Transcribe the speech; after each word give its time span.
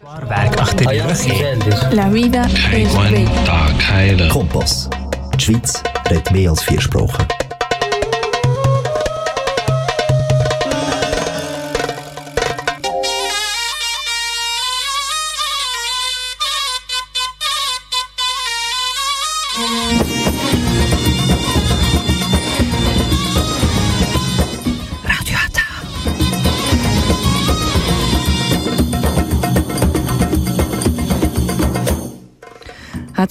Ah 0.00 0.20
La 1.90 2.08
vida 2.08 2.46
es 2.72 2.94
bella. 2.94 4.28
Kompass. 4.30 4.88
Die 5.36 5.40
Schweiz 5.44 5.82
redet 6.08 6.30
mehr 6.32 6.50
als 6.50 6.62
vier 6.62 6.80
Sprachen. 6.80 7.26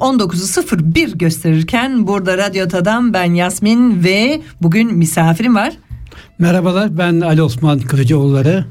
19'u 0.00 0.78
01 0.94 1.12
gösterirken 1.12 2.06
burada 2.06 2.38
Radyo 2.38 2.68
Tadam 2.68 3.12
ben 3.12 3.34
Yasmin 3.34 4.04
ve 4.04 4.40
bugün 4.62 4.94
misafirim 4.94 5.54
var. 5.54 5.72
Merhabalar 6.38 6.98
ben 6.98 7.20
Ali 7.20 7.42
Osman 7.42 7.78
Kılıcıoğulları. 7.78 8.64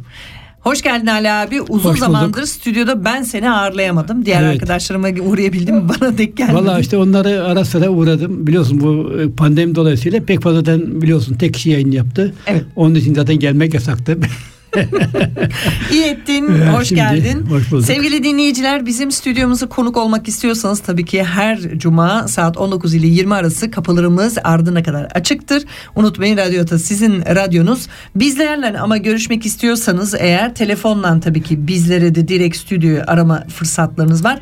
Hoş 0.59 0.81
geldin 0.81 1.07
Ali 1.07 1.31
abi. 1.31 1.61
Uzun 1.61 1.89
Hoş 1.89 1.99
zamandır 1.99 2.37
bulduk. 2.37 2.49
stüdyoda 2.49 3.05
ben 3.05 3.23
seni 3.23 3.51
ağırlayamadım. 3.51 4.25
Diğer 4.25 4.43
evet. 4.43 4.53
arkadaşlarıma 4.53 5.07
uğrayabildim 5.07 5.89
bana 6.01 6.17
denk 6.17 6.37
gelmedi. 6.37 6.55
Valla 6.55 6.79
işte 6.79 6.97
onları 6.97 7.43
ara 7.43 7.65
sıra 7.65 7.89
uğradım. 7.89 8.47
Biliyorsun 8.47 8.81
bu 8.81 9.19
e, 9.21 9.31
pandemi 9.31 9.75
dolayısıyla 9.75 10.25
pek 10.25 10.41
fazladan 10.41 11.01
biliyorsun 11.01 11.35
tek 11.35 11.53
kişi 11.53 11.69
yayın 11.69 11.91
yaptı. 11.91 12.33
Evet. 12.47 12.63
Onun 12.75 12.95
için 12.95 13.13
zaten 13.13 13.39
gelmek 13.39 13.73
yasaktı. 13.73 14.17
İyi 15.91 16.03
ettin. 16.03 16.47
Evet, 16.51 16.73
Hoş 16.73 16.87
şimdi, 16.87 17.01
geldin. 17.01 17.45
hoş 17.49 17.71
bulduk. 17.71 17.85
Sevgili 17.85 18.23
dinleyiciler 18.23 18.85
bizim 18.85 19.11
stüdyomuza 19.11 19.69
konuk 19.69 19.97
olmak 19.97 20.27
istiyorsanız 20.27 20.79
tabii 20.79 21.05
ki 21.05 21.23
her 21.23 21.59
cuma 21.77 22.27
saat 22.27 22.57
19 22.57 22.93
ile 22.93 23.07
20 23.07 23.33
arası 23.33 23.71
kapılarımız 23.71 24.37
ardına 24.43 24.83
kadar 24.83 25.03
açıktır. 25.03 25.63
Unutmayın 25.95 26.37
Radyota 26.37 26.79
sizin 26.79 27.21
radyonuz. 27.21 27.87
Bizlerle 28.15 28.79
ama 28.79 28.97
görüşmek 28.97 29.45
istiyorsanız 29.45 30.15
eğer 30.19 30.55
telefonla 30.55 31.19
tabii 31.19 31.43
ki 31.43 31.67
bizlere 31.67 32.15
de 32.15 32.27
direkt 32.27 32.57
stüdyoyu 32.57 33.01
arama 33.07 33.43
fırsatlarınız 33.47 34.23
var. 34.23 34.39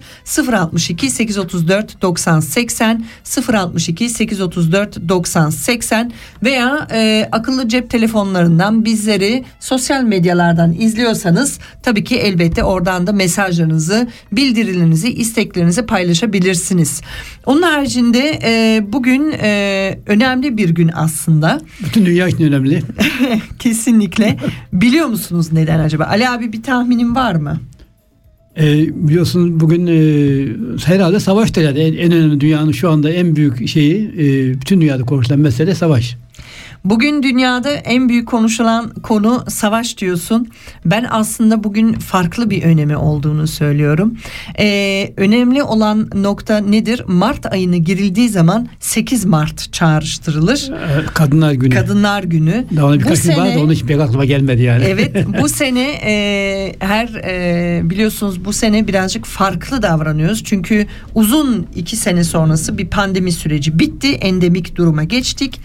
062 0.53 1.09
834 1.09 2.01
90 2.01 2.39
80 2.39 3.05
062 3.53 4.09
834 4.09 5.09
90 5.09 5.49
80 5.49 6.11
veya 6.43 6.87
e, 6.91 7.29
akıllı 7.31 7.67
cep 7.69 7.89
telefonlarından 7.89 8.85
bizleri 8.85 9.43
sosyal 9.59 10.03
medyalardan 10.15 10.73
izliyorsanız 10.79 11.59
tabii 11.83 12.03
ki 12.03 12.15
elbette 12.15 12.63
oradan 12.63 13.07
da 13.07 13.11
mesajlarınızı, 13.11 14.07
bildirilerinizi, 14.31 15.13
isteklerinizi 15.13 15.85
paylaşabilirsiniz. 15.85 17.01
Onun 17.45 17.61
haricinde 17.61 18.39
e, 18.43 18.83
bugün 18.93 19.31
e, 19.31 19.99
önemli 20.05 20.57
bir 20.57 20.69
gün 20.69 20.91
aslında. 20.95 21.61
Bütün 21.85 22.05
dünya 22.05 22.27
için 22.27 22.43
önemli. 22.43 22.81
Kesinlikle. 23.59 24.37
Biliyor 24.73 25.07
musunuz 25.07 25.47
neden 25.51 25.79
acaba? 25.79 26.03
Ali 26.03 26.29
abi 26.29 26.53
bir 26.53 26.63
tahminin 26.63 27.15
var 27.15 27.35
mı? 27.35 27.59
E, 28.57 28.63
biliyorsunuz 29.07 29.59
bugün 29.59 29.87
e, 29.87 29.97
herhalde 30.85 31.19
savaş 31.19 31.57
yani 31.57 31.79
en, 31.79 31.93
en 31.93 32.11
önemli 32.11 32.41
dünyanın 32.41 32.71
şu 32.71 32.89
anda 32.89 33.09
en 33.09 33.35
büyük 33.35 33.67
şeyi 33.67 34.11
e, 34.17 34.53
bütün 34.61 34.81
dünyada 34.81 35.03
konuşulan 35.03 35.39
mesele 35.39 35.75
savaş. 35.75 36.17
Bugün 36.85 37.23
dünyada 37.23 37.71
en 37.71 38.09
büyük 38.09 38.27
konuşulan 38.27 38.89
konu 38.89 39.43
savaş 39.47 39.97
diyorsun. 39.97 40.47
Ben 40.85 41.05
aslında 41.09 41.63
bugün 41.63 41.93
farklı 41.93 42.49
bir 42.49 42.63
önemi 42.63 42.97
olduğunu 42.97 43.47
söylüyorum. 43.47 44.17
Ee, 44.59 45.13
önemli 45.17 45.63
olan 45.63 46.09
nokta 46.15 46.57
nedir? 46.57 47.03
Mart 47.07 47.45
ayına 47.53 47.77
girildiği 47.77 48.29
zaman 48.29 48.67
8 48.79 49.25
Mart 49.25 49.73
çağrıştırılır. 49.73 50.71
Kadınlar 51.13 51.51
Günü. 51.53 51.75
Kadınlar 51.75 52.23
Günü. 52.23 52.65
Daha 52.75 52.85
ona 52.85 52.95
Bu 52.95 52.99
birkaç 52.99 53.21
gün 53.21 53.29
vardı 53.29 53.49
sene- 53.49 53.63
onun 53.63 53.73
için 53.73 53.87
pek 53.87 53.99
aklıma 53.99 54.25
gelmedi 54.25 54.61
yani. 54.61 54.83
Evet 54.83 55.27
bu 55.41 55.49
sene 55.49 55.91
e, 56.05 56.75
her 56.79 57.07
e, 57.07 57.89
biliyorsunuz 57.89 58.45
bu 58.45 58.53
sene 58.53 58.87
birazcık 58.87 59.25
farklı 59.25 59.81
davranıyoruz. 59.81 60.43
Çünkü 60.43 60.87
uzun 61.15 61.67
iki 61.75 61.95
sene 61.95 62.23
sonrası 62.23 62.77
bir 62.77 62.87
pandemi 62.87 63.31
süreci 63.31 63.79
bitti. 63.79 64.07
Endemik 64.13 64.75
duruma 64.75 65.03
geçtik. 65.03 65.59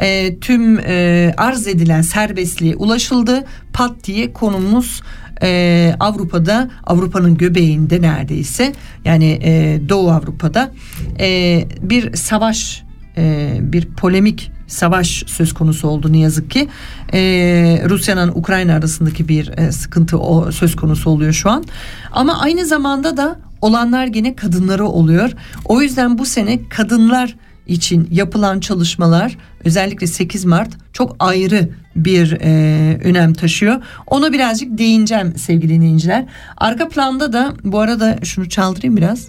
E, 0.00 0.38
tüm 0.38 0.78
e, 0.78 1.34
arz 1.36 1.66
edilen 1.66 2.02
serbestliğe 2.02 2.76
ulaşıldı. 2.76 3.44
Pat 3.72 4.04
diye 4.04 4.32
konumuz 4.32 5.02
e, 5.42 5.94
Avrupa'da 6.00 6.70
Avrupa'nın 6.84 7.36
göbeğinde 7.36 8.02
neredeyse 8.02 8.72
yani 9.04 9.40
e, 9.42 9.80
Doğu 9.88 10.10
Avrupa'da 10.10 10.72
e, 11.20 11.60
bir 11.80 12.16
savaş 12.16 12.84
e, 13.16 13.56
bir 13.60 13.86
polemik 13.86 14.50
savaş 14.66 15.24
söz 15.26 15.52
konusu 15.52 15.88
oldu 15.88 16.12
ne 16.12 16.18
yazık 16.18 16.50
ki. 16.50 16.68
E, 17.12 17.20
Rusya'nın 17.88 18.28
Ukrayna 18.28 18.74
arasındaki 18.74 19.28
bir 19.28 19.58
e, 19.58 19.72
sıkıntı 19.72 20.18
o 20.18 20.52
söz 20.52 20.76
konusu 20.76 21.10
oluyor 21.10 21.32
şu 21.32 21.50
an. 21.50 21.64
Ama 22.12 22.40
aynı 22.40 22.66
zamanda 22.66 23.16
da 23.16 23.38
olanlar 23.60 24.06
gene 24.06 24.36
kadınları 24.36 24.86
oluyor. 24.86 25.30
O 25.64 25.82
yüzden 25.82 26.18
bu 26.18 26.26
sene 26.26 26.68
kadınlar 26.68 27.36
için 27.66 28.08
yapılan 28.10 28.60
çalışmalar 28.60 29.36
özellikle 29.64 30.06
8 30.06 30.44
Mart 30.44 30.70
çok 30.92 31.16
ayrı 31.18 31.68
bir 31.96 32.32
e, 32.40 32.50
önem 33.04 33.34
taşıyor. 33.34 33.82
Ona 34.06 34.32
birazcık 34.32 34.78
değineceğim 34.78 35.36
sevgili 35.36 35.74
dinleyiciler. 35.74 36.26
Arka 36.56 36.88
planda 36.88 37.32
da 37.32 37.54
bu 37.64 37.80
arada 37.80 38.18
şunu 38.22 38.48
çaldırayım 38.48 38.96
biraz. 38.96 39.28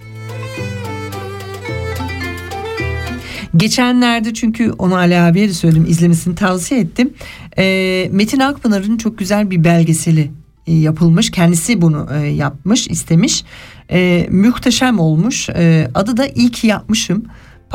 Geçenlerde 3.57 4.33
çünkü 4.33 4.71
onu 4.71 4.95
Ali 4.95 5.19
abiye 5.19 5.49
de 5.49 5.53
söyledim 5.53 5.85
izlemesini 5.89 6.35
tavsiye 6.35 6.81
ettim. 6.81 7.13
Ee, 7.57 8.09
Metin 8.11 8.39
Akpınar'ın 8.39 8.97
çok 8.97 9.17
güzel 9.17 9.51
bir 9.51 9.63
belgeseli 9.63 10.31
e, 10.67 10.73
yapılmış. 10.73 11.31
Kendisi 11.31 11.81
bunu 11.81 12.07
e, 12.13 12.27
yapmış, 12.27 12.87
istemiş. 12.87 13.43
E, 13.91 14.27
muhteşem 14.31 14.99
olmuş. 14.99 15.49
E, 15.49 15.87
adı 15.95 16.17
da 16.17 16.27
İyi 16.27 16.51
ki 16.51 16.67
yapmışım. 16.67 17.25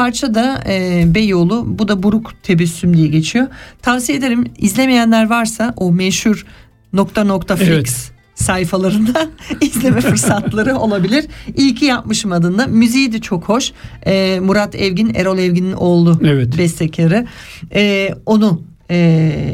Parça 0.01 0.35
da 0.35 0.63
e, 0.69 1.05
Beyoğlu. 1.15 1.65
Bu 1.67 1.89
da 1.89 2.03
Buruk 2.03 2.33
Tebessüm 2.43 2.97
diye 2.97 3.09
geçiyor. 3.09 3.47
Tavsiye 3.83 4.19
ederim. 4.19 4.45
İzlemeyenler 4.59 5.31
varsa 5.31 5.75
o 5.77 5.93
meşhur 5.93 6.47
nokta 6.93 7.25
nokta 7.25 7.57
flix 7.57 7.69
Evet. 7.69 8.11
sayfalarında 8.35 9.29
izleme 9.61 10.01
fırsatları 10.01 10.77
olabilir. 10.77 11.25
İyi 11.57 11.75
ki 11.75 11.85
yapmışım 11.85 12.33
adında. 12.33 12.67
Müziği 12.67 13.13
de 13.13 13.21
çok 13.21 13.45
hoş. 13.49 13.73
Ee, 14.07 14.41
Murat 14.43 14.75
Evgin, 14.75 15.15
Erol 15.15 15.39
Evgin'in 15.39 15.73
oğlu 15.73 16.21
Evet. 16.25 16.59
bestekarı. 16.59 17.27
Ee, 17.75 18.15
onu 18.27 18.63
e, 18.91 18.97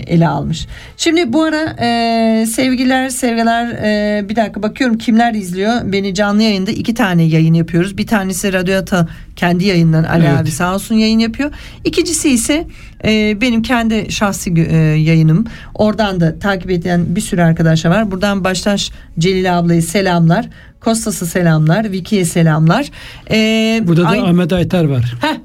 ele 0.06 0.28
almış. 0.28 0.66
Şimdi 0.97 1.32
bu 1.32 1.42
ara 1.42 1.76
e, 1.80 2.47
sevgiler 2.47 3.08
sevgiler 3.08 3.66
e, 3.69 4.28
bir 4.28 4.36
dakika 4.36 4.62
bakıyorum 4.62 4.98
kimler 4.98 5.34
izliyor. 5.34 5.72
Beni 5.84 6.14
canlı 6.14 6.42
yayında 6.42 6.70
iki 6.70 6.94
tane 6.94 7.22
yayın 7.22 7.54
yapıyoruz. 7.54 7.98
Bir 7.98 8.06
tanesi 8.06 8.52
Radyo 8.52 8.76
Ata 8.78 9.09
kendi 9.36 9.65
yayından 9.65 10.04
Ali 10.04 10.27
Evet. 10.27 10.41
abi 10.41 10.50
sağ 10.50 10.74
olsun 10.74 10.94
yayın 10.94 11.18
yapıyor. 11.18 11.50
İkincisi 11.84 12.30
ise 12.30 12.66
e, 13.04 13.41
benim 13.41 13.62
kendi 13.62 14.12
şahsi 14.12 14.54
e, 14.71 14.77
yayınım. 14.78 15.44
Oradan 15.74 16.21
da 16.21 16.38
takip 16.38 16.71
eden 16.71 17.16
bir 17.16 17.21
sürü 17.21 17.42
arkadaşlar 17.42 17.91
var. 17.91 18.10
Buradan 18.10 18.44
baştaş 18.44 18.91
Celil 19.18 19.59
ablayı 19.59 19.83
selamlar. 19.83 20.48
Kostas'ı 20.80 21.27
selamlar. 21.27 21.92
Vicky'ye 21.92 22.24
selamlar. 22.24 22.86
E, 23.30 23.80
Burada 23.86 24.03
da 24.03 24.09
Ahmet 24.09 24.53
Aytar 24.53 24.84
var. 24.84 25.15
Heh, 25.21 25.36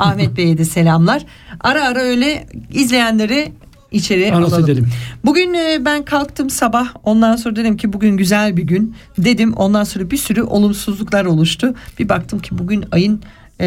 Ahmet 0.00 0.36
Bey'e 0.36 0.58
de 0.58 0.64
selamlar. 0.64 1.22
Ara 1.60 1.84
ara 1.84 2.00
öyle 2.00 2.46
izleyenleri 2.72 3.52
içeri 3.90 4.32
Anons 4.32 4.52
alalım. 4.52 4.64
edelim. 4.64 4.88
Bugün 5.24 5.54
e, 5.54 5.84
ben 5.84 6.04
kalktım 6.04 6.50
sabah 6.50 6.88
ondan 7.04 7.36
sonra 7.36 7.56
dedim 7.56 7.76
ki 7.76 7.92
bugün 7.92 8.16
güzel 8.16 8.56
bir 8.56 8.62
gün 8.62 8.94
dedim 9.18 9.52
ondan 9.52 9.84
sonra 9.84 10.10
bir 10.10 10.16
sürü 10.16 10.42
olumsuzluklar 10.42 11.24
oluştu. 11.24 11.74
Bir 11.98 12.08
baktım 12.08 12.38
ki 12.38 12.58
bugün 12.58 12.84
ayın 12.92 13.22
e, 13.60 13.66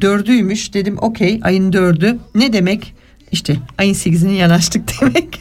dördüymüş 0.00 0.74
dedim 0.74 0.96
okey 1.00 1.40
ayın 1.42 1.72
dördü 1.72 2.18
ne 2.34 2.52
demek 2.52 2.94
işte 3.32 3.56
ayın 3.78 3.92
sekizine 3.92 4.32
yanaştık 4.32 4.82
demek. 5.00 5.40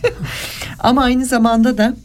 Ama 0.80 1.04
aynı 1.04 1.26
zamanda 1.26 1.78
da 1.78 1.96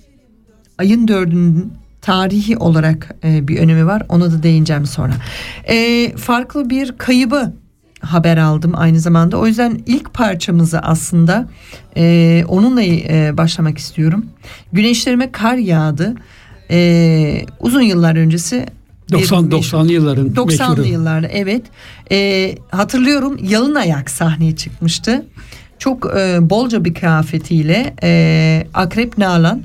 ayın 0.79 1.09
dördünün 1.09 1.73
tarihi 2.03 2.57
olarak 2.57 3.15
e, 3.25 3.49
bir 3.49 3.59
önemi 3.59 3.87
var. 3.87 4.03
Ona 4.09 4.33
da 4.33 4.43
değineceğim 4.43 4.87
sonra. 4.87 5.13
E, 5.69 6.09
farklı 6.17 6.71
bir 6.71 6.93
kaybı 6.99 7.53
haber 8.01 8.37
aldım 8.37 8.73
aynı 8.77 9.01
zamanda. 9.01 9.37
O 9.37 9.47
yüzden 9.47 9.81
ilk 9.87 10.15
parçamızı 10.15 10.79
aslında 10.79 11.49
e, 11.97 12.45
onunla 12.49 12.83
e, 12.83 13.37
başlamak 13.37 13.79
istiyorum. 13.79 14.27
Güneşlerime 14.73 15.33
kar 15.33 15.57
yağdı. 15.57 16.15
E, 16.71 17.47
uzun 17.61 17.83
yıllar 17.83 18.17
öncesi 18.17 18.67
90 19.13 19.45
90'lı 19.45 19.93
yılların 19.93 20.29
90'lı 20.29 20.87
yıllarda 20.87 21.29
evet. 21.29 21.63
E, 22.13 22.55
hatırlıyorum 22.71 23.39
yalın 23.43 23.75
ayak 23.75 24.11
sahneye 24.11 24.57
çıkmıştı. 24.57 25.27
Çok 25.79 26.07
e, 26.17 26.39
bolca 26.51 26.85
bir 26.85 26.95
kıyafetiyle 26.95 27.95
e, 28.03 28.67
Akrep 28.75 29.19
Nalan 29.19 29.63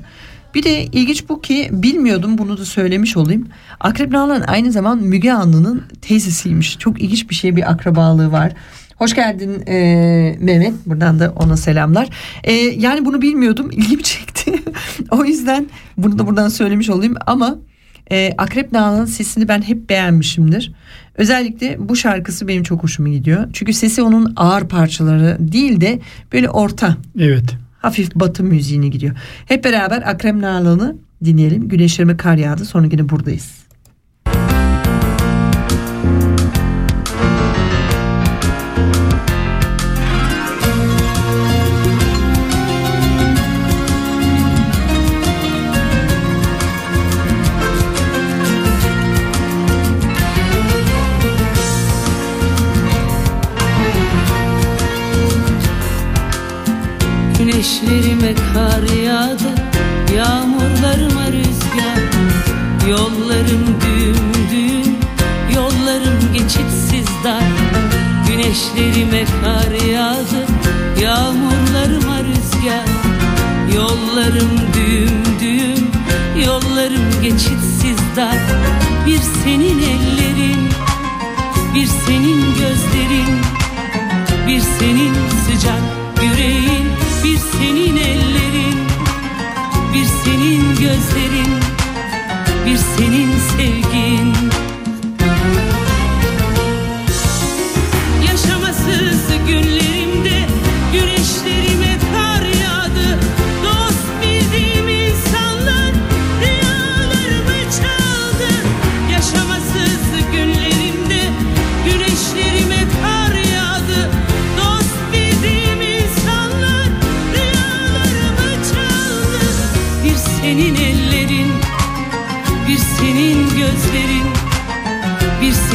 bir 0.56 0.62
de 0.62 0.84
ilginç 0.84 1.28
bu 1.28 1.40
ki 1.40 1.68
bilmiyordum 1.72 2.38
bunu 2.38 2.58
da 2.58 2.64
söylemiş 2.64 3.16
olayım. 3.16 3.48
Akrep 3.80 4.10
Nalan 4.10 4.40
aynı 4.40 4.72
zaman 4.72 4.98
Müge 4.98 5.32
Anlı'nın 5.32 5.82
teyzesiymiş. 6.02 6.78
Çok 6.78 7.02
ilginç 7.02 7.30
bir 7.30 7.34
şey 7.34 7.56
bir 7.56 7.70
akrabalığı 7.70 8.32
var. 8.32 8.52
Hoş 8.96 9.14
geldin 9.14 9.66
e, 9.66 9.76
Mehmet. 10.40 10.72
Buradan 10.86 11.18
da 11.20 11.32
ona 11.36 11.56
selamlar. 11.56 12.08
E, 12.44 12.52
yani 12.52 13.04
bunu 13.04 13.22
bilmiyordum. 13.22 13.70
İlgimi 13.72 14.02
çekti. 14.02 14.52
o 15.10 15.24
yüzden 15.24 15.66
bunu 15.96 16.18
da 16.18 16.26
buradan 16.26 16.48
söylemiş 16.48 16.90
olayım. 16.90 17.14
Ama 17.26 17.58
e, 18.10 18.32
Akrep 18.38 18.72
Nalan'ın 18.72 19.06
sesini 19.06 19.48
ben 19.48 19.62
hep 19.62 19.90
beğenmişimdir. 19.90 20.72
Özellikle 21.14 21.88
bu 21.88 21.96
şarkısı 21.96 22.48
benim 22.48 22.62
çok 22.62 22.82
hoşuma 22.82 23.08
gidiyor. 23.08 23.48
Çünkü 23.52 23.72
sesi 23.72 24.02
onun 24.02 24.32
ağır 24.36 24.68
parçaları 24.68 25.36
değil 25.40 25.80
de 25.80 26.00
böyle 26.32 26.50
orta. 26.50 26.96
Evet 27.18 27.65
hafif 27.86 28.14
batı 28.14 28.44
müziğine 28.44 28.88
gidiyor. 28.88 29.16
Hep 29.46 29.64
beraber 29.64 30.02
Akrem 30.02 30.42
Nalan'ı 30.42 30.96
dinleyelim. 31.24 31.68
Güneşlerime 31.68 32.16
kar 32.16 32.36
yağdı. 32.36 32.64
Sonra 32.64 32.86
yine 32.92 33.08
buradayız. 33.08 33.65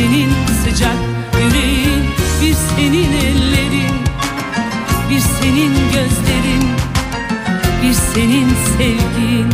Senin 0.01 0.29
sıcak 0.63 0.97
yüreğin 1.41 2.03
Bir 2.41 2.53
senin 2.53 3.11
ellerin 3.11 3.95
Bir 5.09 5.19
senin 5.19 5.73
gözlerin 5.93 6.63
Bir 7.83 7.93
senin 7.93 8.47
sevgin 8.77 9.50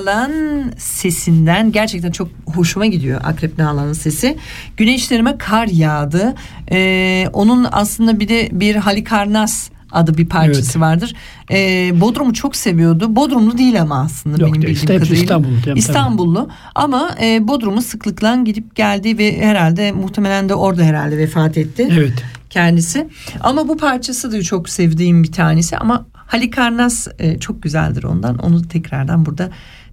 Akrep 0.00 0.06
Nalan 0.06 0.72
sesinden 0.78 1.72
gerçekten 1.72 2.10
çok 2.10 2.28
hoşuma 2.46 2.86
gidiyor 2.86 3.20
Akrep 3.24 3.58
Nalan'ın 3.58 3.92
sesi. 3.92 4.36
Güneşlerime 4.76 5.38
kar 5.38 5.66
yağdı. 5.66 6.34
Ee, 6.72 7.26
onun 7.32 7.66
aslında 7.72 8.20
bir 8.20 8.28
de 8.28 8.48
bir 8.52 8.76
Halikarnas 8.76 9.70
adı 9.92 10.16
bir 10.18 10.26
parçası 10.26 10.60
Evet. 10.60 10.80
vardır. 10.80 11.14
Ee, 11.50 12.00
Bodrum'u 12.00 12.32
çok 12.32 12.56
seviyordu. 12.56 13.16
Bodrumlu 13.16 13.58
değil 13.58 13.80
ama 13.80 14.00
aslında 14.00 14.42
Yok 14.42 14.50
benim 14.52 14.62
değil, 14.62 14.74
bildiğim 14.82 15.00
hepsi 15.00 15.08
kadarıyla. 15.08 15.22
İstanbullu, 15.22 15.62
tabii, 15.64 15.78
İstanbullu 15.78 16.48
ama 16.74 17.10
e, 17.22 17.48
Bodrum'u 17.48 17.82
sıklıkla 17.82 18.36
gidip 18.36 18.76
geldi 18.76 19.18
ve 19.18 19.40
herhalde 19.40 19.92
muhtemelen 19.92 20.48
de 20.48 20.54
orada 20.54 20.82
herhalde 20.82 21.18
vefat 21.18 21.58
etti 21.58 21.88
Evet. 21.92 22.24
kendisi. 22.50 23.08
Ama 23.40 23.68
bu 23.68 23.76
parçası 23.76 24.32
da 24.32 24.42
çok 24.42 24.68
sevdiğim 24.68 25.22
bir 25.22 25.32
tanesi 25.32 25.76
ama 25.76 26.06
Halikarnas 26.14 27.06
e, 27.18 27.38
çok 27.38 27.62
güzeldir 27.62 28.04
ondan. 28.04 28.38
Onu 28.38 28.68
tekrardan 28.68 29.26
burada 29.26 29.50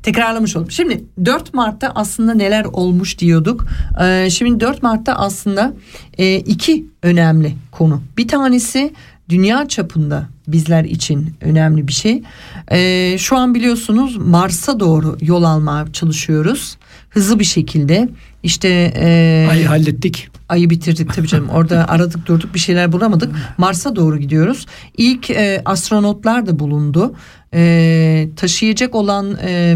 tekrarlamış 0.08 0.56
oldum. 0.56 0.72
Şimdi 0.72 1.04
4 1.26 1.54
Mart'ta 1.54 1.92
aslında 1.96 2.34
neler 2.34 2.66
olmuş 2.66 3.20
diyorduk. 3.20 3.66
Ee, 4.02 4.30
şimdi 4.30 4.60
4 4.60 4.84
Mart'ta 4.84 5.14
aslında 5.14 5.74
e, 6.18 6.36
iki 6.36 6.86
önemli 7.04 7.56
konu. 7.72 8.02
Bir 8.18 8.28
tanesi 8.28 8.94
dünya 9.30 9.68
çapında 9.68 10.28
bizler 10.48 10.84
için 10.84 11.34
önemli 11.42 11.88
bir 11.88 11.94
şey. 11.94 12.24
Ee, 12.72 13.16
şu 13.18 13.38
an 13.38 13.56
biliyorsunuz 13.56 14.18
Mars'a 14.18 14.80
doğru 14.80 15.18
yol 15.22 15.44
almaya 15.44 15.94
çalışıyoruz. 15.94 16.78
Hızlı 17.10 17.40
bir 17.40 17.46
şekilde. 17.46 18.10
İşte 18.44 18.94
e, 18.96 19.48
Ayı 19.50 19.66
hallettik. 19.68 20.30
ayı 20.50 20.70
bitirdik 20.70 21.14
tabii 21.14 21.28
canım. 21.28 21.50
Orada 21.50 21.86
aradık 21.90 22.26
durduk 22.26 22.54
bir 22.54 22.60
şeyler 22.60 22.92
bulamadık. 22.92 23.36
Mars'a 23.58 23.96
doğru 23.96 24.18
gidiyoruz. 24.18 24.66
İlk 24.98 25.30
e, 25.30 25.62
astronotlar 25.66 26.46
da 26.48 26.60
bulundu. 26.60 27.16
E, 27.54 28.30
taşıyacak 28.36 28.96
olan 28.96 29.38
e, 29.44 29.76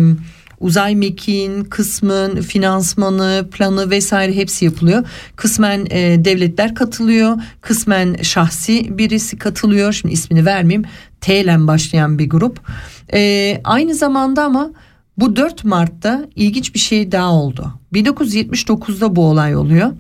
uzay 0.60 0.96
mekiğin 0.96 1.64
kısmın 1.64 2.42
finansmanı 2.42 3.48
planı 3.52 3.90
vesaire 3.90 4.36
hepsi 4.36 4.66
yapılıyor. 4.66 5.04
Kısmen 5.36 5.88
e, 5.90 6.26
devletler 6.26 6.76
katılıyor. 6.76 7.38
Kısmen 7.62 8.16
şahsi 8.22 8.98
birisi 8.98 9.38
katılıyor. 9.38 9.94
Şimdi 9.94 10.14
ismini 10.14 10.46
vermeyeyim. 10.46 10.86
T 11.22 11.42
ile 11.42 11.68
başlayan 11.68 12.20
bir 12.20 12.30
grup. 12.30 12.60
E, 13.14 13.62
aynı 13.64 13.96
zamanda 13.96 14.44
ama 14.44 14.72
bu 15.18 15.36
4 15.36 15.64
Mart'ta 15.64 16.26
ilginç 16.36 16.74
bir 16.74 16.80
şey 16.80 17.12
daha 17.12 17.34
oldu. 17.34 17.74
1979'da 17.94 19.16
bu 19.16 19.26
olay 19.26 19.56
oluyor. 19.56 19.92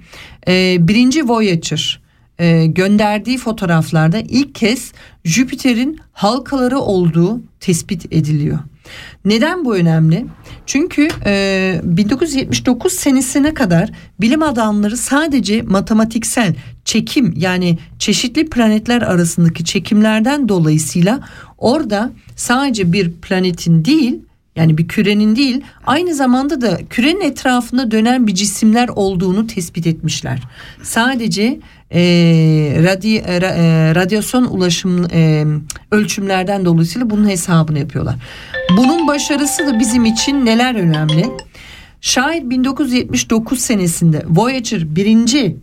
Ee, 0.48 0.78
birinci 0.80 1.30
Voyager 1.30 2.02
e, 2.42 2.66
gönderdiği 2.66 3.38
fotoğraflarda 3.38 4.20
ilk 4.20 4.56
kez 4.56 4.92
Jüpiter'in 5.24 6.00
halkaları 6.12 6.80
olduğu 6.80 7.42
tespit 7.60 8.06
ediliyor. 8.14 8.60
Neden 9.26 9.66
bu 9.66 9.76
önemli? 9.76 10.26
Çünkü 10.66 11.08
e, 11.26 11.82
1979 11.84 12.94
senesine 12.94 13.54
kadar 13.54 13.90
bilim 14.22 14.44
adamları 14.44 14.98
sadece 14.98 15.62
matematiksel 15.62 16.56
çekim 16.86 17.34
yani 17.38 17.78
çeşitli 18.00 18.50
planetler 18.50 19.02
arasındaki 19.02 19.66
çekimlerden 19.66 20.50
dolayısıyla 20.50 21.20
orada 21.58 22.12
sadece 22.36 22.94
bir 22.94 23.12
planetin 23.12 23.86
değil 23.86 24.20
yani 24.56 24.78
bir 24.78 24.88
kürenin 24.88 25.36
değil 25.36 25.62
aynı 25.86 26.16
zamanda 26.16 26.62
da 26.62 26.80
kürenin 26.90 27.22
etrafında 27.22 27.92
dönen 27.92 28.28
bir 28.28 28.36
cisimler 28.36 28.90
olduğunu 28.90 29.48
tespit 29.48 29.88
etmişler. 29.88 30.40
Sadece 30.84 31.60
e, 31.94 32.02
radi, 32.84 33.16
e, 33.16 33.36
e, 33.36 33.96
radyasyon 33.96 34.44
ulaşım 34.44 35.08
e, 35.14 35.46
ölçümlerden 35.92 36.66
dolayısıyla 36.66 37.10
bunun 37.10 37.30
hesabını 37.30 37.80
yapıyorlar. 37.80 38.16
Bunun 38.78 39.08
başarısı 39.08 39.68
da 39.68 39.80
bizim 39.80 40.06
için 40.06 40.46
neler 40.46 40.76
önemli? 40.76 41.26
Şayet 42.02 42.50
1979 42.50 43.60
senesinde 43.60 44.24
Voyager 44.30 44.96
birinci 44.96 45.58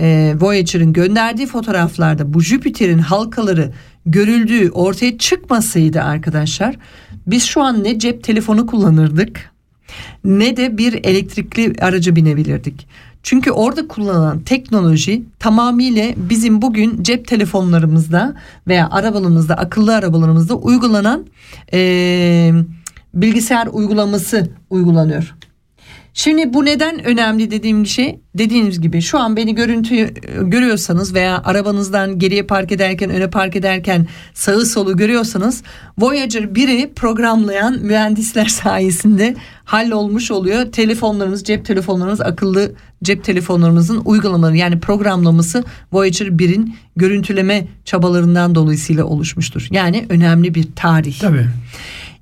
e, 0.00 0.34
Voyager'ın 0.40 0.92
gönderdiği 0.92 1.46
fotoğraflarda 1.46 2.34
bu 2.34 2.40
Jüpiter'in 2.40 2.98
halkaları 2.98 3.72
görüldüğü 4.06 4.70
ortaya 4.70 5.18
çıkmasaydı 5.18 6.02
arkadaşlar 6.02 6.76
biz 7.26 7.44
şu 7.44 7.62
an 7.62 7.84
ne 7.84 7.98
cep 7.98 8.24
telefonu 8.24 8.66
kullanırdık 8.66 9.50
ne 10.24 10.56
de 10.56 10.78
bir 10.78 11.04
elektrikli 11.04 11.72
araca 11.80 12.16
binebilirdik. 12.16 12.86
Çünkü 13.22 13.50
orada 13.50 13.88
kullanılan 13.88 14.40
teknoloji 14.40 15.22
tamamıyla 15.38 16.12
bizim 16.16 16.62
bugün 16.62 17.02
cep 17.02 17.28
telefonlarımızda 17.28 18.34
veya 18.68 18.90
arabalarımızda 18.90 19.54
akıllı 19.54 19.94
arabalarımızda 19.94 20.54
uygulanan 20.54 21.26
e, 21.72 22.52
bilgisayar 23.14 23.66
uygulaması 23.72 24.50
uygulanıyor. 24.70 25.34
Şimdi 26.14 26.54
bu 26.54 26.64
neden 26.64 27.04
önemli 27.04 27.50
dediğim 27.50 27.86
şey 27.86 28.20
dediğiniz 28.34 28.80
gibi 28.80 29.02
şu 29.02 29.18
an 29.18 29.36
beni 29.36 29.54
görüntü 29.54 30.14
görüyorsanız 30.42 31.14
veya 31.14 31.42
arabanızdan 31.44 32.18
geriye 32.18 32.42
park 32.42 32.72
ederken 32.72 33.10
öne 33.10 33.30
park 33.30 33.56
ederken 33.56 34.06
sağı 34.34 34.66
solu 34.66 34.96
görüyorsanız 34.96 35.62
Voyager 35.98 36.42
1'i 36.42 36.92
programlayan 36.94 37.78
mühendisler 37.82 38.46
sayesinde 38.46 39.36
hallolmuş 39.64 40.30
oluyor. 40.30 40.72
Telefonlarınız 40.72 41.44
cep 41.44 41.64
telefonlarınız 41.64 42.20
akıllı 42.20 42.72
cep 43.02 43.24
telefonlarımızın 43.24 44.02
uygulamaları 44.04 44.56
yani 44.56 44.80
programlaması 44.80 45.64
Voyager 45.92 46.26
1'in 46.26 46.74
görüntüleme 46.96 47.66
çabalarından 47.84 48.54
dolayısıyla 48.54 49.04
oluşmuştur. 49.04 49.68
Yani 49.70 50.06
önemli 50.08 50.54
bir 50.54 50.66
tarih. 50.76 51.20
Tabii. 51.20 51.46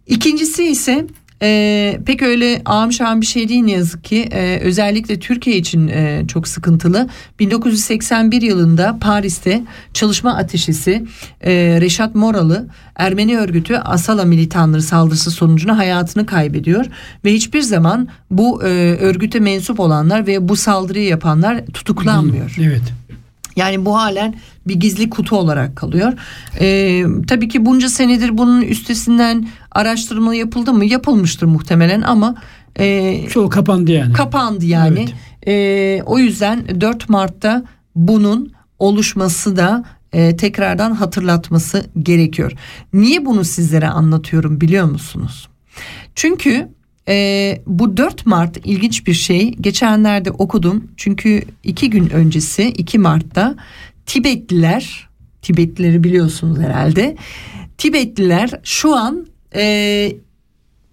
İkincisi 0.06 0.64
ise 0.64 1.06
e, 1.42 2.00
pek 2.06 2.22
öyle 2.22 2.62
ağam 2.64 2.92
şahım 2.92 3.20
bir 3.20 3.26
şey 3.26 3.48
değil 3.48 3.62
ne 3.62 3.72
yazık 3.72 4.04
ki. 4.04 4.28
E, 4.32 4.60
özellikle 4.60 5.18
Türkiye 5.18 5.56
için 5.56 5.88
e, 5.88 6.24
çok 6.28 6.48
sıkıntılı. 6.48 7.08
1981 7.38 8.42
yılında 8.42 8.98
Paris'te 9.00 9.62
çalışma 9.94 10.36
ateşisi 10.36 11.04
e, 11.40 11.52
Reşat 11.80 12.14
Moralı 12.14 12.68
Ermeni 12.96 13.38
örgütü 13.38 13.76
Asala 13.76 14.24
militanları 14.24 14.82
saldırısı 14.82 15.30
sonucunda 15.30 15.78
hayatını 15.78 16.26
kaybediyor. 16.26 16.86
Ve 17.24 17.32
hiçbir 17.32 17.60
zaman 17.62 18.08
bu 18.30 18.62
e, 18.64 18.68
örgüte 19.00 19.40
mensup 19.40 19.80
olanlar 19.80 20.26
ve 20.26 20.48
bu 20.48 20.56
saldırıyı 20.56 21.08
yapanlar 21.08 21.66
tutuklanmıyor. 21.66 22.56
Evet. 22.60 22.82
Yani 23.58 23.84
bu 23.84 23.96
halen 23.96 24.34
bir 24.68 24.74
gizli 24.74 25.10
kutu 25.10 25.36
olarak 25.36 25.76
kalıyor. 25.76 26.12
Ee, 26.60 27.04
tabii 27.26 27.48
ki 27.48 27.66
bunca 27.66 27.88
senedir 27.88 28.38
bunun 28.38 28.62
üstesinden 28.62 29.48
araştırma 29.72 30.34
yapıldı 30.34 30.72
mı? 30.72 30.84
Yapılmıştır 30.84 31.46
muhtemelen 31.46 32.02
ama 32.02 32.34
e, 32.78 33.26
Çoğu 33.28 33.48
kapandı 33.48 33.92
yani. 33.92 34.12
kapandı 34.12 34.66
yani. 34.66 35.08
Ee, 35.46 36.02
o 36.06 36.18
yüzden 36.18 36.80
4 36.80 37.08
Mart'ta 37.08 37.64
bunun 37.94 38.52
oluşması 38.78 39.56
da 39.56 39.84
e, 40.12 40.36
tekrardan 40.36 40.92
hatırlatması 40.92 41.86
gerekiyor. 42.02 42.52
Niye 42.92 43.26
bunu 43.26 43.44
sizlere 43.44 43.88
anlatıyorum 43.88 44.60
biliyor 44.60 44.84
musunuz? 44.90 45.48
Çünkü 46.14 46.68
e, 47.08 47.58
bu 47.66 47.96
4 47.96 48.26
Mart 48.26 48.56
ilginç 48.66 49.06
bir 49.06 49.14
şey. 49.14 49.50
Geçenlerde 49.54 50.30
okudum. 50.30 50.84
Çünkü 50.96 51.42
iki 51.64 51.90
gün 51.90 52.10
öncesi 52.10 52.68
2 52.68 52.98
Mart'ta 52.98 53.54
Tibetliler, 54.06 55.08
Tibetlileri 55.42 56.04
biliyorsunuz 56.04 56.58
herhalde. 56.58 57.16
Tibetliler 57.78 58.50
şu 58.62 58.94
an 58.94 59.26
e, 59.54 60.12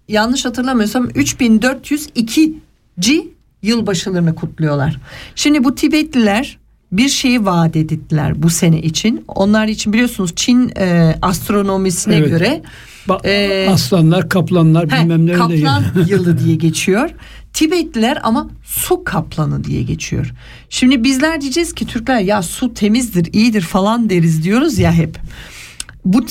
yanlış 0.08 0.44
hatırlamıyorsam 0.44 1.08
3402. 1.14 2.54
yılbaşılarını 3.62 4.34
kutluyorlar. 4.34 5.00
Şimdi 5.34 5.64
bu 5.64 5.74
Tibetliler 5.74 6.58
bir 6.92 7.08
şeyi 7.08 7.44
vaat 7.44 7.76
ettiler 7.76 8.42
bu 8.42 8.50
sene 8.50 8.82
için. 8.82 9.24
Onlar 9.28 9.66
için 9.68 9.92
biliyorsunuz 9.92 10.32
Çin 10.36 10.72
e, 10.78 11.14
astronomisine 11.22 12.16
Evet. 12.16 12.28
göre 12.30 12.62
Ba- 13.08 13.20
Ee, 13.26 13.68
aslanlar, 13.70 14.28
kaplanlar 14.28 14.90
He, 14.90 15.02
bilmem 15.02 15.26
ne 15.26 15.30
öyle. 15.30 15.38
kaplan 15.38 15.56
yani. 15.56 16.10
yılı 16.10 16.38
diye 16.44 16.56
geçiyor. 16.66 17.10
Tibetliler 17.52 18.18
ama 18.22 18.50
su 18.64 19.04
kaplanı 19.04 19.64
diye 19.64 19.82
geçiyor. 19.82 20.32
Şimdi 20.70 21.04
bizler 21.04 21.40
diyeceğiz 21.40 21.72
ki 21.74 21.86
Türkler 21.86 22.20
ya 22.20 22.42
su 22.42 22.74
temizdir, 22.74 23.32
iyidir 23.32 23.62
falan 23.62 24.10
deriz 24.10 24.44
diyoruz 24.44 24.78
ya 24.78 24.92
hep. 24.92 25.18
Bu 26.06 26.26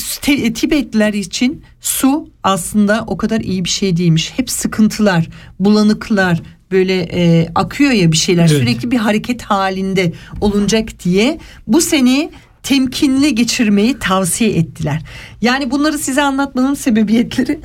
Tibetliler 0.56 1.14
için 1.14 1.64
su 1.82 2.30
aslında 2.44 3.04
o 3.08 3.18
kadar 3.18 3.42
iyi 3.42 3.66
bir 3.66 3.70
şey 3.70 3.98
değilmiş. 3.98 4.34
Hep 4.36 4.50
sıkıntılar, 4.50 5.28
bulanıklar, 5.60 6.42
böyle 6.72 7.02
e, 7.02 7.48
akıyor 7.56 7.92
ya 7.92 8.12
bir 8.12 8.18
şeyler 8.18 8.50
Evet. 8.50 8.60
sürekli 8.60 8.92
bir 8.92 8.98
hareket 8.98 9.42
halinde 9.42 10.14
olunacak 10.42 10.90
diye 11.06 11.40
bu 11.68 11.82
seneyi 11.82 12.30
temkinli 12.64 13.36
geçirmeyi 13.36 14.00
tavsiye 14.00 14.50
ettiler. 14.50 15.02
Yani 15.42 15.72
bunları 15.72 15.98
size 15.98 16.22
anlatmanın 16.22 16.74
sebebiyetleri 16.74 17.60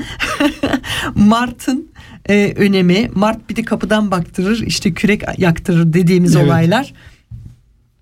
Mart'ın 1.14 1.90
e, 2.29 2.52
önemi. 2.57 3.11
Mart 3.14 3.50
bir 3.50 3.57
de 3.57 3.62
kapıdan 3.62 4.11
baktırır 4.11 4.62
işte 4.67 4.95
kürek 4.95 5.23
yaktırır 5.38 5.93
dediğimiz 5.93 6.37
Evet. 6.37 6.47
olaylar. 6.47 6.93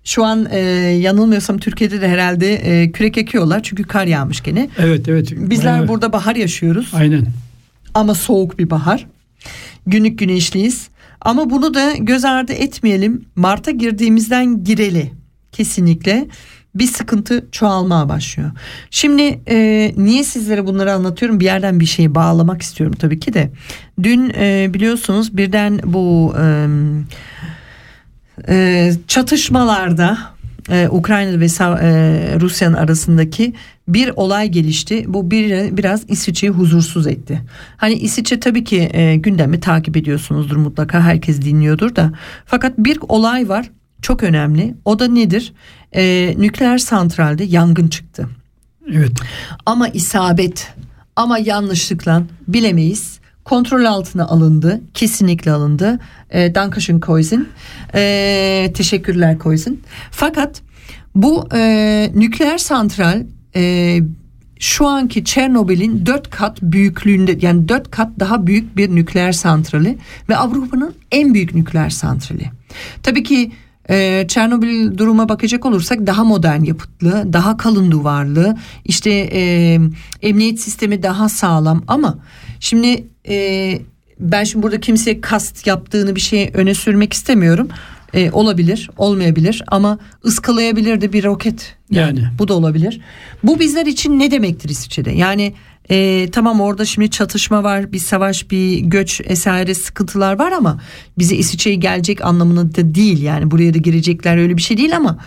Şu 0.03 0.25
an 0.25 0.47
e, 0.51 0.59
yanılmıyorsam 0.99 1.57
Türkiye'de 1.57 2.01
de 2.01 2.07
herhalde 2.09 2.53
e, 2.55 2.91
kürek 2.91 3.17
ekiyorlar 3.17 3.63
çünkü 3.63 3.83
kar 3.83 4.05
yağmış 4.05 4.43
gene. 4.43 4.69
Evet 4.77 5.09
evet. 5.09 5.31
Bizler 5.35 5.73
Bayağı- 5.73 5.87
burada 5.87 6.13
bahar 6.13 6.35
yaşıyoruz 6.35 6.91
Aynen. 6.93 7.25
ama 7.93 8.15
soğuk 8.15 8.59
bir 8.59 8.69
bahar. 8.69 9.07
Günlük 9.87 10.19
güneşliyiz. 10.19 10.87
Ama 11.21 11.49
bunu 11.49 11.73
da 11.73 11.93
göz 11.99 12.25
ardı 12.25 12.53
etmeyelim. 12.53 13.25
Mart'a 13.35 13.71
girdiğimizden 13.71 14.63
gireli 14.63 15.11
kesinlikle 15.51 16.27
bir 16.75 16.87
sıkıntı 16.87 17.45
çoğalmaya 17.51 18.09
başlıyor. 18.09 18.51
Şimdi 18.91 19.39
e, 19.49 19.91
niye 19.97 20.23
sizlere 20.23 20.65
bunları 20.65 20.93
anlatıyorum? 20.93 21.39
Bir 21.39 21.45
yerden 21.45 21.79
bir 21.79 21.85
şeyi 21.85 22.15
bağlamak 22.15 22.61
istiyorum 22.61 22.95
tabii 22.99 23.19
ki 23.19 23.33
de. 23.33 23.51
Dün 24.03 24.29
e, 24.35 24.69
biliyorsunuz 24.73 25.37
birden 25.37 25.79
bu 25.85 26.33
e, 26.41 26.67
e, 28.47 28.91
çatışmalarda 29.07 30.17
e, 30.69 30.87
Ukrayna 30.91 31.39
ve 31.39 31.45
e, 31.45 31.49
Rusya'nın 32.39 32.75
arasındaki 32.75 33.53
bir 33.87 34.11
olay 34.15 34.49
gelişti. 34.49 35.03
Bu 35.07 35.31
bir, 35.31 35.77
biraz 35.77 36.03
İsviçre'yi 36.07 36.51
huzursuz 36.51 37.07
etti. 37.07 37.41
Hani 37.77 37.93
İsviçre 37.93 38.39
tabii 38.39 38.63
ki 38.63 38.89
e, 38.93 39.15
gündemi 39.15 39.59
takip 39.59 39.97
ediyorsunuzdur 39.97 40.55
mutlaka 40.55 41.01
herkes 41.01 41.41
dinliyordur 41.41 41.95
da. 41.95 42.11
Fakat 42.45 42.73
bir 42.77 42.99
olay 43.07 43.49
var 43.49 43.69
çok 44.01 44.23
önemli. 44.23 44.75
O 44.85 44.99
da 44.99 45.07
nedir? 45.07 45.53
E, 45.95 46.33
nükleer 46.37 46.77
santralde 46.77 47.43
yangın 47.43 47.87
çıktı. 47.87 48.29
Evet. 48.93 49.11
Ama 49.65 49.87
isabet 49.87 50.73
ama 51.15 51.37
yanlışlıkla 51.37 52.23
bilemeyiz. 52.47 53.19
Kontrol 53.49 53.85
altına 53.85 54.25
alındı. 54.25 54.81
Kesinlikle 54.93 55.51
alındı. 55.51 55.99
E, 56.29 56.55
Dankeschön 56.55 56.99
Koizin. 56.99 57.47
E, 57.95 58.71
teşekkürler 58.73 59.39
Koizin. 59.39 59.83
Fakat 60.11 60.61
bu 61.15 61.49
e, 61.53 62.11
nükleer 62.15 62.57
santral 62.57 63.23
e, 63.55 63.97
şu 64.59 64.87
anki 64.87 65.25
Çernobil'in 65.25 66.05
dört 66.05 66.29
kat 66.29 66.61
büyüklüğünde 66.61 67.37
yani 67.41 67.69
dört 67.69 67.91
kat 67.91 68.09
daha 68.19 68.47
büyük 68.47 68.77
bir 68.77 68.95
nükleer 68.95 69.31
santrali 69.31 69.97
ve 70.29 70.37
Avrupa'nın 70.37 70.93
en 71.11 71.33
büyük 71.33 71.55
nükleer 71.55 71.89
santrali. 71.89 72.51
Tabii 73.03 73.23
ki 73.23 73.51
ee, 73.89 74.25
Çernobil 74.27 74.97
duruma 74.97 75.29
bakacak 75.29 75.65
olursak 75.65 76.07
daha 76.07 76.23
modern 76.23 76.63
yapıtlı, 76.63 77.33
daha 77.33 77.57
kalın 77.57 77.91
duvarlı, 77.91 78.57
işte 78.85 79.11
e, 79.11 79.79
emniyet 80.21 80.59
sistemi 80.59 81.03
daha 81.03 81.29
sağlam 81.29 81.83
ama 81.87 82.19
şimdi 82.59 83.07
e, 83.29 83.79
ben 84.19 84.43
şimdi 84.43 84.63
burada 84.63 84.79
kimseye 84.79 85.21
kast 85.21 85.67
yaptığını 85.67 86.15
bir 86.15 86.21
şey 86.21 86.51
öne 86.53 86.73
sürmek 86.73 87.13
istemiyorum. 87.13 87.69
E, 88.13 88.31
olabilir, 88.31 88.89
olmayabilir 88.97 89.63
ama 89.67 89.99
ıskalayabilir 90.25 91.01
de 91.01 91.13
bir 91.13 91.23
roket. 91.23 91.75
Yani. 91.91 92.23
Bu 92.39 92.47
da 92.47 92.53
olabilir. 92.53 93.01
Bu 93.43 93.59
bizler 93.59 93.85
için 93.85 94.19
ne 94.19 94.31
demektir 94.31 94.69
İsviçre'de? 94.69 95.11
Yani 95.11 95.53
e, 95.91 96.27
tamam 96.31 96.61
orada 96.61 96.85
şimdi 96.85 97.09
çatışma 97.09 97.63
var, 97.63 97.91
bir 97.91 97.99
savaş, 97.99 98.51
bir 98.51 98.79
göç 98.79 99.21
vesaire 99.29 99.75
sıkıntılar 99.75 100.39
var 100.39 100.51
ama 100.51 100.81
bize 101.17 101.35
İsviçre'ye 101.35 101.75
gelecek 101.75 102.25
anlamında 102.25 102.75
da 102.75 102.95
değil. 102.95 103.21
Yani 103.21 103.51
buraya 103.51 103.73
da 103.73 103.77
girecekler 103.77 104.37
öyle 104.37 104.57
bir 104.57 104.61
şey 104.61 104.77
değil 104.77 104.95
ama 104.95 105.17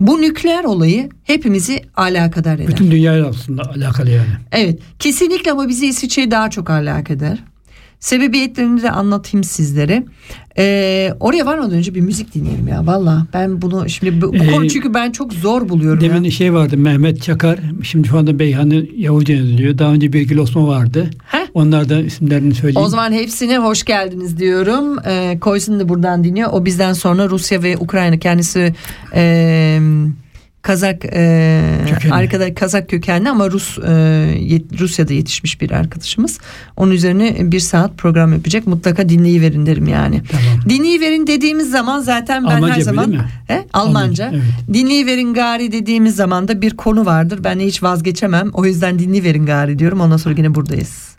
bu 0.00 0.22
nükleer 0.22 0.64
olayı 0.64 1.08
hepimizi 1.24 1.82
alakadar 1.96 2.54
eder. 2.54 2.66
Bütün 2.66 2.90
dünyayla 2.90 3.28
aslında 3.28 3.70
alakalı 3.70 4.10
yani. 4.10 4.28
Evet 4.52 4.80
kesinlikle 4.98 5.52
ama 5.52 5.68
bizi 5.68 5.86
İsviçre'ye 5.86 6.30
daha 6.30 6.50
çok 6.50 6.70
alakadar. 6.70 7.38
Sebebiyetlerini 8.02 8.82
de 8.82 8.90
anlatayım 8.90 9.44
sizlere. 9.44 10.04
Ee, 10.58 11.14
oraya 11.20 11.46
varmadan 11.46 11.70
önce 11.72 11.94
bir 11.94 12.00
müzik 12.00 12.34
dinleyelim 12.34 12.68
ya 12.68 12.86
valla. 12.86 13.26
Ben 13.34 13.62
bunu 13.62 13.88
şimdi 13.88 14.22
bu, 14.22 14.32
bu 14.32 14.36
Ee, 14.36 14.50
konu 14.52 14.68
çünkü 14.68 14.94
ben 14.94 15.10
çok 15.12 15.32
zor 15.32 15.68
buluyorum 15.68 16.00
Demin 16.00 16.24
ya. 16.24 16.30
şey 16.30 16.54
vardı 16.54 16.76
Mehmet 16.76 17.22
Çakar. 17.22 17.58
Şimdi 17.82 18.08
şu 18.08 18.18
anda 18.18 18.38
Beyhan'ı 18.38 18.84
Yavuzca 18.96 19.34
yazılıyor. 19.34 19.78
Daha 19.78 19.92
önce 19.92 20.12
Birgül 20.12 20.38
Osman 20.38 20.68
vardı. 20.68 21.10
Heh. 21.26 21.46
Onlardan 21.54 22.04
isimlerini 22.04 22.54
söyleyeyim. 22.54 22.86
O 22.86 22.88
zaman 22.88 23.12
hepsine 23.12 23.58
hoş 23.58 23.82
geldiniz 23.84 24.38
diyorum. 24.38 24.98
Ee, 25.06 25.38
Koysun 25.40 25.80
da 25.80 25.88
buradan 25.88 26.24
dinliyor. 26.24 26.48
O 26.52 26.64
bizden 26.64 26.92
sonra 26.92 27.28
Rusya 27.28 27.62
ve 27.62 27.76
Ukrayna 27.78 28.18
kendisi 28.18 28.74
e, 29.14 29.78
Kazak 30.62 31.04
e, 31.04 31.62
Kökenli. 31.88 32.14
arkada 32.14 32.54
Kazak 32.54 32.88
kökenli 32.90 33.30
ama 33.30 33.50
Rus 33.50 33.78
e, 33.78 33.82
yet- 34.38 34.78
Rusya'da 34.80 35.12
yetişmiş 35.12 35.60
bir 35.60 35.70
arkadaşımız. 35.70 36.38
Onun 36.76 36.90
üzerine 36.92 37.52
bir 37.52 37.60
saat 37.60 37.98
program 37.98 38.32
yapacak. 38.32 38.66
Mutlaka 38.66 39.08
dinleyiverin 39.08 39.66
derim 39.66 39.88
yani. 39.88 40.22
Tamam. 40.30 40.68
Dinleyiverin 40.68 41.26
dediğimiz 41.26 41.70
zaman 41.70 42.00
zaten 42.00 42.44
ben 42.44 42.56
Almanca 42.56 42.74
her 42.76 42.80
zaman? 42.80 43.12
He? 43.48 43.64
Almanca. 43.72 44.24
Almanca, 44.26 44.30
evet. 44.32 44.74
Dinleyiverin 44.74 45.34
gari 45.34 45.72
dediğimiz 45.72 46.16
zaman 46.16 46.48
da 46.48 46.62
bir 46.62 46.76
konu 46.76 47.06
vardır. 47.06 47.44
Ben 47.44 47.58
hiç 47.58 47.82
vazgeçemem. 47.82 48.50
O 48.52 48.64
yüzden 48.64 48.98
dinleyiverin 48.98 49.46
gari 49.46 49.78
diyorum. 49.78 50.00
Ondan 50.00 50.16
sonra 50.16 50.34
yine 50.38 50.54
buradayız. 50.54 51.16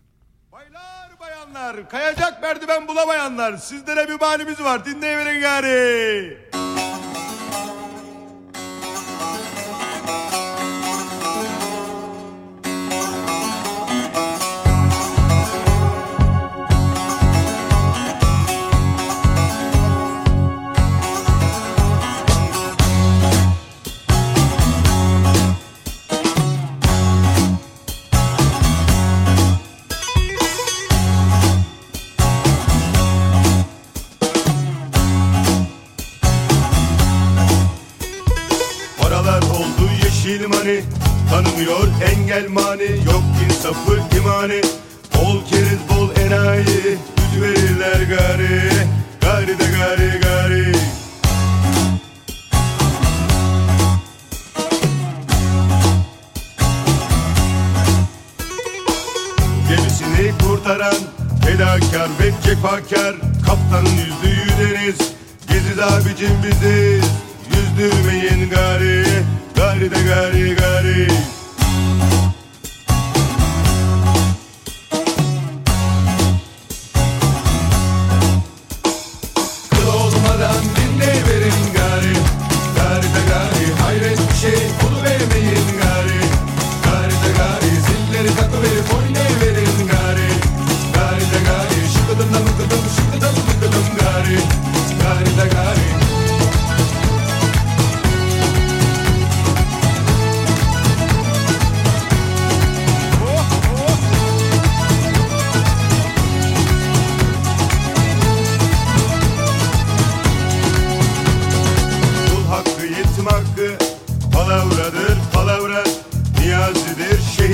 Baylar 0.51 1.09
bayanlar, 1.21 1.89
kayacak 1.89 2.41
merdiven 2.41 2.87
bulamayanlar, 2.87 3.57
sizlere 3.57 4.07
bir 4.09 4.19
manimiz 4.21 4.59
var, 4.61 4.85
dinleyiverin 4.85 5.41
gari. 5.41 6.37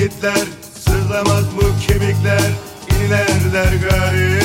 Şehitler 0.00 0.46
Sırlamaz 0.78 1.44
mı 1.54 1.62
kemikler 1.88 2.50
İnilerler 2.90 3.72
gari 3.72 4.40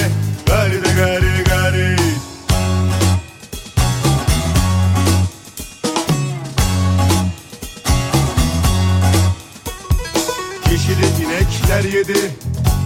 Gari 0.48 0.84
de 0.84 0.90
gari 0.98 1.44
gari. 1.50 1.96
Yeşili 10.72 11.06
inekler 11.24 11.84
yedi 11.84 12.32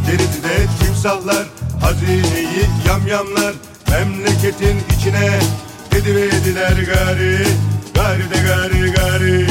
Deridi 0.08 0.44
de 0.44 0.68
timsahlar 0.80 1.48
Hazineyi 1.82 2.66
yamyamlar 2.88 3.54
Memleketin 3.90 4.78
içine 4.98 5.40
Ediverdiler 5.92 6.78
gari 6.78 7.48
Gari 7.96 8.30
de 8.30 8.38
gari 8.48 8.92
gari 8.92 9.48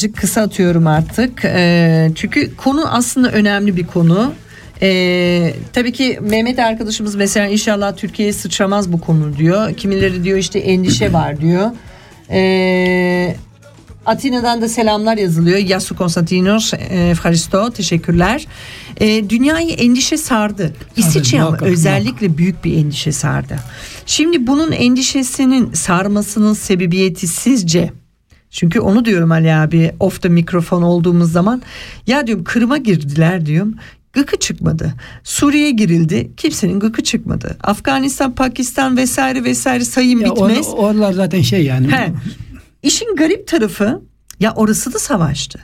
birazcık 0.00 0.16
kısa 0.16 0.42
atıyorum 0.42 0.86
artık. 0.86 1.44
Ee, 1.44 2.10
çünkü 2.14 2.56
konu 2.56 2.94
aslında 2.94 3.32
önemli 3.32 3.76
bir 3.76 3.86
konu. 3.86 4.32
Ee, 4.82 5.54
tabii 5.72 5.92
ki 5.92 6.18
Mehmet 6.22 6.58
arkadaşımız 6.58 7.14
mesela 7.14 7.46
inşallah 7.46 7.96
Türkiye'ye 7.96 8.32
sıçramaz 8.32 8.92
bu 8.92 9.00
konu 9.00 9.36
diyor. 9.36 9.74
Kimileri 9.74 10.24
diyor 10.24 10.38
işte 10.38 10.58
endişe 10.58 11.12
var 11.12 11.40
diyor. 11.40 11.70
Ee, 12.30 13.36
Atina'dan 14.06 14.62
da 14.62 14.68
selamlar 14.68 15.16
yazılıyor. 15.16 15.58
Yasu 15.58 15.96
Konstantinos, 15.96 16.72
e, 16.74 17.14
Faristo 17.14 17.70
teşekkürler. 17.70 18.46
E, 19.00 19.30
dünyayı 19.30 19.70
endişe 19.70 20.16
sardı. 20.16 20.74
İsviçre 20.96 21.42
ama 21.42 21.58
özellikle 21.60 22.38
büyük 22.38 22.64
bir 22.64 22.76
endişe 22.76 23.12
sardı. 23.12 23.56
Şimdi 24.06 24.46
bunun 24.46 24.72
endişesinin 24.72 25.72
sarmasının 25.72 26.54
sebebiyeti 26.54 27.26
sizce? 27.26 27.99
Çünkü 28.50 28.80
onu 28.80 29.04
diyorum 29.04 29.32
Ali 29.32 29.54
abi 29.54 29.92
off 30.00 30.22
the 30.22 30.28
mikrofon 30.28 30.82
olduğumuz 30.82 31.32
zaman 31.32 31.62
ya 32.06 32.26
diyorum 32.26 32.44
Kırım'a 32.44 32.76
girdiler 32.76 33.46
diyorum. 33.46 33.74
Gıkı 34.12 34.36
çıkmadı. 34.38 34.94
Suriye 35.24 35.70
girildi. 35.70 36.30
Kimsenin 36.36 36.80
gıkı 36.80 37.02
çıkmadı. 37.02 37.56
Afganistan, 37.62 38.34
Pakistan 38.34 38.96
vesaire 38.96 39.44
vesaire 39.44 39.84
sayım 39.84 40.20
Ya 40.20 40.30
bitmez. 40.30 40.66
or- 40.66 40.70
oralar 40.76 41.12
zaten 41.12 41.42
şey 41.42 41.64
yani. 41.64 41.92
He. 41.92 42.12
İşin 42.82 43.16
garip 43.16 43.46
tarafı 43.48 44.02
ya 44.40 44.52
orası 44.56 44.92
da 44.92 44.98
savaştı. 44.98 45.60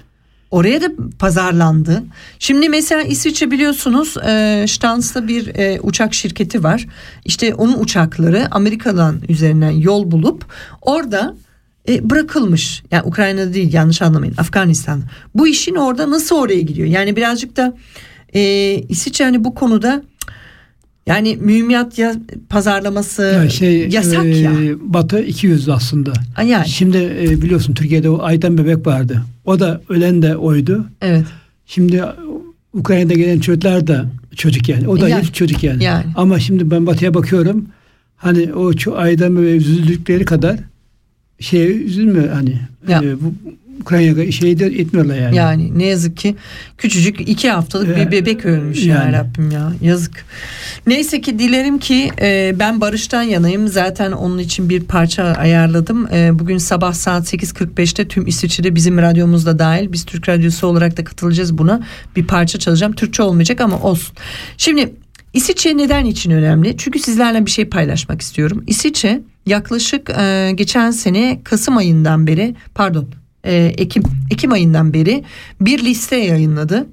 Oraya 0.51 0.83
da 0.83 0.87
pazarlandı. 1.19 2.03
Şimdi 2.39 2.69
mesela 2.69 3.03
İsviçre 3.03 3.51
biliyorsunuz 3.51 4.17
e, 4.17 4.65
Stans'ta 4.69 5.29
bir 5.29 5.55
e, 5.55 5.81
uçak 5.81 6.15
şirketi 6.15 6.65
var. 6.65 6.87
İşte 7.25 7.55
onun 7.55 7.81
uçakları 7.81 8.49
Amerika'dan 8.51 9.21
üzerinden 9.29 9.71
yol 9.71 10.11
bulup 10.11 10.47
orada 10.83 11.35
e, 11.89 12.11
bırakılmış. 12.11 12.83
Yani 12.91 13.03
Ukrayna'da 13.03 13.55
değil 13.55 13.73
yanlış 13.73 14.03
anlamayın 14.03 14.35
Afganistan. 14.39 15.03
Bu 15.35 15.49
işin 15.49 15.75
orada 15.75 16.11
nasıl 16.11 16.37
oraya 16.37 16.61
gidiyor? 16.61 16.89
Yani 16.89 17.17
birazcık 17.17 17.57
da 17.57 17.77
e, 18.35 18.41
İsviçre 18.89 19.25
hani 19.25 19.45
bu 19.45 19.55
konuda 19.55 20.03
yani 21.07 21.37
mühimmat 21.41 21.99
ya 21.99 22.15
pazarlaması 22.49 23.23
Ya 23.23 23.49
şey, 23.51 23.89
yasak 23.89 24.25
e, 24.25 24.29
ya. 24.29 24.53
Batı 24.81 25.21
200 25.21 25.69
aslında. 25.69 26.13
Yani. 26.45 26.69
Şimdi 26.69 27.19
e, 27.21 27.43
biliyorsun 27.43 27.75
Türkiye'de 27.75 28.11
o 28.11 28.23
Ayten 28.23 28.59
bebek 28.59 28.87
vardı. 28.87 29.23
O 29.45 29.61
da 29.61 29.81
ölen 29.89 30.23
de 30.23 30.37
oydu. 30.37 30.87
Evet. 31.03 31.27
Şimdi 31.67 32.03
Ukrayna'da 32.73 33.15
gelen 33.15 33.41
çocuklar 33.41 33.87
da 33.87 34.07
çocuk 34.37 34.69
yani. 34.69 34.89
O 34.89 35.01
da 35.01 35.09
Yani. 35.09 35.27
çocuk 35.33 35.65
yani. 35.65 35.85
Yani. 35.85 36.05
Ama 36.17 36.41
şimdi 36.41 36.71
ben 36.71 36.87
batıya 36.87 37.15
bakıyorum. 37.15 37.67
Hani 38.17 38.53
o 38.55 38.73
ço- 38.73 38.97
Ayten 38.97 39.37
bebeğe 39.37 39.57
üzüldükleri 39.57 40.25
kadar 40.25 40.57
şeye 41.41 41.69
üzülmüyor 41.69 42.29
hani. 42.29 42.61
Ya. 42.89 43.03
E, 43.05 43.21
bu 43.21 43.35
Ukrayna'ya 43.81 44.33
şey 44.33 44.59
de 44.59 44.67
etmiyorlar 44.67 45.17
yani. 45.17 45.37
Yani 45.37 45.79
ne 45.79 45.87
yazık 45.87 46.17
ki 46.17 46.37
küçücük 46.79 47.21
iki 47.21 47.51
haftalık 47.51 47.89
bir 47.89 48.01
Ya, 48.01 48.13
bebek 48.13 48.45
ölmüş 48.45 48.85
ya 48.85 48.95
yani. 48.95 49.13
Rabbim 49.13 49.51
ya 49.51 49.73
yazık. 49.83 50.25
Neyse 50.87 51.21
ki 51.21 51.39
dilerim 51.39 51.79
ki 51.79 52.11
e, 52.21 52.55
ben 52.59 52.81
barıştan 52.81 53.23
yanayım 53.23 53.69
zaten 53.69 54.13
onun 54.13 54.39
için 54.39 54.69
bir 54.69 54.81
parça 54.85 55.25
ayarladım. 55.25 56.09
E, 56.13 56.39
bugün 56.39 56.59
sabah 56.59 56.93
saat 56.93 57.35
8.45'te 57.35 58.09
tüm 58.09 58.27
İsviçre'de 58.27 58.75
bizim 58.75 58.99
radyomuzda 58.99 59.59
dahil 59.59 59.93
biz 59.93 60.05
Türk 60.05 60.29
Radyosu 60.29 60.67
olarak 60.67 60.97
da 60.97 61.05
katılacağız 61.05 61.59
buna. 61.59 61.81
Bir 62.17 62.27
parça 62.27 62.59
çalacağım 62.59 62.93
Türkçe 62.93 63.23
olmayacak 63.23 63.61
ama 63.61 63.81
olsun. 63.81 64.17
Şimdi 64.57 64.93
İsviçre 65.35 65.77
neden 65.77 66.05
için 66.05 66.31
önemli? 66.31 66.77
Çünkü 66.77 66.99
sizlerle 66.99 67.47
bir 67.47 67.51
şey 67.51 67.65
paylaşmak 67.65 68.23
istiyorum. 68.23 68.65
İsviçre 68.67 69.21
yaklaşık 69.47 70.11
e, 70.11 70.53
geçen 70.55 70.91
sene 70.91 71.41
Kasım 71.45 71.77
ayından 71.77 72.27
beri 72.27 72.55
pardon 72.75 73.09
e, 73.45 73.55
Ekim 73.79 74.03
Ekim 74.31 74.53
ayından 74.53 74.93
beri 74.93 75.25
bir 75.61 75.85
liste 75.85 76.17
yayınladı. 76.17 76.87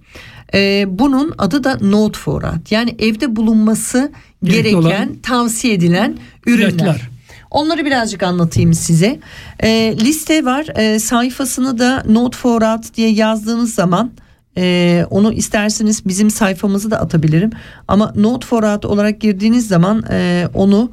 E, 0.53 0.85
bunun 0.87 1.33
adı 1.37 1.63
da 1.63 1.77
Note 1.81 2.19
Forat. 2.19 2.71
Yani 2.71 2.95
evde 2.99 3.35
bulunması 3.35 4.11
Gerekli 4.43 4.63
gereken, 4.63 4.77
olan 4.77 5.15
tavsiye 5.23 5.73
edilen 5.73 6.17
ürünler. 6.45 6.69
ilaçlar. 6.69 7.09
Onları 7.51 7.85
birazcık 7.85 8.23
anlatayım 8.23 8.73
size. 8.73 9.19
E, 9.59 9.95
liste 9.99 10.45
var. 10.45 10.67
E, 10.75 10.99
sayfasını 10.99 11.79
da 11.79 12.03
Note 12.09 12.37
Forat 12.37 12.95
diye 12.95 13.09
yazdığınız 13.09 13.73
zaman 13.73 14.11
e, 14.57 15.05
onu 15.09 15.33
isterseniz 15.33 16.05
bizim 16.05 16.29
sayfamızı 16.29 16.91
da 16.91 16.99
atabilirim. 16.99 17.51
Ama 17.87 18.13
Note 18.15 18.47
Forat 18.47 18.85
olarak 18.85 19.21
girdiğiniz 19.21 19.67
zaman 19.67 20.03
e, 20.11 20.47
onu 20.53 20.91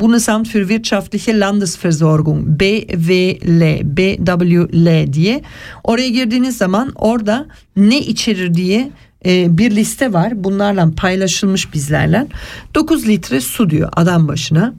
Bundesamt 0.00 0.48
für 0.48 0.68
Wirtschaftliche 0.68 1.32
Landesversorgung 1.32 2.44
BWL 2.58 3.80
BWL 3.84 5.12
diye. 5.12 5.42
Oraya 5.84 6.08
girdiğiniz 6.08 6.56
zaman 6.56 6.92
orada 6.94 7.46
ne 7.76 7.98
içerir 7.98 8.54
diye 8.54 8.90
e, 9.26 9.58
bir 9.58 9.70
liste 9.70 10.12
var. 10.12 10.44
Bunlarla 10.44 10.90
paylaşılmış 10.96 11.74
bizlerle. 11.74 12.26
9 12.74 13.08
litre 13.08 13.40
su 13.40 13.70
diyor 13.70 13.88
adam 13.96 14.28
başına. 14.28 14.74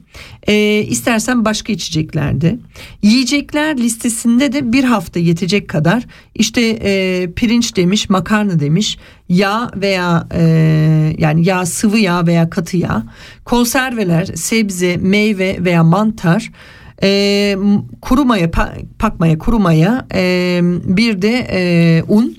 E, 0.46 0.78
istersen 0.78 1.44
başka 1.44 1.72
içeceklerde. 1.72 2.58
Yiyecekler 3.02 3.76
listesinde 3.76 4.52
de 4.52 4.72
bir 4.72 4.84
hafta 4.84 5.20
yetecek 5.20 5.68
kadar 5.68 6.02
işte 6.34 6.60
e, 6.82 7.30
pirinç 7.36 7.76
demiş, 7.76 8.10
makarna 8.10 8.60
demiş, 8.60 8.98
yağ 9.28 9.70
veya 9.76 10.28
e, 10.34 10.42
yani 11.18 11.48
yağ 11.48 11.66
sıvı 11.66 11.98
yağ 11.98 12.26
veya 12.26 12.50
katı 12.50 12.76
yağ, 12.76 13.02
konserveler, 13.44 14.26
sebze, 14.26 14.96
meyve 14.96 15.56
veya 15.60 15.84
mantar 15.84 16.50
e, 17.02 17.56
kuru 18.00 18.24
maya, 18.24 18.46
pa- 18.46 18.84
pakmaya, 18.98 19.38
kuru 19.38 19.58
maya, 19.58 20.06
e, 20.14 20.60
bir 20.84 21.22
de 21.22 21.46
e, 21.50 22.02
un, 22.08 22.36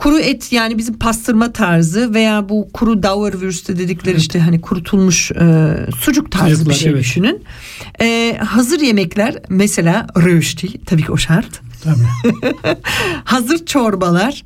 Kuru 0.00 0.18
et 0.18 0.52
yani 0.52 0.78
bizim 0.78 0.98
pastırma 0.98 1.52
tarzı 1.52 2.14
veya 2.14 2.48
bu 2.48 2.68
kuru 2.72 3.02
Dauerwürste 3.02 3.78
dedikleri 3.78 4.16
işte 4.16 4.40
hani 4.40 4.60
kurutulmuş 4.60 5.32
e, 5.32 5.74
sucuk 6.00 6.32
tarzı 6.32 6.54
Sucuklar, 6.56 6.74
bir 6.74 6.80
şey 6.80 6.90
evet. 6.90 7.00
düşünün. 7.00 7.42
E, 8.00 8.36
hazır 8.38 8.80
yemekler 8.80 9.34
mesela 9.48 10.06
rösti 10.16 10.84
tabii 10.84 11.02
ki 11.02 11.12
o 11.12 11.16
şart. 11.16 11.60
Tabii. 11.84 12.44
hazır 13.24 13.66
çorbalar, 13.66 14.42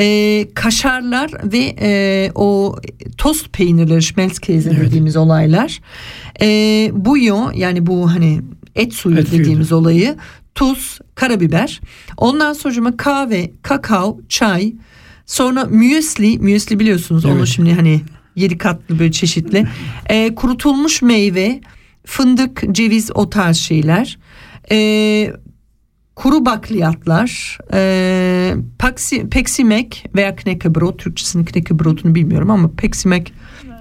e, 0.00 0.46
kaşarlar 0.54 1.30
ve 1.52 1.76
e, 1.80 2.30
o 2.34 2.76
tost 3.18 3.52
peynirleri, 3.52 4.02
schmelzkäse 4.02 4.70
Evet. 4.70 4.80
dediğimiz 4.86 5.16
olaylar. 5.16 5.80
E, 6.40 6.46
bouillon 6.92 7.52
yani 7.52 7.86
bu 7.86 8.10
hani 8.12 8.40
et 8.74 8.94
suyu 8.94 9.18
Et 9.18 9.28
suyu. 9.28 9.40
dediğimiz 9.40 9.72
olayı, 9.72 10.16
tuz, 10.58 10.98
karabiber. 11.14 11.80
Ondan 12.16 12.52
sonra 12.52 12.96
kahve, 12.96 13.50
kakao, 13.62 14.20
çay. 14.28 14.72
Sonra 15.26 15.64
müesli, 15.64 16.38
müesli 16.38 16.78
biliyorsunuz 16.78 17.24
onu 17.24 17.38
Evet. 17.38 17.48
şimdi 17.48 17.74
hani 17.74 18.00
yedi 18.36 18.58
katlı 18.58 18.98
böyle 18.98 19.12
çeşitli. 19.12 19.66
E, 20.08 20.34
kurutulmuş 20.34 21.02
meyve, 21.02 21.60
fındık, 22.06 22.62
ceviz 22.72 23.10
o 23.14 23.30
tarz 23.30 23.56
şeyler. 23.56 24.18
E, 24.70 25.32
kuru 26.16 26.46
bakliyatlar, 26.46 27.58
e, 27.72 28.54
paksi, 28.78 29.28
peksimek 29.28 30.06
veya 30.14 30.36
knekkebrot, 30.36 30.98
Türkçesinin 30.98 31.44
knekkebrot'unu 31.44 32.14
bilmiyorum 32.14 32.50
ama 32.50 32.70
peksimek 32.76 33.32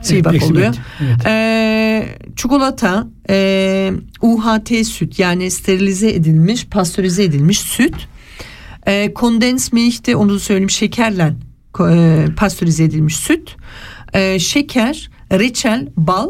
peksimek, 0.02 0.44
oluyor. 0.44 0.76
evet. 1.02 1.26
E, 1.26 2.06
çikolata, 2.36 3.08
e, 3.30 3.92
UHT 4.22 4.86
süt 4.88 5.20
yani 5.20 5.52
sterilize 5.52 6.10
edilmiş, 6.10 6.66
pastörize 6.66 7.24
edilmiş 7.24 7.60
süt. 7.60 7.96
E, 8.88 9.14
kondens 9.14 9.74
milk 9.74 10.08
de 10.08 10.16
onu 10.16 10.34
da 10.34 10.40
söyleyeyim 10.40 10.70
şekerle 10.70 11.34
e, 11.90 12.26
pastörize 12.38 12.84
edilmiş 12.84 13.18
süt. 13.18 13.56
E, 14.14 14.40
şeker, 14.40 15.10
reçel, 15.32 15.88
bal. 15.98 16.30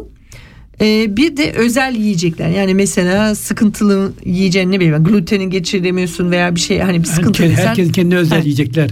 E, 0.81 1.17
bir 1.17 1.37
de 1.37 1.51
özel 1.51 1.95
yiyecekler 1.95 2.49
yani 2.49 2.73
mesela 2.75 3.35
sıkıntılı 3.35 4.11
yiyeceğin 4.25 4.71
ne 4.71 4.79
bileyim 4.79 5.03
gluteni 5.03 5.49
geçiremiyorsun 5.49 6.31
veya 6.31 6.55
bir 6.55 6.59
şey 6.59 6.79
hani 6.79 6.99
bir 7.03 7.07
sıkıntı 7.07 7.49
herkes 7.49 7.91
kendi 7.91 8.15
özel 8.15 8.37
Ha. 8.37 8.43
yiyecekler. 8.43 8.89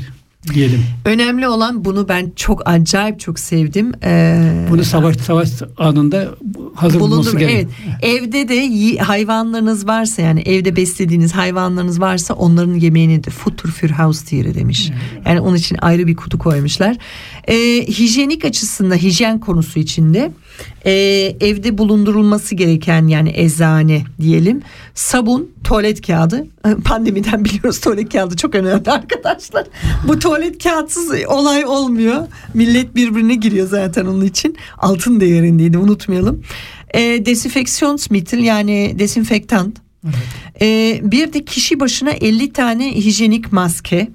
Diyelim. 0.53 0.83
Önemli 1.05 1.47
olan 1.47 1.85
bunu 1.85 2.07
ben 2.09 2.31
çok 2.35 2.61
acayip 2.69 3.19
çok 3.19 3.39
sevdim. 3.39 3.91
Ee, 4.03 4.67
Bunu 4.71 4.83
savaş 4.83 5.15
savaş 5.17 5.49
anında 5.77 6.27
hazır 6.75 6.99
bulunması 6.99 7.31
bulundurma. 7.31 7.51
gerek. 7.51 7.67
Evet. 7.85 8.21
Evde 8.23 8.47
de 8.49 8.97
hayvanlarınız 8.97 9.87
varsa 9.87 10.21
yani 10.21 10.41
evde 10.41 10.75
beslediğiniz 10.75 11.31
hayvanlarınız 11.35 11.99
varsa 12.01 12.33
onların 12.33 12.73
yemeğini 12.73 13.23
de 13.23 13.29
Futter 13.29 13.71
für 13.71 13.89
Haustiere 13.89 14.55
demiş. 14.55 14.91
Yani 15.25 15.39
onun 15.39 15.55
için 15.55 15.77
ayrı 15.81 16.07
bir 16.07 16.15
kutu 16.15 16.37
koymuşlar. 16.39 16.97
Ee, 17.47 17.55
hijyenik 17.87 18.45
açısından 18.45 18.95
hijyen 18.97 19.39
konusu 19.39 19.79
içinde 19.79 20.31
e, 20.85 20.91
evde 21.41 21.77
bulundurulması 21.77 22.55
gereken 22.55 23.07
yani 23.07 23.31
eczane 23.35 24.03
diyelim 24.21 24.61
sabun 24.93 25.51
tuvalet 25.63 26.07
kağıdı. 26.07 26.47
Pandemiden 26.85 27.45
biliyoruz 27.45 27.79
tuvalet 27.79 28.13
kağıdı 28.13 28.35
çok 28.35 28.55
önemli 28.55 28.91
arkadaşlar. 28.91 29.67
Bu 30.07 30.19
tuvalet 30.19 30.63
kağıtsız 30.63 31.11
olay 31.27 31.65
olmuyor. 31.65 32.27
Millet 32.53 32.95
birbirine 32.95 33.35
giriyor 33.35 33.67
zaten 33.67 34.05
onun 34.05 34.25
için. 34.25 34.57
Altın 34.77 35.19
değerindeydi 35.19 35.77
unutmayalım. 35.77 36.41
E, 36.93 37.25
desinfeksiyonsmittel 37.25 38.39
yani 38.39 38.95
desinfektan 38.99 39.73
e, 40.61 40.99
bir 41.03 41.33
de 41.33 41.45
kişi 41.45 41.79
başına 41.79 42.11
50 42.11 42.53
tane 42.53 42.95
hijyenik 42.95 43.51
maske 43.51 44.09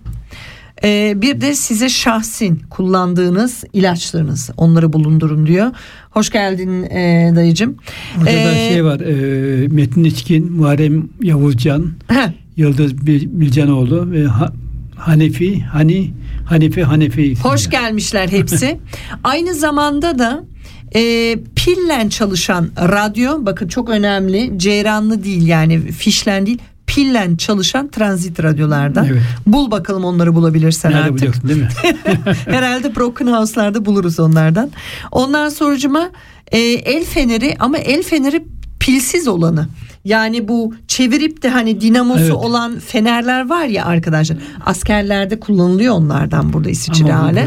ee, 0.84 1.12
bir 1.16 1.40
de 1.40 1.54
size 1.54 1.88
şahsin 1.88 2.62
kullandığınız 2.70 3.64
ilaçlarınız 3.72 4.50
onları 4.56 4.92
bulundurun 4.92 5.46
diyor. 5.46 5.70
Hoş 6.10 6.30
geldin 6.30 6.82
e, 6.82 7.32
dayıcım. 7.36 7.76
Orada 8.18 8.26
da 8.30 8.54
Ee, 8.54 8.68
şey 8.72 8.84
var. 8.84 9.00
E, 9.00 9.68
Metin 9.68 10.04
İçkin, 10.04 10.52
Muharrem 10.52 11.08
Yavuzcan, 11.22 11.92
heh, 12.08 12.28
Yıldız 12.56 13.06
Bil- 13.06 13.28
Bilcanoğlu 13.40 14.10
ve 14.10 14.24
Ha- 14.24 14.52
Hanefi, 14.96 15.60
Hani 15.60 16.10
Hanefi 16.46 16.82
Hanefi. 16.84 17.36
hoş 17.42 17.70
gelmişler 17.70 18.28
hepsi. 18.28 18.80
Aynı 19.24 19.54
zamanda 19.54 20.18
da 20.18 20.44
e, 20.96 21.00
pillen 21.56 22.08
çalışan 22.08 22.68
radyo 22.78 23.46
bakın 23.46 23.68
çok 23.68 23.88
önemli 23.90 24.52
ceyranlı 24.56 25.24
değil 25.24 25.46
yani 25.46 25.80
fişlen 25.92 26.46
değil 26.46 26.58
pillen 26.90 27.36
çalışan 27.36 27.88
transit 27.88 28.42
radyolardan. 28.42 29.06
Evet. 29.06 29.22
Bul 29.46 29.70
bakalım 29.70 30.04
onları 30.04 30.34
bulabilirsen 30.34 30.92
Nerede 30.92 31.02
artık. 31.02 31.16
biliyorsun 31.16 31.48
değil 31.48 31.60
mi? 31.60 31.68
Herhalde 32.46 32.96
Broken 32.96 33.26
House'larda 33.26 33.84
buluruz 33.84 34.20
onlardan. 34.20 34.70
Ondan 35.12 35.48
sonucuma 35.48 36.10
e, 36.52 36.58
el 36.60 37.04
feneri 37.04 37.56
ama 37.60 37.78
el 37.78 38.02
feneri 38.02 38.44
pilsiz 38.80 39.28
olanı. 39.28 39.68
Yani 40.04 40.48
bu 40.48 40.74
çevirip 40.88 41.42
de 41.42 41.48
hani 41.48 41.80
dinamosu 41.80 42.20
Evet. 42.22 42.32
olan 42.32 42.78
fenerler 42.78 43.48
var 43.48 43.64
ya 43.64 43.84
arkadaşlar. 43.84 44.38
Askerlerde 44.66 45.40
kullanılıyor 45.40 45.94
onlardan 45.94 46.52
burada 46.52 46.70
İsviçre 46.70 47.12
hale. 47.12 47.40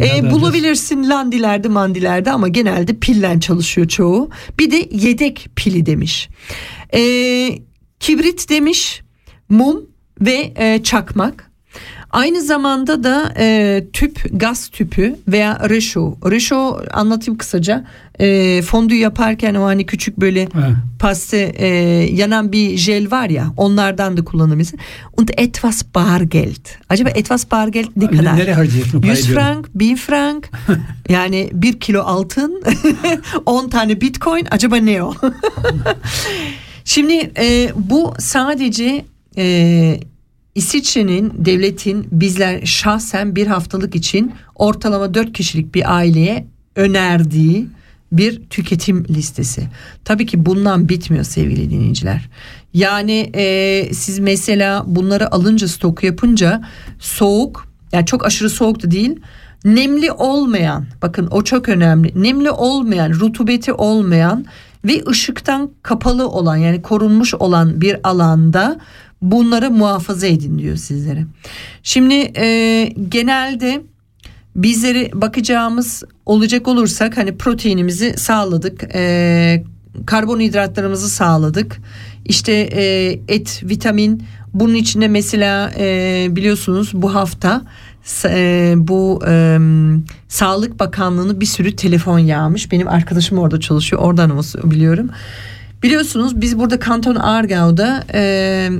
E, 0.00 0.30
bulabilirsin 0.30 1.08
landilerde 1.08 1.68
mandilerde 1.68 2.30
ama 2.30 2.48
genelde 2.48 2.92
pillen 2.96 3.38
çalışıyor 3.38 3.88
çoğu. 3.88 4.30
Bir 4.58 4.70
de 4.70 4.88
yedek 4.92 5.48
pili 5.56 5.86
demiş. 5.86 6.28
E, 6.94 7.00
kibrit 8.00 8.48
demiş, 8.48 9.02
mum 9.48 9.80
ve 10.20 10.52
e, 10.56 10.82
çakmak. 10.82 11.50
Aynı 12.10 12.42
zamanda 12.42 13.04
da 13.04 13.34
e, 13.38 13.84
tüp, 13.92 14.40
gaz 14.40 14.68
tüpü 14.68 15.16
veya 15.28 15.68
reşo. 15.68 16.14
Reşo 16.30 16.78
anlatayım 16.92 17.38
kısaca. 17.38 17.84
E, 18.20 18.62
fondü 18.62 18.94
yaparken 18.94 19.54
o 19.54 19.64
hani 19.64 19.86
küçük 19.86 20.20
böyle 20.20 20.44
Ha. 20.52 20.70
paste 20.98 21.38
e, 21.56 21.66
yanan 22.14 22.52
bir 22.52 22.76
jel 22.76 23.10
var 23.10 23.28
ya 23.30 23.52
onlardan 23.56 24.16
da 24.16 24.24
kullanabilirsin. 24.24 24.78
Und 25.16 25.28
etwas 25.36 25.82
Bargeld. 25.94 26.66
Acaba 26.88 27.10
etwas 27.10 27.50
Bargeld 27.50 27.88
ne 27.96 28.06
kadar? 28.06 28.36
nereye 28.36 28.54
harcayacaksın 28.54 28.98
o 29.02 29.06
100 29.06 29.08
parayı 29.08 29.24
diyorum. 29.26 29.42
frank, 29.42 29.68
1000 29.74 29.96
frank 29.96 30.50
yani 31.08 31.50
1 31.52 31.80
kilo 31.80 32.02
altın 32.02 32.62
10 33.46 33.68
tane 33.68 34.00
bitcoin 34.00 34.46
acaba 34.50 34.76
ne 34.76 35.02
o? 35.02 35.14
Şimdi 36.90 37.30
e, 37.38 37.72
bu 37.76 38.14
sadece 38.18 39.04
e, 39.36 40.00
İsviçre'nin 40.54 41.32
devletin 41.36 42.08
bizler 42.10 42.66
şahsen 42.66 43.36
bir 43.36 43.46
haftalık 43.46 43.94
için 43.94 44.32
ortalama 44.54 45.14
4 45.14 45.32
kişilik 45.32 45.74
bir 45.74 45.96
aileye 45.96 46.46
önerdiği 46.76 47.66
bir 48.12 48.42
tüketim 48.42 49.04
listesi. 49.04 49.68
Tabii 50.04 50.26
ki 50.26 50.46
bundan 50.46 50.88
bitmiyor 50.88 51.24
sevgili 51.24 51.70
dinleyiciler. 51.70 52.28
Yani 52.74 53.30
e, 53.34 53.94
siz 53.94 54.18
mesela 54.18 54.84
bunları 54.86 55.34
alınca 55.34 55.68
stok 55.68 56.04
yapınca 56.04 56.62
soğuk 56.98 57.68
yani 57.92 58.06
çok 58.06 58.26
aşırı 58.26 58.50
soğuk 58.50 58.82
da 58.82 58.90
değil 58.90 59.20
nemli 59.64 60.12
olmayan 60.12 60.86
bakın 61.02 61.28
o 61.30 61.44
çok 61.44 61.68
önemli 61.68 62.22
nemli 62.22 62.50
olmayan 62.50 63.10
rutubeti 63.10 63.72
olmayan 63.72 64.46
ve 64.84 65.02
ışıktan 65.08 65.70
kapalı 65.82 66.28
olan 66.28 66.56
yani 66.56 66.82
korunmuş 66.82 67.34
olan 67.34 67.80
bir 67.80 67.96
alanda 68.08 68.80
bunları 69.22 69.70
muhafaza 69.70 70.26
edin 70.26 70.58
diyor 70.58 70.76
sizlere. 70.76 71.24
Şimdi 71.82 72.32
e, 72.36 72.84
genelde 73.08 73.82
bizleri 74.56 75.10
bakacağımız 75.14 76.02
olacak 76.26 76.68
olursak 76.68 77.16
hani 77.16 77.36
proteinimizi 77.36 78.14
sağladık 78.16 78.84
e, 78.94 79.64
karbonhidratlarımızı 80.06 81.08
sağladık 81.08 81.80
işte 82.24 82.52
e, 82.52 83.18
et 83.28 83.62
vitamin 83.64 84.22
bunun 84.54 84.74
içinde 84.74 85.08
mesela 85.08 85.72
e, 85.78 86.26
biliyorsunuz 86.30 86.90
bu 86.94 87.14
hafta 87.14 87.62
e, 88.24 88.74
bu 88.76 89.22
e, 89.28 89.58
Sağlık 90.28 90.80
Bakanlığı'nın 90.80 91.40
bir 91.40 91.46
sürü 91.46 91.76
telefon 91.76 92.18
yağmış 92.18 92.72
benim 92.72 92.88
arkadaşım 92.88 93.38
orada 93.38 93.60
çalışıyor 93.60 94.02
oradan 94.02 94.38
o- 94.38 94.70
biliyorum 94.70 95.10
Biliyorsunuz 95.82 96.40
biz 96.40 96.58
burada 96.58 96.78
Kanton 96.78 97.14
Aargau'da 97.14 98.04
e, 98.14 98.70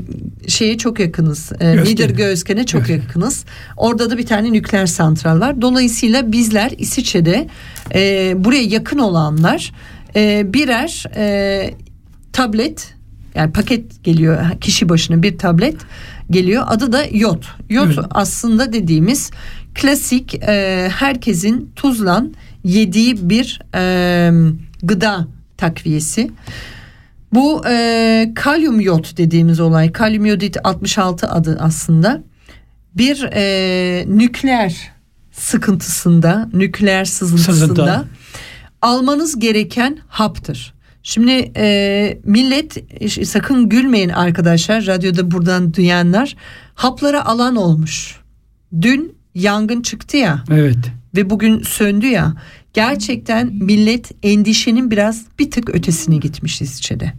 şeye 0.49 0.79
çok 0.79 1.01
yakınız. 1.01 1.53
E, 1.53 1.73
Gözken'e. 1.75 1.85
Niedergösken'e 1.85 2.67
çok 2.67 2.81
Evet. 2.91 3.03
yakınız. 3.03 3.45
Orada 3.77 4.11
da 4.11 4.19
bir 4.19 4.27
tane 4.27 4.53
nükleer 4.53 4.87
santral 4.87 5.41
var. 5.41 5.61
Dolayısıyla 5.63 6.33
bizler 6.33 6.73
İsviçre'de 6.79 7.49
e, 7.95 8.33
buraya 8.45 8.63
yakın 8.63 8.99
olanlar 8.99 9.73
e, 10.17 10.53
birer 10.55 11.05
e, 11.17 11.75
tablet 12.33 12.95
yani 13.35 13.53
paket 13.53 14.05
geliyor 14.05 14.51
kişi 14.61 14.89
başına 14.89 15.23
bir 15.23 15.39
tablet 15.39 15.77
geliyor. 16.31 16.65
Adı 16.67 16.93
da 16.93 17.05
yot. 17.13 17.47
Yot 17.71 17.87
Evet. 17.87 17.99
aslında 18.11 18.73
dediğimiz 18.73 19.31
klasik 19.75 20.35
e, 20.35 20.89
herkesin 20.99 21.73
tuzlan 21.77 22.35
yediği 22.65 23.31
bir 23.31 23.61
e, 23.75 24.31
gıda 24.83 25.27
takviyesi. 25.57 26.31
Bu 27.35 27.63
e, 27.69 28.33
kalyum 28.35 28.81
yot 28.81 29.17
dediğimiz 29.17 29.61
olay 29.61 29.93
kalyum 29.93 30.27
yodit 30.27 30.57
66 30.65 31.29
adı 31.29 31.59
aslında 31.61 32.23
bir 32.97 33.29
e, 33.33 34.05
nükleer 34.09 34.91
sıkıntısında 35.33 36.49
nükleer 36.53 37.05
sızıntısında 37.05 37.55
Sızıntı. 37.55 38.05
almanız 38.83 39.39
gereken 39.39 39.99
haptır. 40.09 40.75
Şimdi 41.03 41.53
e, 41.57 42.19
millet 42.25 42.77
e, 43.01 43.25
sakın 43.25 43.69
gülmeyin 43.69 44.09
arkadaşlar 44.09 44.87
radyoda 44.87 45.31
buradan 45.31 45.75
duyanlar 45.75 46.37
hapları 46.75 47.25
alan 47.25 47.57
olmuş. 47.57 48.21
Dün 48.81 49.15
yangın 49.35 49.83
çıktı 49.83 50.17
ya 50.17 50.45
Evet. 50.51 50.77
ve 51.17 51.31
bugün 51.31 51.63
söndü 51.63 52.07
ya 52.07 52.35
gerçekten 52.73 53.53
millet 53.53 54.11
endişenin 54.23 54.91
biraz 54.91 55.25
bir 55.39 55.51
tık 55.51 55.71
ötesine 55.71 56.17
gitmiş 56.17 56.63
İsviçre'de. 56.63 57.13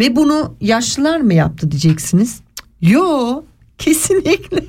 Ve 0.00 0.16
bunu 0.16 0.56
yaşlılar 0.60 1.20
mı 1.20 1.34
yaptı 1.34 1.70
diyeceksiniz. 1.70 2.40
Yo 2.80 3.42
kesinlikle 3.78 4.64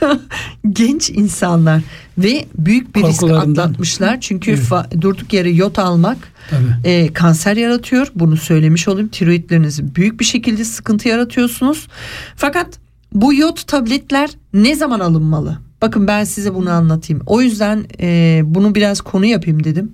genç 0.72 1.10
insanlar 1.10 1.82
ve 2.18 2.46
büyük 2.58 2.96
bir 2.96 3.04
risk 3.04 3.22
atlatmışlar. 3.22 4.20
Çünkü 4.20 4.50
Evet. 4.50 5.00
durduk 5.00 5.32
yere 5.32 5.50
yot 5.50 5.78
almak 5.78 6.32
Tabii. 6.50 6.88
e, 6.88 7.12
kanser 7.12 7.56
yaratıyor. 7.56 8.12
Bunu 8.14 8.36
söylemiş 8.36 8.88
olayım. 8.88 9.08
Tiroidlerinizi 9.08 9.94
büyük 9.94 10.20
bir 10.20 10.24
şekilde 10.24 10.64
sıkıntı 10.64 11.08
yaratıyorsunuz. 11.08 11.88
Fakat 12.36 12.78
bu 13.12 13.34
yot 13.34 13.66
tabletler 13.66 14.30
ne 14.52 14.76
zaman 14.76 15.00
alınmalı? 15.00 15.58
Bakın 15.82 16.06
ben 16.06 16.24
size 16.24 16.54
bunu 16.54 16.70
anlatayım. 16.70 17.22
O 17.26 17.40
yüzden 17.40 17.84
e, 18.00 18.40
bunu 18.44 18.74
biraz 18.74 19.00
konu 19.00 19.26
yapayım 19.26 19.64
dedim. 19.64 19.92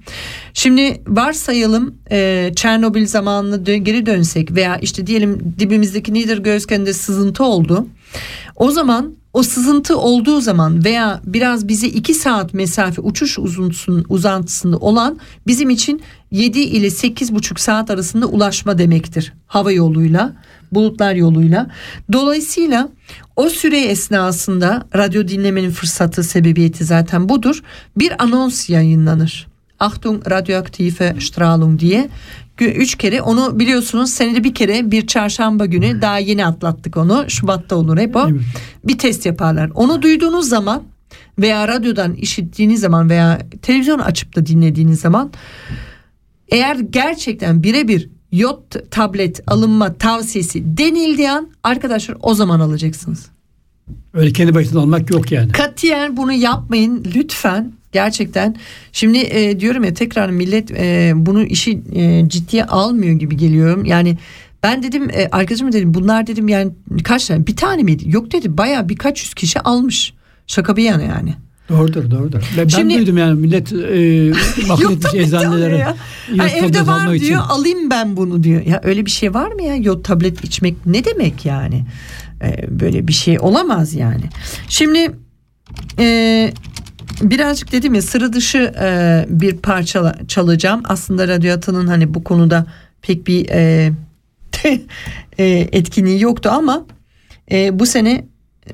Şimdi 0.55 1.03
varsayalım 1.09 1.95
e, 2.11 2.51
Çernobil 2.57 3.07
zamanına 3.07 3.57
dö- 3.57 3.77
geri 3.77 4.07
dönsek 4.07 4.55
veya 4.55 4.77
işte 4.77 5.07
diyelim 5.07 5.55
dibimizdeki 5.59 6.15
Niedergösken'de 6.15 6.93
sızıntı 6.93 7.45
oldu. 7.45 7.87
O 8.57 8.71
zaman 8.71 9.15
o 9.33 9.43
sızıntı 9.43 9.99
olduğu 9.99 10.41
zaman 10.41 10.85
veya 10.85 11.21
biraz 11.27 11.69
bize 11.69 11.87
iki 11.87 12.15
saat 12.15 12.55
mesafe 12.55 13.03
uçuş 13.03 13.39
uzuntusunun 13.39 14.05
uzantısında 14.09 14.77
olan 14.77 15.19
bizim 15.47 15.71
için 15.71 16.03
7 16.33 16.61
ile 16.61 16.87
8,5 16.87 17.61
saat 17.61 17.91
arasında 17.91 18.27
ulaşma 18.27 18.79
demektir. 18.79 19.33
Hava 19.47 19.73
yoluyla, 19.73 20.33
bulutlar 20.73 21.15
yoluyla. 21.15 21.71
Dolayısıyla 22.13 22.89
o 23.37 23.49
süre 23.49 23.81
esnasında 23.81 24.87
radyo 24.97 25.29
dinlemenin 25.29 25.71
fırsatı 25.71 26.23
sebebiyeti 26.23 26.85
zaten 26.85 27.29
budur. 27.29 27.63
Bir 27.97 28.23
anons 28.23 28.71
yayınlanır. 28.71 29.47
Achtung 29.81 30.31
radyoaktive 30.31 31.15
Strahlung 31.21 31.81
diye 31.81 32.09
üç 32.61 32.95
kere 32.95 33.23
onu 33.23 33.59
biliyorsunuz 33.59 34.11
senede 34.11 34.45
bir 34.45 34.55
kere 34.55 34.91
bir 34.91 35.07
çarşamba 35.07 35.67
günü 35.67 36.03
daha 36.03 36.19
yeni 36.19 36.47
atlattık 36.47 36.97
onu 36.97 37.25
Şubat'ta 37.29 37.77
olur 37.77 37.99
hep 37.99 38.17
o 38.17 38.29
Evet. 38.31 38.41
bir 38.85 38.99
test 38.99 39.27
yaparlar 39.27 39.71
onu 39.75 40.03
duyduğunuz 40.03 40.49
zaman 40.49 40.83
veya 41.39 41.69
radyodan 41.69 42.15
işittiğiniz 42.15 42.81
zaman 42.81 43.11
veya 43.11 43.39
televizyon 43.63 43.99
açıp 43.99 44.37
da 44.37 44.47
dinlediğiniz 44.47 45.01
zaman 45.01 45.31
eğer 46.53 46.77
gerçekten 46.77 47.63
birebir 47.63 48.09
yot 48.33 48.91
tablet 48.91 49.43
alınma 49.47 49.95
tavsiyesi 49.95 50.77
denildiği 50.77 51.31
an 51.31 51.51
arkadaşlar 51.63 52.17
o 52.23 52.35
zaman 52.35 52.61
alacaksınız. 52.61 53.27
Öyle 54.15 54.33
kendi 54.33 54.55
başına 54.55 54.81
olmak 54.81 55.11
yok 55.11 55.33
yani. 55.33 55.53
Katiyen 55.53 56.17
bunu 56.17 56.33
yapmayın 56.33 57.05
lütfen 57.15 57.73
gerçekten. 57.93 58.57
Şimdi 58.93 59.19
e, 59.19 59.61
diyorum 59.61 59.85
ya 59.85 59.95
tekrar 59.95 60.31
millet 60.31 60.71
e, 60.71 61.13
bunu 61.17 61.45
işi 61.45 61.83
e, 61.95 62.29
ciddiye 62.29 62.65
almıyor 62.65 63.19
gibi 63.19 63.37
geliyorum. 63.37 63.85
Yani 63.85 64.19
ben 64.63 64.83
dedim 64.83 65.11
e, 65.11 65.29
arkadaşıma 65.33 65.73
dedim 65.73 65.95
bunlar 65.95 66.27
dedim 66.27 66.49
yani 66.49 66.73
kaç 67.05 67.27
tane 67.27 67.47
bir 67.47 67.57
tane 67.57 67.83
miydi? 67.83 68.05
Yok 68.07 68.33
dedi 68.33 68.59
baya 68.59 68.89
birkaç 68.89 69.23
yüz 69.23 69.35
kişi 69.35 69.61
almış. 69.61 70.15
Şaka 70.47 70.77
bir 70.77 70.83
yana 70.83 71.03
yani. 71.03 71.35
Doğrudur 71.69 72.11
doğrudur. 72.11 72.41
Ben, 72.59 72.69
Şimdi- 72.69 72.99
duydum 72.99 73.19
yani 73.19 73.41
millet 73.41 73.73
e, 73.73 73.77
bakın 74.69 74.93
etmiş 74.93 75.11
tabii, 75.13 75.23
eczanelere. 75.23 75.79
ya. 75.79 75.97
evde 76.49 76.87
var 76.87 77.01
almak 77.01 77.17
için. 77.17 77.27
diyor 77.27 77.43
alayım 77.49 77.91
ben 77.91 78.17
bunu 78.17 78.43
diyor. 78.43 78.67
Ya 78.67 78.81
öyle 78.85 79.07
bir 79.07 79.11
şey 79.11 79.35
var 79.35 79.53
mı 79.53 79.63
ya 79.63 79.75
yod 79.75 80.05
tablet 80.05 80.45
içmek 80.45 80.87
ne 80.87 81.05
demek 81.05 81.45
yani? 81.47 81.85
Ee, 82.43 82.81
böyle 82.81 83.09
bir 83.09 83.13
şey 83.13 83.39
olamaz 83.41 83.95
yani. 83.95 84.25
Şimdi 84.69 85.11
e, 85.99 86.53
birazcık 87.23 87.73
dedim 87.73 87.95
ya 87.95 88.03
sıra 88.03 88.33
dışı 88.33 88.73
e, 88.81 89.27
bir 89.29 89.57
parça 89.57 90.15
çalacağım. 90.29 90.83
Aslında 90.85 91.29
Radyo 91.29 91.55
Atan'ın 91.55 91.87
hani 91.87 92.15
bu 92.15 92.25
konuda 92.25 92.67
pek 93.03 93.27
bir 93.27 93.49
e, 93.49 93.93
e, 95.39 95.45
etkinliği 95.73 96.21
yoktu 96.21 96.51
ama 96.53 96.85
e, 97.53 97.79
bu 97.79 97.87
sene 97.87 98.25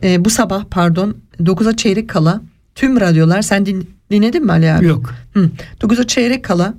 e, 0.02 0.24
bu 0.24 0.30
sabah 0.30 0.64
pardon 0.70 1.16
9'a 1.40 1.76
çeyrek 1.76 2.08
kala 2.08 2.40
tüm 2.78 3.00
radyolar 3.00 3.42
sen 3.42 3.66
din, 3.66 3.90
dinledin 4.10 4.44
mi 4.44 4.52
Ali 4.52 4.72
abi? 4.72 4.86
Yok. 4.86 5.14
Hı. 5.34 5.50
9'a 5.80 6.06
çeyrek 6.06 6.44
kala 6.44 6.74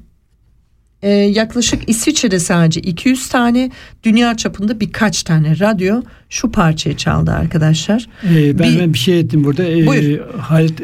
e, 1.01 1.09
yaklaşık 1.09 1.89
İsviçre'de 1.89 2.39
sadece 2.39 2.79
200 2.81 3.29
tane 3.29 3.71
dünya 4.03 4.37
çapında 4.37 4.79
birkaç 4.79 5.23
tane 5.23 5.59
radyo 5.59 6.01
şu 6.29 6.51
parçayı 6.51 6.97
çaldı 6.97 7.31
arkadaşlar. 7.31 8.07
E, 8.23 8.59
ben, 8.59 8.69
Bir- 8.73 8.79
ben 8.79 8.93
bir 8.93 8.99
şey 8.99 9.19
ettim 9.19 9.43
burada. 9.43 9.63
E, 9.63 9.85
Buyur. 9.87 10.19
Halit 10.39 10.81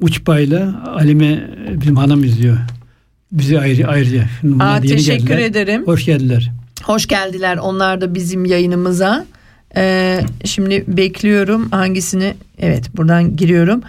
Uçbay'la 0.00 0.84
Alime 0.96 1.50
bizim 1.80 1.96
hanım 1.96 2.24
izliyor. 2.24 2.58
Bizi 3.32 3.60
ayrı, 3.60 3.88
ayrıca. 3.88 4.24
Aa, 4.60 4.80
teşekkür 4.80 5.26
geldiler. 5.26 5.38
ederim. 5.38 5.86
Hoş 5.86 6.04
geldiler. 6.04 6.52
Hoş 6.82 7.06
geldiler 7.06 7.56
onlar 7.56 8.00
da 8.00 8.14
bizim 8.14 8.44
yayınımıza. 8.44 9.26
Ee, 9.76 10.20
şimdi 10.44 10.84
bekliyorum 10.88 11.68
hangisini 11.70 12.34
evet 12.58 12.96
buradan 12.96 13.36
giriyorum. 13.36 13.82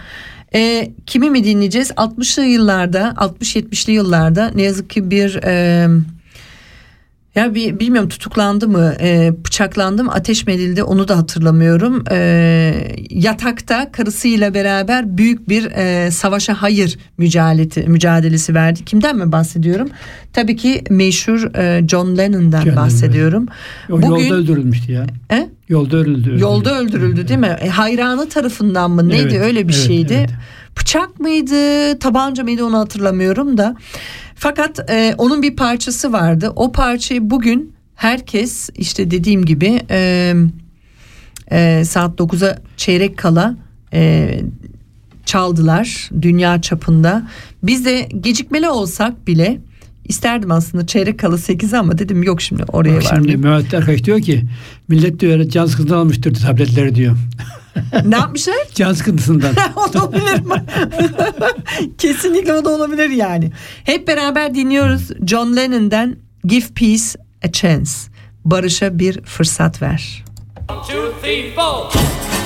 Ee, 0.54 0.90
kimi 1.06 1.30
mi 1.30 1.44
dinleyeceğiz? 1.44 1.90
60'lı 1.90 2.44
yıllarda 2.44 3.14
60-70'li 3.16 3.92
yıllarda 3.92 4.50
ne 4.54 4.62
yazık 4.62 4.90
ki 4.90 5.10
bir 5.10 5.40
e, 5.44 5.86
ya 7.38 7.54
bir 7.54 7.80
bilmiyorum 7.80 8.08
tutuklandı 8.08 8.68
mı 8.68 8.94
e, 9.00 9.32
bıçaklandı 9.44 10.04
mı 10.04 10.12
ateş 10.12 10.46
mi 10.46 10.52
edildi 10.52 10.82
onu 10.82 11.08
da 11.08 11.16
hatırlamıyorum. 11.16 12.04
E, 12.10 12.96
yatakta 13.10 13.92
karısıyla 13.92 14.54
beraber 14.54 15.18
büyük 15.18 15.48
bir 15.48 15.64
e, 15.64 16.10
savaşa 16.10 16.62
hayır 16.62 16.98
mücadelesi, 17.18 17.80
mücadelesi 17.88 18.54
verdi. 18.54 18.84
Kimden 18.84 19.16
mi 19.16 19.32
bahsediyorum? 19.32 19.88
Tabii 20.32 20.56
ki 20.56 20.84
meşhur 20.90 21.54
e, 21.54 21.88
John 21.88 22.18
Lennon'dan 22.18 22.60
John 22.60 22.70
Lennon, 22.70 22.84
bahsediyorum. 22.84 23.46
O 23.90 23.92
Bugün 23.92 24.06
yolda 24.06 24.34
öldürülmüştü 24.34 24.92
ya. 24.92 25.06
E? 25.32 25.48
Yolda 25.68 25.96
öldürüldü. 25.96 26.40
Yolda 26.40 26.78
öldürüldü 26.78 27.28
değil 27.28 27.40
mi? 27.40 27.56
E, 27.60 27.68
hayranı 27.68 28.28
tarafından 28.28 28.90
mı 28.90 29.08
neydi 29.08 29.34
Evet, 29.34 29.46
öyle 29.46 29.68
bir 29.68 29.74
evet, 29.74 29.86
şeydi. 29.86 30.14
evet. 30.14 30.30
Bıçak 30.80 31.20
mıydı, 31.20 31.98
tabanca 31.98 32.44
mıydı 32.44 32.64
onu 32.64 32.78
hatırlamıyorum 32.78 33.58
da. 33.58 33.76
Fakat 34.38 34.90
e, 34.90 35.14
onun 35.18 35.42
bir 35.42 35.56
parçası 35.56 36.12
vardı. 36.12 36.52
O 36.56 36.72
parçayı 36.72 37.30
bugün 37.30 37.72
herkes 37.94 38.70
işte 38.76 39.10
dediğim 39.10 39.44
gibi 39.44 39.82
e, 39.90 40.34
e, 41.50 41.84
saat 41.84 42.20
9'a 42.20 42.58
çeyrek 42.76 43.16
kala 43.16 43.56
e, 43.92 44.40
çaldılar 45.26 46.10
dünya 46.22 46.60
çapında. 46.60 47.28
Biz 47.62 47.84
de 47.84 48.08
gecikmeli 48.20 48.68
olsak 48.68 49.26
bile 49.26 49.60
isterdim 50.04 50.50
aslında 50.50 50.86
çeyrek 50.86 51.18
kala 51.18 51.38
8 51.38 51.74
ama 51.74 51.98
dedim 51.98 52.22
yok 52.22 52.42
şimdi 52.42 52.64
oraya 52.64 52.96
var. 52.96 53.12
şimdi 53.14 53.36
Mehmet 53.36 53.74
Erkaç 53.74 54.04
diyor 54.04 54.20
ki 54.20 54.44
millet 54.88 55.20
diyor 55.20 55.48
can 55.48 55.66
sıkıntısından 55.66 56.00
almıştır 56.00 56.34
tabletleri 56.34 56.94
diyor. 56.94 57.16
Ne 58.04 58.16
yapmışlar? 58.16 58.56
Can 58.74 58.92
sıkıntısından. 58.92 59.54
o 59.76 59.92
da 59.92 60.04
olabilir 60.04 60.40
mi? 60.40 60.64
Kesinlikle 61.98 62.52
o 62.54 62.64
da 62.64 62.70
olabilir 62.70 63.10
yani. 63.10 63.52
Hep 63.84 64.08
beraber 64.08 64.54
dinliyoruz 64.54 65.08
John 65.26 65.56
Lennon'dan 65.56 66.16
Give 66.44 66.66
Peace 66.74 67.04
a 67.44 67.52
Chance. 67.52 67.90
Barış'a 68.44 68.98
bir 68.98 69.22
fırsat 69.22 69.82
ver. 69.82 70.24
two, 70.68 71.12
three, 71.22 71.54
four. 71.54 72.37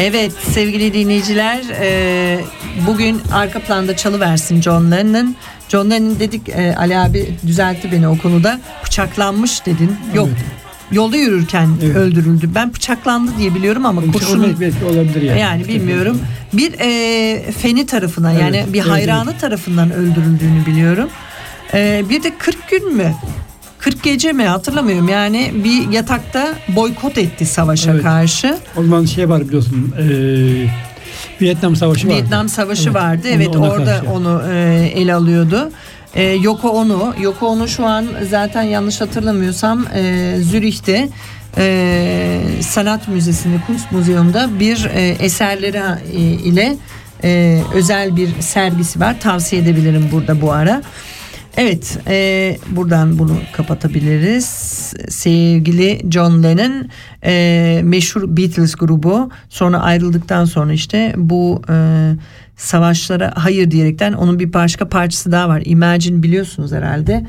Evet 0.00 0.32
sevgili 0.52 0.94
dinleyiciler 0.94 1.62
e, 1.80 2.40
bugün 2.86 3.22
arka 3.32 3.60
planda 3.60 3.96
çalı 3.96 4.20
versin 4.20 4.62
John 4.62 4.90
Lennon. 4.90 5.36
John 5.68 5.90
Lennon 5.90 6.20
dedik 6.20 6.48
e, 6.48 6.76
Ali 6.76 6.98
abi 6.98 7.34
düzeltti 7.46 7.92
beni 7.92 8.08
o 8.08 8.18
konuda 8.18 8.60
bıçaklanmış 8.84 9.66
dedin. 9.66 9.96
Yok 10.14 10.28
yolda 10.92 11.16
yürürken 11.16 11.68
Evet. 11.84 11.96
öldürüldü. 11.96 12.50
Ben 12.54 12.74
bıçaklandı 12.74 13.32
diye 13.38 13.54
biliyorum 13.54 13.86
ama 13.86 14.12
kurşun 14.12 14.42
Belki, 14.42 14.60
belki 14.60 14.84
olabilir 14.84 15.22
yani. 15.22 15.40
yani 15.40 15.68
bilmiyorum. 15.68 16.20
Bir 16.52 16.74
e, 16.78 17.52
feni 17.52 17.86
tarafından 17.86 18.30
yani 18.30 18.56
Evet, 18.56 18.72
bir 18.72 18.80
evet, 18.80 18.90
hayranı 18.90 19.38
tarafından 19.38 19.92
öldürüldüğünü 19.92 20.66
biliyorum. 20.66 21.08
E, 21.74 22.04
bir 22.08 22.22
de 22.22 22.36
40 22.38 22.68
gün 22.68 22.96
mü? 22.96 23.14
40 23.90 24.02
gece 24.02 24.32
mi 24.32 24.44
hatırlamıyorum 24.44 25.08
yani 25.08 25.50
bir 25.64 25.88
yatakta 25.90 26.48
boykot 26.68 27.18
etti 27.18 27.46
savaşa 27.46 27.90
Evet. 27.92 28.02
karşı. 28.02 28.58
O 28.76 28.82
zaman 28.82 29.04
şey 29.04 29.28
var 29.28 29.40
biliyorsun. 29.48 29.94
eee 29.98 30.70
Vietnam 31.40 31.76
Savaşı 31.76 32.06
vardı. 32.08 32.16
Vietnam 32.16 32.48
Savaşı 32.48 32.82
Evet, 32.84 32.94
vardı. 32.94 33.28
Evet 33.30 33.48
ona 33.56 33.70
orada 33.70 33.84
karşı. 33.98 34.10
onu 34.10 34.42
e, 34.52 34.90
ele 34.94 35.14
alıyordu. 35.14 35.70
E, 36.14 36.22
Yoko 36.22 36.68
Ono, 36.68 37.14
Yoko 37.20 37.46
Ono 37.46 37.68
şu 37.68 37.86
an 37.86 38.06
zaten 38.30 38.62
yanlış 38.62 39.00
hatırlamıyorsam 39.00 39.86
e, 39.94 40.34
Zürih'te 40.40 41.08
e, 41.58 42.40
Sanat 42.60 43.08
Müzesi'nde, 43.08 43.56
Kunst 43.66 43.92
Museum'da 43.92 44.60
bir 44.60 44.84
e, 44.94 45.08
eserleri 45.08 45.80
e, 46.12 46.20
ile 46.20 46.76
e, 47.24 47.60
özel 47.74 48.16
bir 48.16 48.28
sergisi 48.40 49.00
var. 49.00 49.20
Tavsiye 49.20 49.62
edebilirim 49.62 50.08
burada 50.12 50.40
bu 50.40 50.52
ara. 50.52 50.82
Evet, 51.56 51.98
e, 52.06 52.56
buradan 52.70 53.18
bunu 53.18 53.36
kapatabiliriz. 53.52 54.44
Sevgili 55.08 56.10
John 56.10 56.42
Lennon, 56.42 56.88
e, 57.24 57.80
meşhur 57.84 58.36
Beatles 58.36 58.74
grubu, 58.74 59.30
sonra 59.48 59.80
ayrıldıktan 59.80 60.44
sonra 60.44 60.72
işte 60.72 61.14
bu 61.16 61.62
e, 61.70 61.74
savaşlara 62.56 63.32
hayır 63.34 63.70
diyerekten 63.70 64.12
onun 64.12 64.38
bir 64.38 64.52
başka 64.52 64.88
parçası 64.88 65.32
daha 65.32 65.48
var. 65.48 65.62
Imagine 65.64 66.22
biliyorsunuz 66.22 66.72
herhalde. 66.72 67.26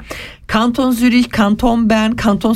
Kanton 0.47 0.91
Zürich, 0.91 1.29
Kanton 1.29 1.89
Bern, 1.89 2.11
Kanton 2.11 2.53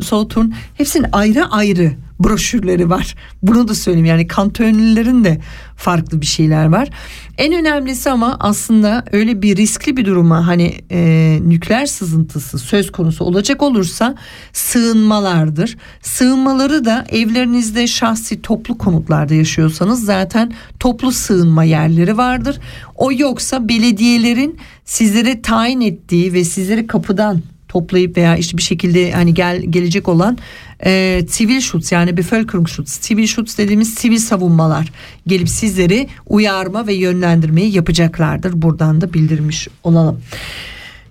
Solothurn 0.00 0.50
hepsinin 0.74 1.06
ayrı 1.12 1.46
ayrı 1.46 1.92
broşürleri 2.20 2.90
var. 2.90 3.14
Bunu 3.42 3.68
da 3.68 3.74
söyleyeyim 3.74 4.06
yani 4.06 4.26
kantonlilerin 4.26 5.24
de 5.24 5.40
farklı 5.76 6.20
bir 6.20 6.26
şeyler 6.26 6.66
var. 6.66 6.90
En 7.38 7.52
önemlisi 7.52 8.10
ama 8.10 8.36
aslında 8.40 9.04
öyle 9.12 9.42
bir 9.42 9.56
riskli 9.56 9.96
bir 9.96 10.04
duruma 10.04 10.46
hani 10.46 10.74
e, 10.90 11.38
nükleer 11.46 11.86
sızıntısı 11.86 12.58
söz 12.58 12.92
konusu 12.92 13.24
olacak 13.24 13.62
olursa 13.62 14.14
sığınmalardır. 14.52 15.76
Sığınmaları 16.02 16.84
da 16.84 17.04
evlerinizde 17.08 17.86
şahsi 17.86 18.42
toplu 18.42 18.78
konutlarda 18.78 19.34
yaşıyorsanız 19.34 20.04
zaten 20.04 20.52
toplu 20.80 21.12
sığınma 21.12 21.64
yerleri 21.64 22.16
vardır. 22.16 22.60
O 22.96 23.12
yoksa 23.12 23.68
belediyelerin 23.68 24.58
sizlere 24.84 25.42
tayin 25.42 25.80
ettiği 25.80 26.32
ve 26.32 26.44
sizleri 26.44 26.86
kapıdan 26.86 27.42
toplayıp 27.72 28.16
veya 28.16 28.36
işte 28.36 28.56
bir 28.56 28.62
şekilde 28.62 29.12
hani 29.12 29.34
gel 29.34 29.62
gelecek 29.62 30.08
olan 30.08 30.38
e, 30.84 31.22
sivil 31.28 31.60
şut 31.60 31.92
yani 31.92 32.16
Bevölkerungsschutz, 32.16 32.90
sivil 32.90 33.26
şut 33.26 33.58
dediğimiz 33.58 33.94
sivil 33.94 34.18
savunmalar 34.18 34.92
gelip 35.26 35.48
sizleri 35.48 36.08
uyarma 36.26 36.86
ve 36.86 36.94
yönlendirmeyi 36.94 37.74
yapacaklardır. 37.74 38.62
Buradan 38.62 39.00
da 39.00 39.14
bildirmiş 39.14 39.68
olalım. 39.84 40.20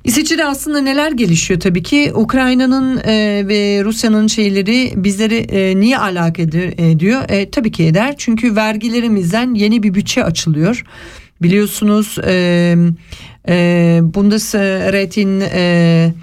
İsviçre'de 0.03 0.45
aslında 0.45 0.81
neler 0.81 1.11
gelişiyor 1.11 1.59
tabii 1.59 1.83
ki 1.83 2.11
Ukrayna'nın 2.15 2.97
e, 2.97 3.43
ve 3.47 3.81
Rusya'nın 3.83 4.27
şeyleri 4.27 4.93
bizleri 4.95 5.35
e, 5.35 5.79
niye 5.79 5.97
alakadar 5.97 6.91
ediyor? 6.91 7.21
E, 7.29 7.49
tabii 7.49 7.71
ki 7.71 7.83
eder 7.83 8.15
çünkü 8.17 8.55
vergilerimizden 8.55 9.53
yeni 9.53 9.83
bir 9.83 9.93
bütçe 9.93 10.23
açılıyor. 10.23 10.83
Biliyorsunuz 11.41 12.17
e, 12.27 12.75
e, 13.47 13.53
Bundesrätin 14.03 15.41
e, 15.53 16.13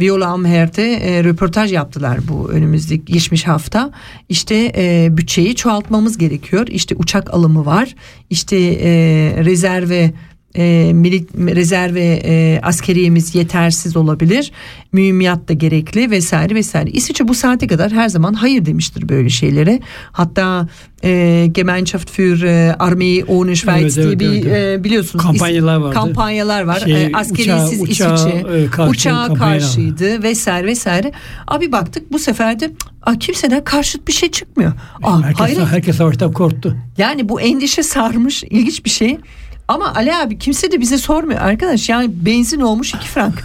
Viola 0.00 0.26
Amhert'e 0.26 0.82
e, 0.82 1.24
röportaj 1.24 1.72
yaptılar 1.72 2.18
bu 2.28 2.50
önümüzdeki 2.50 3.12
geçmiş 3.12 3.46
hafta. 3.46 3.90
İşte 4.28 4.72
e, 4.76 5.08
bütçeyi 5.16 5.54
çoğaltmamız 5.54 6.18
gerekiyor. 6.18 6.66
İşte 6.66 6.94
uçak 6.94 7.34
alımı 7.34 7.66
var. 7.66 7.94
İşte 8.30 8.56
e, 8.56 8.90
rezerve 9.44 10.12
e, 10.56 10.90
milit, 10.94 11.30
rezerve 11.34 12.20
e, 12.24 12.60
askeriyemiz 12.62 13.34
yetersiz 13.34 13.96
olabilir. 13.96 14.52
Mühimmat 14.92 15.48
da 15.48 15.52
gerekli 15.52 16.10
vesaire 16.10 16.54
vesaire. 16.54 16.90
İsviçre 16.90 17.28
bu 17.28 17.34
saate 17.34 17.66
kadar 17.66 17.92
her 17.92 18.08
zaman 18.08 18.34
hayır 18.34 18.64
demiştir 18.66 19.08
böyle 19.08 19.28
şeylere. 19.28 19.80
Hatta 20.12 20.68
e, 21.04 21.46
Gemeinschaft 21.52 22.10
für 22.10 22.46
e, 22.46 22.74
Armee 22.78 23.24
ohne 23.24 23.56
Schweiz 23.56 23.98
Evet, 23.98 24.20
diye 24.20 24.30
evet, 24.30 24.44
bir 24.44 24.50
evet, 24.50 24.80
e, 24.80 24.84
biliyorsunuz 24.84 25.24
Kampanyalar 25.24 25.76
vardı. 25.76 25.94
Kampanyalar 25.94 26.62
var. 26.64 26.80
Şey, 26.80 27.04
E, 27.04 27.10
askeriyesiz 27.14 27.80
uçağa- 27.82 28.14
uçağa, 28.14 28.14
İsviçre 28.14 28.62
e, 28.62 28.66
karşı 28.66 28.90
uçağa 28.90 29.34
karşıydı 29.34 30.22
vesaire 30.22 30.66
vesaire. 30.66 31.12
Abi 31.48 31.72
baktık 31.72 32.12
bu 32.12 32.18
sefer 32.18 32.60
de 32.60 32.70
Aa, 33.02 33.18
kimseden 33.18 33.64
karşıt 33.64 34.08
bir 34.08 34.12
şey 34.12 34.30
çıkmıyor. 34.30 34.72
Aa, 35.02 35.22
herkes, 35.22 35.40
hayret. 35.40 35.66
herkes 35.66 35.96
savaştan 35.96 36.32
korktu. 36.32 36.76
Yani 36.98 37.28
bu 37.28 37.40
endişe 37.40 37.82
sarmış 37.82 38.42
ilginç 38.44 38.84
bir 38.84 38.90
şey. 38.90 39.18
Ama 39.68 39.94
Ali 39.94 40.14
abi 40.14 40.38
kimse 40.38 40.72
de 40.72 40.80
bize 40.80 40.98
sormuyor 40.98 41.40
arkadaş. 41.40 41.88
Yani 41.88 42.10
benzin 42.26 42.60
olmuş 42.60 42.94
iki 42.94 43.08
frank. 43.08 43.44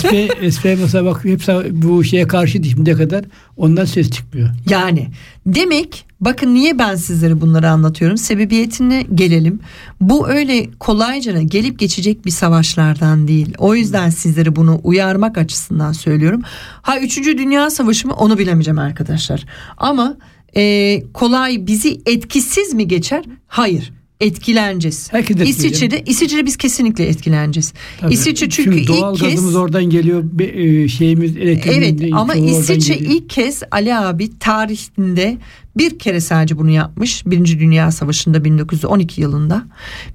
SP, 0.00 0.12
SP 0.54 0.64
mesela 0.64 1.04
bak 1.04 1.24
hepsi 1.24 1.52
bu 1.70 2.04
şeye 2.04 2.26
karşı 2.26 2.64
şimdiye 2.64 2.96
kadar 2.96 3.24
ondan 3.56 3.84
ses 3.84 4.10
çıkmıyor. 4.10 4.48
Yani 4.70 5.08
demek 5.46 6.04
bakın 6.20 6.54
niye 6.54 6.78
ben 6.78 6.94
sizlere 6.94 7.40
bunları 7.40 7.70
anlatıyorum. 7.70 8.16
Sebebiyetine 8.16 9.06
gelelim. 9.14 9.60
Bu 10.00 10.28
öyle 10.28 10.70
kolayca 10.80 11.42
gelip 11.42 11.78
geçecek 11.78 12.26
bir 12.26 12.30
savaşlardan 12.30 13.28
değil. 13.28 13.54
O 13.58 13.74
yüzden 13.74 14.10
sizlere 14.10 14.56
bunu 14.56 14.80
uyarmak 14.84 15.38
açısından 15.38 15.92
söylüyorum. 15.92 16.42
Ha 16.82 16.98
3. 16.98 17.16
Dünya 17.16 17.70
Savaşı 17.70 18.08
mı 18.08 18.14
onu 18.14 18.38
bilemeyeceğim 18.38 18.78
arkadaşlar. 18.78 19.44
Ama 19.76 20.16
e, 20.56 21.02
kolay 21.14 21.66
bizi 21.66 22.00
etkisiz 22.06 22.74
mi 22.74 22.88
geçer? 22.88 23.24
Hayır. 23.46 23.92
Etkileneceğiz. 24.20 25.12
Herkes. 25.12 25.48
İsviçre'de, 25.48 26.02
İsviçre'de 26.06 26.46
biz 26.46 26.56
kesinlikle 26.56 27.06
etkileneceğiz. 27.06 27.72
Tabii. 28.00 28.14
İsviçre 28.14 28.48
çünkü, 28.48 28.86
doğal 28.86 29.14
ilk 29.14 29.20
kez 29.20 29.30
gazımız 29.30 29.54
oradan 29.54 29.84
geliyor. 29.84 30.22
bir, 30.24 30.54
e, 30.54 30.88
şeyimiz 30.88 31.36
elektriğimiz 31.36 32.02
Evet 32.02 32.12
ama 32.14 32.34
İsviçre 32.34 32.94
geliyor. 32.94 33.10
ilk 33.12 33.30
kez 33.30 33.62
Ali 33.70 33.94
abi 33.94 34.38
tarihinde 34.38 35.38
bir 35.76 35.98
kere 35.98 36.20
sadece 36.20 36.58
bunu 36.58 36.70
yapmış. 36.70 37.26
Birinci 37.26 37.60
Dünya 37.60 37.90
Savaşı'nda 37.90 38.44
1912 38.44 39.20
yılında. 39.20 39.64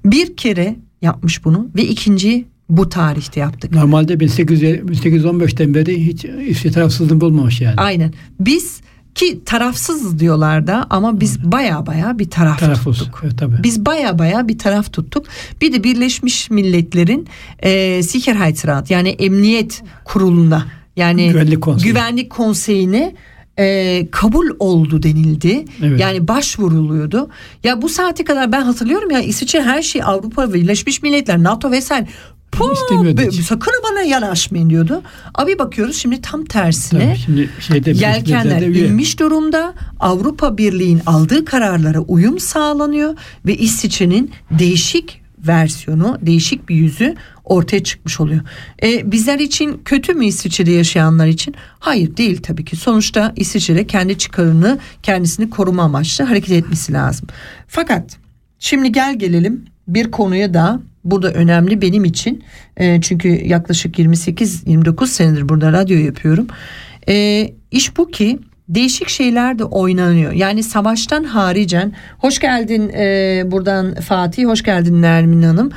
Bir 0.04 0.36
kere 0.36 0.76
yapmış 1.02 1.44
bunu 1.44 1.68
ve 1.76 1.86
ikinci 1.86 2.44
bu 2.68 2.88
tarihte 2.88 3.40
yaptık. 3.40 3.72
Normalde 3.72 4.20
1800 4.20 4.62
1815'ten 4.62 5.74
beri 5.74 6.06
hiç 6.06 6.24
İsviçre 6.24 6.70
tarafsızlığını 6.70 7.20
bulmamış 7.20 7.60
yani. 7.60 7.74
Aynen. 7.76 8.12
Biz 8.40 8.80
Ki 9.14 9.44
tarafsız 9.44 10.18
diyorlar 10.18 10.66
da 10.66 10.86
ama 10.90 11.20
biz 11.20 11.44
baya 11.52 11.86
baya 11.86 12.18
bir 12.18 12.30
taraf 12.30 12.58
Tarafız. 12.60 12.98
tuttuk. 12.98 13.20
Evet, 13.24 13.38
tabii. 13.38 13.62
Biz 13.62 13.86
baya 13.86 14.18
baya 14.18 14.48
bir 14.48 14.58
taraf 14.58 14.92
tuttuk. 14.92 15.26
Bir 15.60 15.72
de 15.72 15.84
Birleşmiş 15.84 16.50
Milletler'in 16.50 17.28
e, 17.58 18.02
Sicherheitsrat 18.02 18.90
yani 18.90 19.08
Emniyet 19.08 19.82
Kurulu'na 20.04 20.66
yani 20.96 21.28
Güvenlik 21.28 21.60
Konseyi. 21.60 21.92
Güvenlik 21.92 22.30
Konseyi'ne 22.30 23.14
e, 23.58 24.08
kabul 24.10 24.46
oldu 24.58 25.02
denildi. 25.02 25.64
Evet. 25.82 26.00
Yani 26.00 26.28
başvuruluyordu. 26.28 27.30
Ya 27.64 27.82
bu 27.82 27.88
saate 27.88 28.24
kadar 28.24 28.52
ben 28.52 28.62
hatırlıyorum 28.62 29.10
ya 29.10 29.20
İsviçre 29.20 29.62
her 29.62 29.82
şey 29.82 30.02
Avrupa 30.04 30.54
Birleşmiş 30.54 31.02
Milletler, 31.02 31.42
NATO 31.42 31.70
vesaire 31.70 32.06
Be- 33.16 33.28
hiç. 33.28 33.40
sakın 33.46 33.72
bana 33.90 34.00
yanaşmayın 34.00 34.70
diyordu. 34.70 35.02
Abi 35.34 35.58
bakıyoruz 35.58 35.96
şimdi 35.96 36.20
tam 36.20 36.44
tersine. 36.44 37.00
Tabii 37.08 37.18
şimdi 37.18 37.50
şeyde 37.60 37.90
Yelkenler 37.90 38.62
inmiş 38.62 39.18
durumda. 39.18 39.74
Avrupa 40.00 40.58
Birliği'nin 40.58 41.02
aldığı 41.06 41.44
kararlara 41.44 42.00
uyum 42.00 42.38
sağlanıyor 42.38 43.16
ve 43.46 43.56
İsviçre'nin 43.56 44.30
değişik 44.50 45.22
versiyonu, 45.46 46.18
değişik 46.22 46.68
bir 46.68 46.74
yüzü 46.74 47.14
ortaya 47.44 47.84
çıkmış 47.84 48.20
oluyor. 48.20 48.40
E, 48.82 49.12
bizler 49.12 49.38
için 49.38 49.80
kötü 49.84 50.14
mü 50.14 50.26
İsviçre'de 50.26 50.70
yaşayanlar 50.70 51.26
için? 51.26 51.54
Hayır 51.78 52.16
değil 52.16 52.42
tabii 52.42 52.64
ki. 52.64 52.76
Sonuçta 52.76 53.32
İsviçre 53.36 53.86
kendi 53.86 54.18
çıkarını, 54.18 54.78
kendisini 55.02 55.50
koruma 55.50 55.82
amaçlı 55.82 56.24
hareket 56.24 56.50
etmesi 56.52 56.92
lazım. 56.92 57.28
Fakat 57.68 58.16
şimdi 58.58 58.92
gel 58.92 59.18
gelelim 59.18 59.64
bir 59.88 60.10
konuya 60.10 60.54
da 60.54 60.80
burada 61.04 61.32
önemli 61.32 61.82
benim 61.82 62.04
için. 62.04 62.44
E, 62.76 63.00
çünkü 63.00 63.28
yaklaşık 63.28 63.98
28-29 63.98 65.06
senedir 65.06 65.48
burada 65.48 65.72
radyo 65.72 65.98
yapıyorum. 65.98 66.46
E, 67.08 67.48
iş 67.70 67.96
bu 67.96 68.10
ki 68.10 68.38
değişik 68.68 69.08
şeyler 69.08 69.58
de 69.58 69.64
oynanıyor. 69.64 70.32
Yani 70.32 70.62
savaştan 70.62 71.24
haricen 71.24 71.92
hoş 72.18 72.38
geldin 72.38 72.88
e, 72.88 73.42
buradan 73.46 73.94
Fatih 73.94 74.44
hoş 74.44 74.62
geldin 74.62 75.02
Nermin 75.02 75.42
Hanım. 75.42 75.70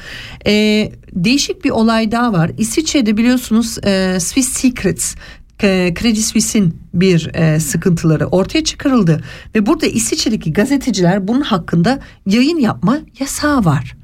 E, 0.48 0.92
değişik 1.14 1.66
bir 1.66 1.70
olay 1.70 2.12
daha 2.12 2.34
var. 2.34 2.52
İsviçre'de 2.58 3.18
biliyorsunuz 3.18 3.78
e, 3.86 4.18
Swiss 4.20 4.50
Secrets 4.50 5.16
e, 5.64 5.94
Credit 6.00 6.26
Suisse'in 6.26 6.78
bir 6.94 7.32
e, 7.34 7.60
sıkıntıları 7.60 8.28
ortaya 8.28 8.64
çıkarıldı 8.64 9.24
ve 9.56 9.66
burada 9.66 9.86
İsviçre'deki 9.86 10.54
gazeteciler 10.54 11.28
bunun 11.28 11.42
hakkında 11.42 12.00
yayın 12.26 12.60
yapma 12.60 13.00
yasağı 13.20 13.66
var. 13.66 13.96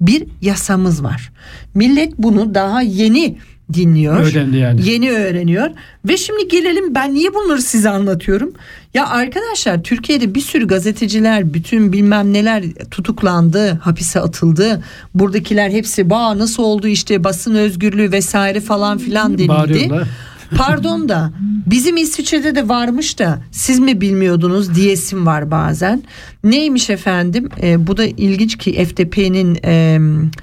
Bir 0.00 0.24
yasamız 0.42 1.02
var. 1.04 1.32
Millet 1.74 2.18
bunu 2.18 2.54
daha 2.54 2.82
yeni 2.82 3.38
dinliyor. 3.72 4.20
Öğrendi 4.20 4.56
yani. 4.56 4.88
Yeni 4.88 5.10
öğreniyor 5.10 5.70
ve 6.08 6.16
şimdi 6.16 6.48
gelelim 6.48 6.94
ben 6.94 7.14
niye 7.14 7.34
bunları 7.34 7.62
size 7.62 7.90
anlatıyorum? 7.90 8.52
Ya 8.94 9.08
arkadaşlar 9.08 9.82
Türkiye'de 9.82 10.34
bir 10.34 10.40
sürü 10.40 10.66
gazeteciler 10.66 11.54
bütün 11.54 11.92
bilmem 11.92 12.32
neler 12.32 12.64
tutuklandı, 12.90 13.70
hapise 13.72 14.20
atıldı. 14.20 14.82
Buradakiler 15.14 15.70
hepsi 15.70 16.10
ba 16.10 16.38
nasıl 16.38 16.62
oldu 16.62 16.88
işte 16.88 17.24
basın 17.24 17.54
özgürlüğü 17.54 18.12
vesaire 18.12 18.60
falan 18.60 18.98
filan 18.98 19.32
denildi. 19.32 19.48
Bağırıyorlar. 19.48 20.08
Pardon 20.56 21.08
da 21.08 21.32
bizim 21.66 21.96
İsviçre'de 21.96 22.54
de 22.54 22.68
varmış 22.68 23.18
da 23.18 23.42
siz 23.50 23.78
mi 23.78 24.00
bilmiyordunuz 24.00 24.74
diyesim 24.74 25.26
var 25.26 25.50
bazen. 25.50 26.02
Neymiş 26.44 26.90
efendim? 26.90 27.48
Ee, 27.62 27.86
bu 27.86 27.96
da 27.96 28.04
ilginç 28.04 28.58
ki 28.58 28.84
FDP'nin 28.84 29.58
e, 29.64 29.98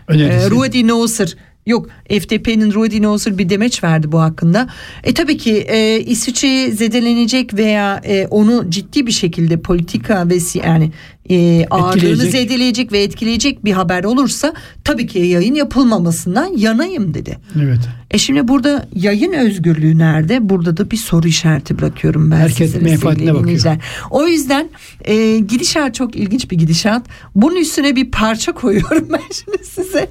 Önerisi. 0.08 0.48
e, 0.48 0.50
Ruedi 0.50 0.88
Nosser 0.88 1.36
Yok 1.66 1.90
FDP'nin 2.10 2.74
Ruedi 2.74 3.02
Nosser 3.02 3.38
bir 3.38 3.50
demeç 3.50 3.84
verdi 3.84 4.12
bu 4.12 4.22
hakkında. 4.22 4.68
E 5.04 5.14
tabii 5.14 5.38
ki 5.38 5.58
e, 5.58 6.00
İsviçre'yi 6.00 6.72
zedelenecek 6.72 7.54
veya 7.54 8.02
e, 8.04 8.28
onu 8.28 8.70
ciddi 8.70 9.08
bir 9.08 9.12
şekilde 9.12 9.62
politika 9.62 10.30
ve 10.30 10.38
yani 10.54 10.92
e, 11.30 11.66
ağırlığını 11.70 12.24
zedeleyecek 12.32 12.92
ve 12.92 13.04
etkileyecek 13.04 13.66
bir 13.66 13.72
haber 13.72 14.04
olursa 14.04 14.54
tabii 14.84 15.08
ki 15.08 15.20
yayın 15.20 15.54
yapılmamasından 15.56 16.58
yanayım 16.58 17.14
dedi. 17.14 17.38
Evet. 17.64 17.80
E 18.12 18.18
şimdi 18.18 18.48
burada 18.48 18.88
yayın 18.96 19.34
özgürlüğü 19.34 19.98
nerede? 19.98 20.50
Burada 20.50 20.78
da 20.78 20.92
bir 20.92 20.98
soru 20.98 21.28
işareti 21.28 21.78
bırakıyorum 21.78 22.32
ben 22.32 22.36
Herkes 22.36 22.72
sizlere 22.72 22.92
menfaatine 22.92 23.28
bakıyor. 23.28 23.44
dinleyiciler. 23.44 23.78
O 24.12 24.28
yüzden 24.28 24.70
e, 25.06 25.38
gidişat 25.38 25.96
çok 25.96 26.16
ilginç 26.16 26.52
bir 26.52 26.58
gidişat. 26.58 27.06
Bunun 27.36 27.56
üstüne 27.56 27.96
bir 27.96 28.12
parça 28.12 28.52
koyuyorum 28.52 29.08
ben 29.14 29.22
şimdi 29.34 29.66
size. 29.66 30.10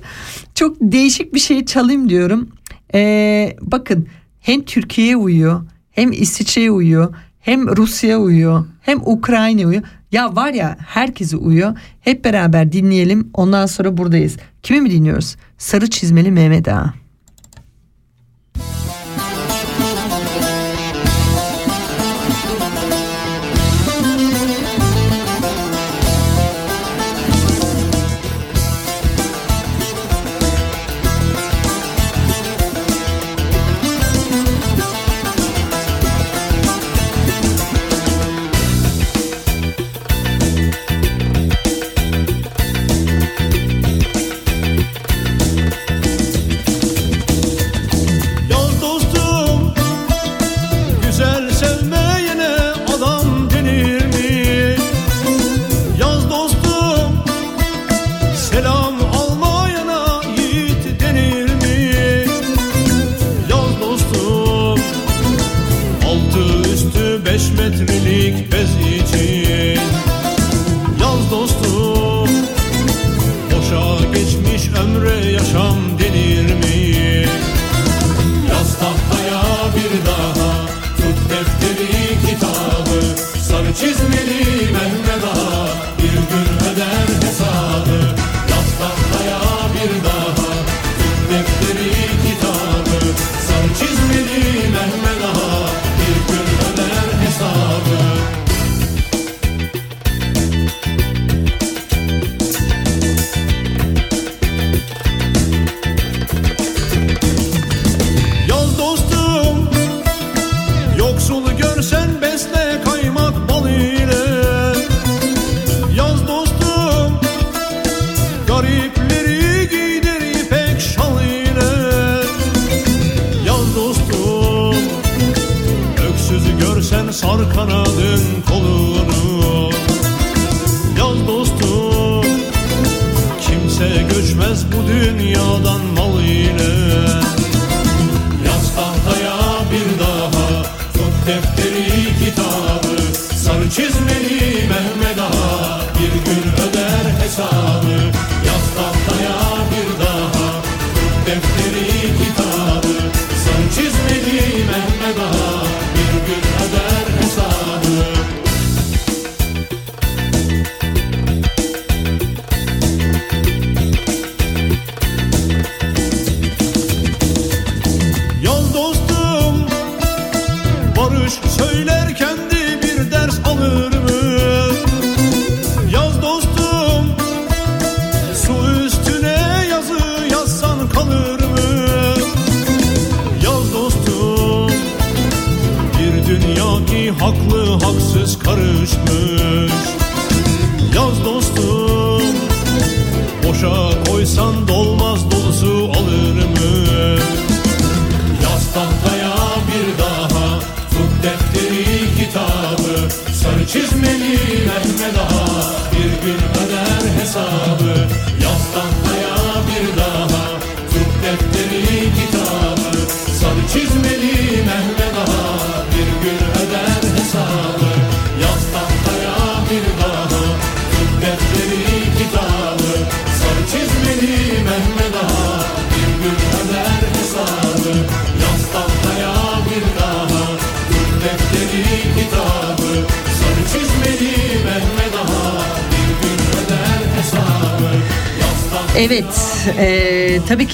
Çok 0.55 0.77
değişik 0.81 1.35
bir 1.35 1.41
şey 1.41 1.65
çalayım 1.65 2.09
diyorum. 2.09 2.49
E, 2.95 3.57
bakın 3.61 4.07
hem 4.41 4.65
Türkiye'ye 4.65 5.17
uyuyor 5.17 5.63
hem 5.91 6.13
İsviçre'ye 6.13 6.71
uyuyor 6.71 7.15
hem 7.41 7.77
Rusya'ya 7.77 8.19
uyuyor 8.19 8.67
hem 8.81 9.01
Ukrayna'ya 9.05 9.67
uyuyor. 9.69 9.85
Ya 10.15 10.37
var 10.37 10.53
ya 10.53 10.77
herkese 10.87 11.37
uyuyor. 11.37 11.79
Hep 12.01 12.25
beraber 12.25 12.73
dinleyelim 12.73 13.31
ondan 13.35 13.67
sonra 13.67 13.97
buradayız. 13.97 14.37
Kimi 14.63 14.81
mi 14.81 14.91
dinliyoruz? 14.91 15.37
Sarı 15.59 15.91
çizmeli 15.91 16.31
Mehmet 16.31 16.69
Ağa. 16.69 16.95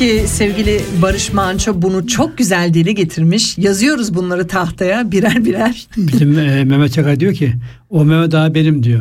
Ki 0.01 0.25
sevgili 0.27 0.81
Barış 1.03 1.33
Manço 1.33 1.83
bunu 1.83 2.07
çok 2.07 2.39
güzel 2.39 2.75
dile 2.75 2.93
getirmiş. 2.93 3.59
Yazıyoruz 3.59 4.15
bunları 4.15 4.47
tahtaya 4.47 5.13
birer 5.13 5.45
birer. 5.45 5.87
Bizim 5.97 6.39
e, 6.39 6.65
Mehmet 6.65 6.93
Çakar 6.93 7.21
diyor 7.21 7.35
ki 7.35 7.53
o 7.91 8.05
Mehmet 8.05 8.35
Ağa 8.35 8.55
benim 8.55 8.83
diyor. 8.83 9.01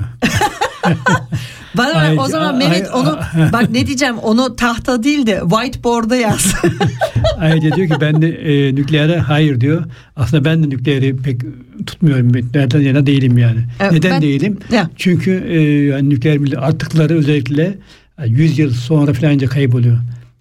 Bana 1.77 1.93
Ay, 1.93 2.19
o 2.19 2.25
zaman 2.27 2.53
ay, 2.53 2.57
Mehmet 2.59 2.81
ay, 2.93 3.01
onu 3.01 3.19
bak 3.53 3.69
ne 3.71 3.87
diyeceğim 3.87 4.17
onu 4.17 4.55
tahta 4.55 5.03
değil 5.03 5.27
de 5.27 5.41
whiteboard'a 5.49 6.15
yaz. 6.15 6.53
Ayrıca 7.37 7.75
diyor 7.75 7.87
ki 7.87 7.95
ben 8.01 8.21
de 8.21 8.27
e, 8.29 8.75
nükleere 8.75 9.19
hayır 9.19 9.61
diyor. 9.61 9.83
Aslında 10.15 10.45
ben 10.45 10.63
de 10.63 10.69
nükleeri 10.69 11.17
pek 11.17 11.41
tutmuyorum. 11.85 12.33
Nükleerden 12.33 12.81
yana 12.81 13.05
değilim 13.05 13.37
yani. 13.37 13.59
Evet, 13.79 13.91
Neden 13.91 14.11
ben- 14.11 14.21
değilim? 14.21 14.57
Ya. 14.71 14.89
Çünkü 14.95 15.43
e, 15.47 15.61
yani 15.85 16.09
nükleer 16.09 16.39
artıkları 16.57 17.17
özellikle 17.17 17.77
e, 18.23 18.27
100 18.27 18.59
yıl 18.59 18.73
sonra 18.73 19.13
falan 19.13 19.33
önce 19.33 19.45
kayboluyor. 19.45 19.97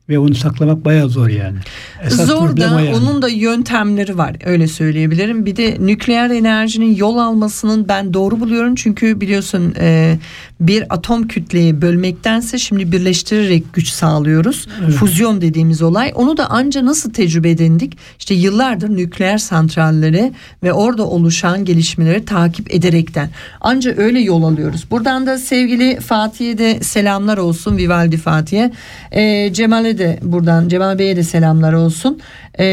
Ve 0.09 0.19
onu 0.19 0.35
saklamak 0.35 0.85
bayağı 0.85 1.09
zor 1.09 1.29
yani. 1.29 1.59
Esas 2.05 2.29
Zor 2.29 2.57
da 2.57 2.65
yani. 2.65 2.95
onun 2.95 3.23
da 3.23 3.29
yöntemleri 3.29 4.19
var 4.19 4.37
öyle 4.45 4.67
söyleyebilirim. 4.69 5.47
Bir 5.47 5.57
de 5.57 5.77
nükleer 5.81 6.31
enerjinin 6.31 6.97
yol 6.97 7.19
almasının 7.19 7.89
ben 7.89 8.15
doğru 8.15 8.41
buluyorum. 8.41 8.75
Çünkü 8.75 9.21
biliyorsun 9.21 9.75
e, 9.81 10.19
bir 10.61 10.95
atom 10.95 11.29
kütleyi 11.29 11.83
bölmektense 11.83 12.59
şimdi 12.59 12.93
birleştirerek 12.93 13.73
güç 13.73 13.89
sağlıyoruz. 13.89 14.69
Füzyon 15.01 15.41
dediğimiz 15.41 15.83
olay. 15.83 16.13
Onu 16.15 16.37
da 16.37 16.51
anca 16.51 16.85
nasıl 16.87 17.13
tecrübe 17.13 17.51
edindik? 17.51 17.99
İşte 18.19 18.35
yıllardır 18.35 18.89
nükleer 18.89 19.39
santralleri 19.39 20.33
ve 20.63 20.73
orada 20.73 21.07
oluşan 21.07 21.65
gelişmeleri 21.65 22.25
takip 22.25 22.75
ederekten. 22.75 23.31
Anca 23.61 23.95
öyle 23.97 24.21
yol 24.21 24.43
alıyoruz. 24.43 24.87
Buradan 24.91 25.27
da 25.27 25.39
sevgili 25.39 26.01
Fatih'e 26.01 26.59
de 26.59 26.81
selamlar 26.81 27.39
olsun. 27.39 27.77
Vivaldi 27.77 28.17
Fatih'e. 28.17 28.73
E, 29.13 29.53
Cemal'e 29.53 29.98
de 29.99 30.19
buradan 30.23 30.69
Cemal 30.69 30.99
Bey'e 30.99 31.17
de 31.17 31.23
selamlar 31.23 31.73
olsun. 31.73 32.21
E, 32.61 32.65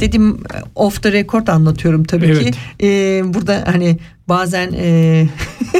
dedim 0.00 0.38
off 0.74 1.02
the 1.02 1.12
record 1.12 1.46
anlatıyorum 1.48 2.04
tabii 2.04 2.26
Evet. 2.26 2.50
ki. 2.50 2.86
E, 2.86 3.22
burada 3.34 3.62
hani 3.66 3.96
bazen 4.28 4.72
e, 4.72 5.26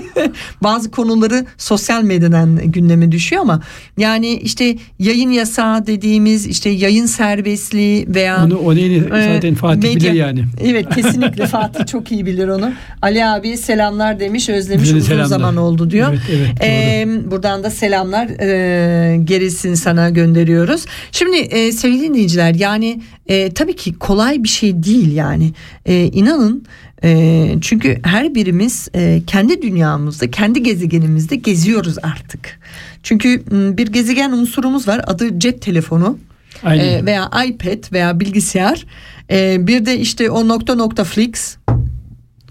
bazı 0.63 0.91
konuları 0.91 1.47
sosyal 1.59 2.03
medyadan 2.03 2.57
gündeme 2.73 3.13
düşüyor 3.13 3.43
ama 3.43 3.61
yani 3.99 4.33
işte 4.33 4.77
yayın 4.99 5.31
yasağı 5.31 5.87
dediğimiz 5.87 6.47
işte 6.47 6.71
yayın 6.71 7.07
serbestliği 7.07 8.07
veya 8.15 8.45
Onu, 8.45 8.57
o 8.59 8.75
neyini 8.75 9.03
zaten 9.09 9.55
Fatih 9.55 9.79
medya- 9.89 9.97
bilir 9.97 10.13
yani. 10.13 10.45
Evet 10.65 10.95
kesinlikle 10.95 11.47
Fatih 11.55 11.87
çok 11.87 12.13
iyi 12.13 12.27
bilir 12.27 12.49
onu. 12.49 12.73
Ali 13.03 13.25
abi 13.25 13.57
selamlar 13.57 14.21
demiş 14.21 14.49
özlemiş 14.49 14.85
Bize 14.85 14.97
uzun 14.97 15.07
selamlar. 15.07 15.27
zaman 15.27 15.57
oldu 15.57 15.91
diyor. 15.91 16.09
Evet, 16.11 16.21
evet, 16.31 16.49
doğru. 16.61 16.67
Ee, 16.69 17.31
buradan 17.31 17.65
da 17.65 17.71
selamlar 17.71 18.29
e, 18.41 19.17
gerisini 19.17 19.77
sana 19.77 20.11
gönderiyoruz. 20.11 20.85
Şimdi 21.13 21.37
e, 21.37 21.73
sevgili 21.73 22.03
dinleyiciler 22.03 22.55
yani 22.55 23.01
e, 23.27 23.55
tabii 23.55 23.77
ki 23.77 23.95
kolay 23.95 24.43
bir 24.45 24.49
şey 24.49 24.83
değil 24.83 25.13
yani. 25.13 25.53
E, 25.87 26.05
inanın 26.05 26.65
e, 27.05 27.57
çünkü 27.61 27.99
her 28.03 28.35
birimiz 28.35 28.89
e, 28.95 29.23
kendi 29.27 29.63
dünyamızda 29.63 30.31
kendi 30.31 30.63
gezegenimizde 30.63 31.37
geziyoruz 31.37 31.97
artık. 32.03 32.61
Çünkü 33.03 33.43
m, 33.51 33.77
bir 33.77 33.87
gezegen 33.87 34.33
unsurumuz 34.33 34.89
var 34.89 35.01
adı 35.07 35.39
cep 35.39 35.63
telefonu. 35.63 36.19
Aynen. 36.63 36.85
E, 36.85 37.07
veya 37.07 37.31
iPad 37.47 37.93
veya 37.93 38.21
bilgisayar 38.21 38.87
E, 39.31 39.67
bir 39.67 39.87
de 39.87 39.99
işte 39.99 40.31
o 40.31 40.49
nokta 40.49 40.75
nokta 40.75 41.05
flix 41.05 41.57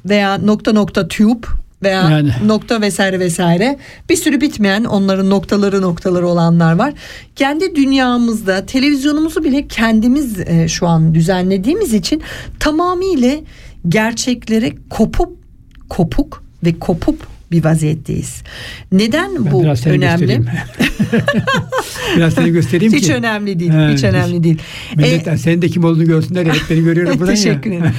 veya 0.05 0.37
nokta 0.37 0.73
nokta 0.73 1.07
tube 1.07 1.47
veya 1.83 2.09
Yani. 2.09 2.31
nokta 2.45 2.81
vesaire 2.81 3.19
vesaire 3.19 3.79
bir 4.09 4.15
sürü 4.15 4.41
bitmeyen 4.41 4.83
onların 4.83 5.29
noktaları 5.29 5.81
noktaları 5.81 6.27
olanlar 6.27 6.73
var. 6.73 6.93
Kendi 7.35 7.75
dünyamızda 7.75 8.65
televizyonumuzu 8.65 9.43
bile 9.43 9.67
kendimiz 9.67 10.39
e, 10.39 10.67
şu 10.67 10.87
an 10.87 11.15
düzenlediğimiz 11.15 11.93
için 11.93 12.21
tamamıyla 12.59 13.35
gerçeklere 13.87 14.71
kopup 14.89 15.37
kopuk 15.89 16.43
ve 16.63 16.79
kopup 16.79 17.33
bir 17.51 17.63
vaziyetteyiz. 17.63 18.43
Neden 18.91 19.35
Ben 19.35 19.51
bu 19.51 19.63
biraz 19.63 19.87
önemli? 19.87 20.41
biraz 22.17 22.33
seni 22.33 22.49
göstereyim 22.51 22.93
Hiç 22.93 23.07
ki. 23.07 23.13
önemli 23.13 23.59
değil. 23.59 23.71
Ha, 23.71 23.89
hiç 23.93 24.03
önemli 24.03 24.43
değil. 24.43 24.57
Millet 24.95 25.27
E, 25.27 25.37
senin 25.37 25.61
de 25.61 25.69
kim 25.69 25.83
olduğunu 25.83 26.05
görsünler. 26.05 26.45
Hep 26.45 26.61
beni 26.69 26.83
görüyorum 26.83 27.13
buradan 27.19 27.35
Teşekkür 27.35 27.71
ederim. 27.71 27.91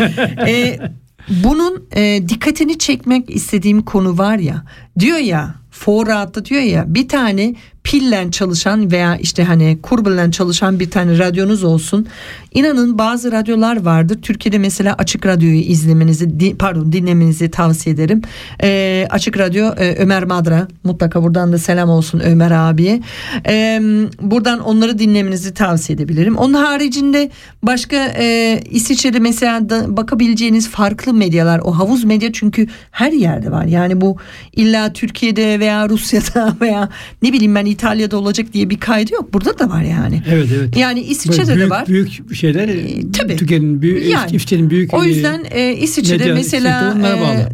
Ee, 0.46 0.78
bunun 1.28 1.86
e, 1.96 2.28
dikkatini 2.28 2.78
çekmek 2.78 3.30
istediğim 3.30 3.82
konu 3.82 4.18
var 4.18 4.38
ya 4.38 4.64
diyor 4.98 5.18
ya 5.18 5.54
Forrat'ta 5.70 6.44
diyor 6.44 6.62
ya 6.62 6.94
bir 6.94 7.08
tane 7.08 7.54
pillen 7.84 8.30
çalışan 8.30 8.92
veya 8.92 9.16
işte 9.16 9.44
hani 9.44 9.78
kurbellen 9.82 10.30
çalışan 10.30 10.80
bir 10.80 10.90
tane 10.90 11.18
radyonuz 11.18 11.64
olsun. 11.64 12.06
İnanın 12.54 12.98
bazı 12.98 13.32
radyolar 13.32 13.84
vardır. 13.84 14.22
Türkiye'de 14.22 14.58
mesela 14.58 14.94
Açık 14.98 15.26
Radyo'yu 15.26 15.60
izlemenizi 15.60 16.56
pardon 16.58 16.92
dinlemenizi 16.92 17.50
tavsiye 17.50 17.94
ederim. 17.94 18.22
Ee, 18.62 19.06
Açık 19.10 19.38
Radyo 19.38 19.66
e, 19.66 19.94
Ömer 19.96 20.24
Madra 20.24 20.68
mutlaka 20.84 21.22
buradan 21.22 21.52
da 21.52 21.58
selam 21.58 21.88
olsun 21.88 22.20
Ömer 22.20 22.50
abiye. 22.50 23.00
Ee, 23.48 23.80
buradan 24.20 24.60
onları 24.60 24.98
dinlemenizi 24.98 25.54
tavsiye 25.54 25.96
edebilirim. 25.96 26.36
Onun 26.36 26.54
haricinde 26.54 27.30
başka 27.62 27.96
e, 28.18 28.60
İsviçre'de 28.70 29.18
mesela 29.18 29.70
da 29.70 29.96
bakabileceğiniz 29.96 30.70
farklı 30.70 31.14
medyalar 31.14 31.58
o 31.64 31.78
havuz 31.78 32.04
medya 32.04 32.32
çünkü 32.32 32.66
her 32.90 33.12
yerde 33.12 33.50
var. 33.50 33.64
Yani 33.64 34.00
bu 34.00 34.16
illa 34.52 34.92
Türkiye'de 34.92 35.60
veya 35.60 35.88
Rusya'da 35.88 36.56
veya 36.60 36.88
ne 37.22 37.32
bileyim 37.32 37.54
ben 37.54 37.73
İtalya'da 37.74 38.16
olacak 38.16 38.52
diye 38.52 38.70
bir 38.70 38.80
kaydı 38.80 39.14
yok. 39.14 39.32
Burada 39.32 39.58
da 39.58 39.68
var 39.70 39.82
yani. 39.82 40.22
Evet 40.30 40.48
evet. 40.58 40.76
Yani 40.76 41.00
İsviçre'de 41.00 41.54
büyük, 41.56 41.66
de 41.66 41.70
var. 41.70 41.86
Büyük 41.88 42.34
şeyler 42.34 42.68
E, 42.68 43.12
tabii. 43.12 43.36
Türkiye'nin 43.36 43.82
büyük, 43.82 44.06
Yani. 44.06 44.26
İsviçre'nin 44.26 44.70
büyük 44.70 44.94
O 44.94 45.04
e, 45.04 45.08
yüzden 45.08 45.44
e, 45.50 45.72
İsviçre'de 45.72 46.18
medya 46.18 46.34
mesela 46.34 46.94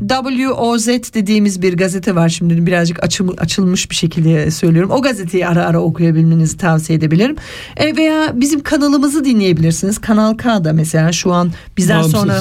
e, 0.01 0.09
WOZ 0.09 0.87
dediğimiz 0.89 1.63
bir 1.63 1.77
gazete 1.77 2.15
var. 2.15 2.29
Şimdi 2.29 2.67
birazcık 2.67 3.03
açım- 3.05 3.35
açılmış 3.39 3.91
bir 3.91 3.95
şekilde 3.97 4.51
söylüyorum. 4.51 4.91
O 4.91 5.03
gazeteyi 5.03 5.47
ara 5.47 5.67
ara 5.67 5.81
okuyabilmenizi 5.81 6.57
tavsiye 6.57 6.99
edebilirim. 6.99 7.37
E, 7.77 7.97
veya 7.97 8.33
bizim 8.35 8.61
kanalımızı 8.63 9.25
dinleyebilirsiniz. 9.25 9.99
Kanal 9.99 10.37
K'da 10.37 10.73
mesela 10.73 11.13
şu 11.13 11.33
an 11.33 11.53
bizden 11.77 11.97
Bağımsız. 11.97 12.21
sonra 12.21 12.41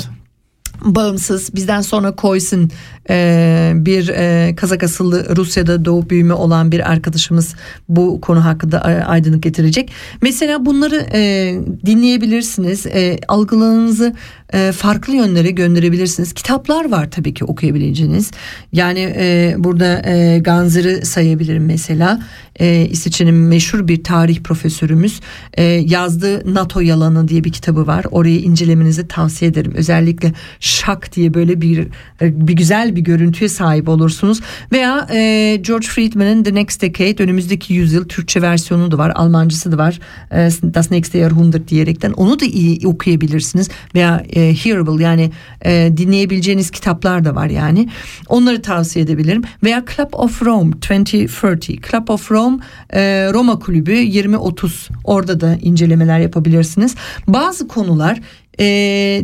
bağımsız 0.86 1.56
bizden 1.56 1.82
sonra 1.82 2.16
koysun 2.16 2.72
e, 3.10 3.72
bir 3.76 4.08
e, 4.08 4.56
Kazak 4.56 4.84
asıllı 4.84 5.36
Rusya'da 5.36 5.86
doğup 5.86 6.10
büyüme 6.10 6.34
olan 6.34 6.72
bir 6.72 6.92
arkadaşımız 6.92 7.56
bu 7.90 8.22
konu 8.22 8.46
hakkında 8.46 8.78
e, 8.78 9.04
aydınlık 9.04 9.44
getirecek. 9.44 9.92
Mesela 10.22 10.66
bunları 10.66 11.08
e, 11.14 11.54
dinleyebilirsiniz. 11.86 12.86
E, 12.86 13.18
algılarınızı 13.28 14.16
e, 14.54 14.72
farklı 14.72 15.16
yönlere 15.16 15.52
gönderebilirsiniz. 15.52 16.34
Kitaplar 16.34 16.92
var 16.92 17.12
tabii 17.12 17.34
ki 17.34 17.46
okuyabileceğiniz. 17.46 18.32
Yani 18.74 19.14
e, 19.18 19.56
burada 19.58 20.02
e, 20.10 20.40
Ganzer'ı 20.40 21.06
sayabilirim 21.06 21.66
mesela. 21.66 22.20
E, 22.60 22.88
İsviçre'nin 22.92 23.34
meşhur 23.34 23.88
bir 23.88 24.04
tarih 24.04 24.40
profesörümüz 24.44 25.20
e, 25.54 25.64
yazdığı 25.64 26.54
NATO 26.54 26.80
yalanı 26.80 27.28
diye 27.28 27.44
bir 27.44 27.52
kitabı 27.52 27.88
var. 27.88 28.06
Orayı 28.12 28.40
incelemenizi 28.40 29.08
tavsiye 29.08 29.52
ederim. 29.52 29.74
Özellikle 29.76 30.34
şak 30.60 31.16
diye 31.16 31.34
böyle 31.34 31.62
bir 31.62 31.80
e, 32.22 32.48
bir 32.48 32.54
güzel 32.54 32.96
bir 32.96 32.99
görüntüye 33.00 33.50
sahip 33.50 33.90
olursunuz. 33.90 34.40
Veya 34.72 35.08
e, 35.12 35.56
George 35.62 35.88
Friedman'ın 35.88 36.44
The 36.44 36.56
Next 36.56 36.82
Decade 36.82 37.24
önümüzdeki 37.24 37.74
yüzyıl 37.74 38.08
Türkçe 38.08 38.42
versiyonu 38.42 38.92
da 38.92 38.98
var. 38.98 39.12
Almancısı 39.16 39.72
da 39.72 39.78
var. 39.78 40.00
E, 40.32 40.50
Das 40.74 40.92
nächste 40.92 41.20
Jahrhundert 41.20 41.68
diyerekten 41.68 42.12
onu 42.12 42.40
da 42.40 42.46
iyi 42.46 42.88
okuyabilirsiniz. 42.88 43.70
Veya 43.96 44.24
e, 44.36 44.56
hearable 44.56 45.04
yani 45.04 45.32
e, 45.66 45.92
dinleyebileceğiniz 45.98 46.72
kitaplar 46.72 47.26
da 47.26 47.36
var 47.36 47.48
yani. 47.48 47.90
Onları 48.28 48.62
tavsiye 48.62 49.06
edebilirim. 49.06 49.42
Veya 49.64 49.84
Club 49.96 50.10
of 50.14 50.44
Rome 50.44 50.72
2030. 50.78 51.68
Club 51.68 52.08
of 52.08 52.32
Rome 52.32 52.58
e, 52.94 53.30
Roma 53.34 53.60
Kulübü 53.60 53.98
2030. 53.98 54.90
Orada 55.04 55.40
da 55.40 55.58
incelemeler 55.62 56.20
yapabilirsiniz. 56.20 56.96
Bazı 57.28 57.68
konular 57.68 58.20
e, 58.60 58.66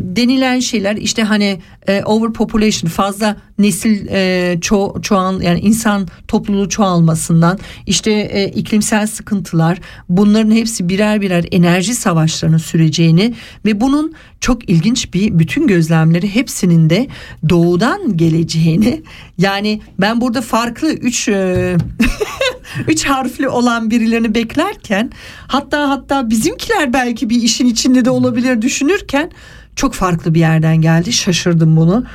denilen 0.02 0.60
şeyler 0.60 0.96
işte 0.96 1.24
hani 1.24 1.60
e, 1.88 2.04
overpopulation 2.04 2.90
fazla 2.90 3.38
nesil 3.58 4.08
e, 4.08 4.58
ço 4.62 5.02
çoğal 5.02 5.42
yani 5.42 5.60
insan 5.60 6.08
topluluğu 6.28 6.70
çoğalmasından 6.70 7.60
işte 7.86 8.12
e, 8.12 8.48
iklimsel 8.48 9.08
sıkıntılar 9.08 9.80
bunların 10.10 10.52
hepsi 10.52 10.90
birer 10.90 11.22
birer 11.22 11.46
enerji 11.52 11.96
savaşlarının 11.96 12.58
süreceğini 12.58 13.34
ve 13.66 13.82
bunun 13.82 14.14
çok 14.40 14.70
ilginç 14.70 15.14
bir 15.14 15.40
bütün 15.40 15.68
gözlemleri 15.68 16.36
hepsinin 16.36 16.90
de 16.90 17.08
doğudan 17.50 18.18
geleceğini. 18.18 19.02
Yani 19.38 19.82
ben 20.00 20.22
burada 20.22 20.42
farklı 20.42 20.94
üç 20.94 21.28
e, 21.28 21.78
üç 22.88 23.06
harfli 23.06 23.50
olan 23.50 23.92
birilerini 23.92 24.36
beklerken 24.36 25.12
hatta 25.48 25.90
hatta 25.90 26.30
bizimkiler 26.30 26.94
belki 26.94 27.30
bir 27.30 27.42
işin 27.42 27.68
içinde 27.68 28.06
de 28.06 28.10
olabilir 28.10 28.62
düşünürken 28.62 29.32
çok 29.76 29.94
farklı 29.94 30.34
bir 30.34 30.40
yerden 30.40 30.82
geldi 30.82 31.14
şaşırdım 31.14 31.78
bunu 31.78 32.06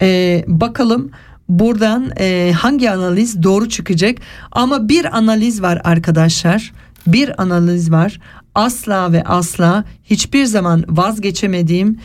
Ee, 0.00 0.44
bakalım 0.46 1.10
buradan 1.48 2.12
e, 2.18 2.52
hangi 2.56 2.90
analiz 2.90 3.42
doğru 3.42 3.68
çıkacak 3.68 4.18
ama 4.52 4.88
bir 4.88 5.16
analiz 5.16 5.62
var 5.62 5.80
arkadaşlar 5.84 6.72
bir 7.06 7.42
analiz 7.42 7.90
var. 7.90 8.20
Asla 8.54 9.12
ve 9.12 9.24
asla 9.24 9.84
hiçbir 10.04 10.44
zaman 10.44 10.84
vazgeçemediğim 10.88 11.98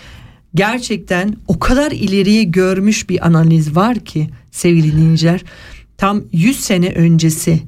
gerçekten 0.56 1.36
o 1.48 1.60
kadar 1.60 1.92
ileriye 1.92 2.44
görmüş 2.44 3.10
bir 3.10 3.28
analiz 3.28 3.76
var 3.76 4.00
ki 4.00 4.30
sevgili 4.52 4.98
dinleyiciler. 4.98 5.44
Tam 5.98 6.24
100 6.32 6.60
sene 6.60 6.94
öncesi 6.94 7.60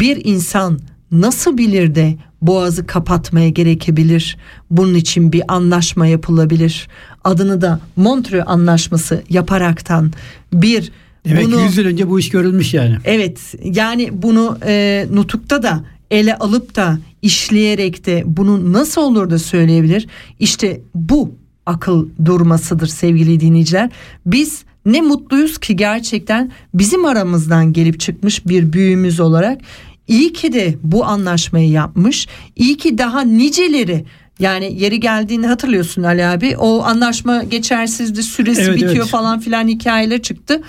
bir 0.00 0.24
insan 0.24 0.78
nasıl 1.12 1.58
bilir 1.58 1.94
de 1.94 2.16
boğazı 2.42 2.86
kapatmaya 2.86 3.48
gerekebilir? 3.48 4.36
Bunun 4.70 4.94
için 4.94 5.32
bir 5.32 5.42
anlaşma 5.48 6.06
yapılabilir. 6.06 6.88
Adını 7.24 7.60
da 7.60 7.80
Montreux 7.96 8.44
Anlaşması 8.46 9.22
yaparaktan 9.30 10.12
bir 10.52 10.92
Demek 11.24 11.44
bunu 11.44 11.56
ki 11.56 11.62
100 11.62 11.78
yıl 11.78 11.86
önce 11.86 12.10
bu 12.10 12.18
iş 12.18 12.28
görülmüş 12.28 12.74
yani. 12.74 12.96
Evet 13.04 13.54
yani 13.64 14.10
bunu 14.12 14.58
e, 14.66 15.06
nutukta 15.12 15.62
da 15.62 15.84
ele 16.10 16.36
alıp 16.36 16.76
da 16.76 16.98
işleyerek 17.22 18.06
de 18.06 18.22
bunu 18.26 18.72
nasıl 18.72 19.02
olur 19.02 19.30
da 19.30 19.38
söyleyebilir? 19.38 20.06
İşte 20.38 20.80
bu 20.94 21.34
akıl 21.66 22.08
durmasıdır 22.24 22.86
sevgili 22.86 23.40
dinleyiciler. 23.40 23.90
Biz 24.26 24.64
ne 24.86 25.00
mutluyuz 25.00 25.58
ki 25.58 25.76
gerçekten 25.76 26.52
bizim 26.74 27.04
aramızdan 27.04 27.72
gelip 27.72 28.00
çıkmış 28.00 28.46
bir 28.46 28.72
büyüğümüz 28.72 29.20
olarak 29.20 29.60
iyi 30.08 30.32
ki 30.32 30.52
de 30.52 30.74
bu 30.82 31.04
anlaşmayı 31.04 31.70
yapmış. 31.70 32.28
İyi 32.56 32.76
ki 32.76 32.98
daha 32.98 33.20
niceleri 33.20 34.04
yani 34.38 34.82
yeri 34.82 35.00
geldiğini 35.00 35.46
hatırlıyorsun 35.46 36.02
Ali 36.02 36.26
abi. 36.26 36.56
O 36.56 36.82
anlaşma 36.82 37.42
geçersizdi, 37.42 38.22
süresi 38.22 38.60
Evet, 38.60 38.74
bitiyor 38.74 38.96
evet. 38.96 39.06
falan 39.06 39.40
filan 39.40 39.68
hikayeler 39.68 40.22
çıktı. 40.22 40.62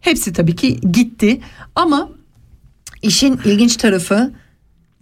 Hepsi 0.00 0.32
tabii 0.32 0.56
ki 0.56 0.80
gitti 0.92 1.40
ama 1.74 2.08
işin 3.02 3.40
ilginç 3.44 3.76
tarafı 3.76 4.32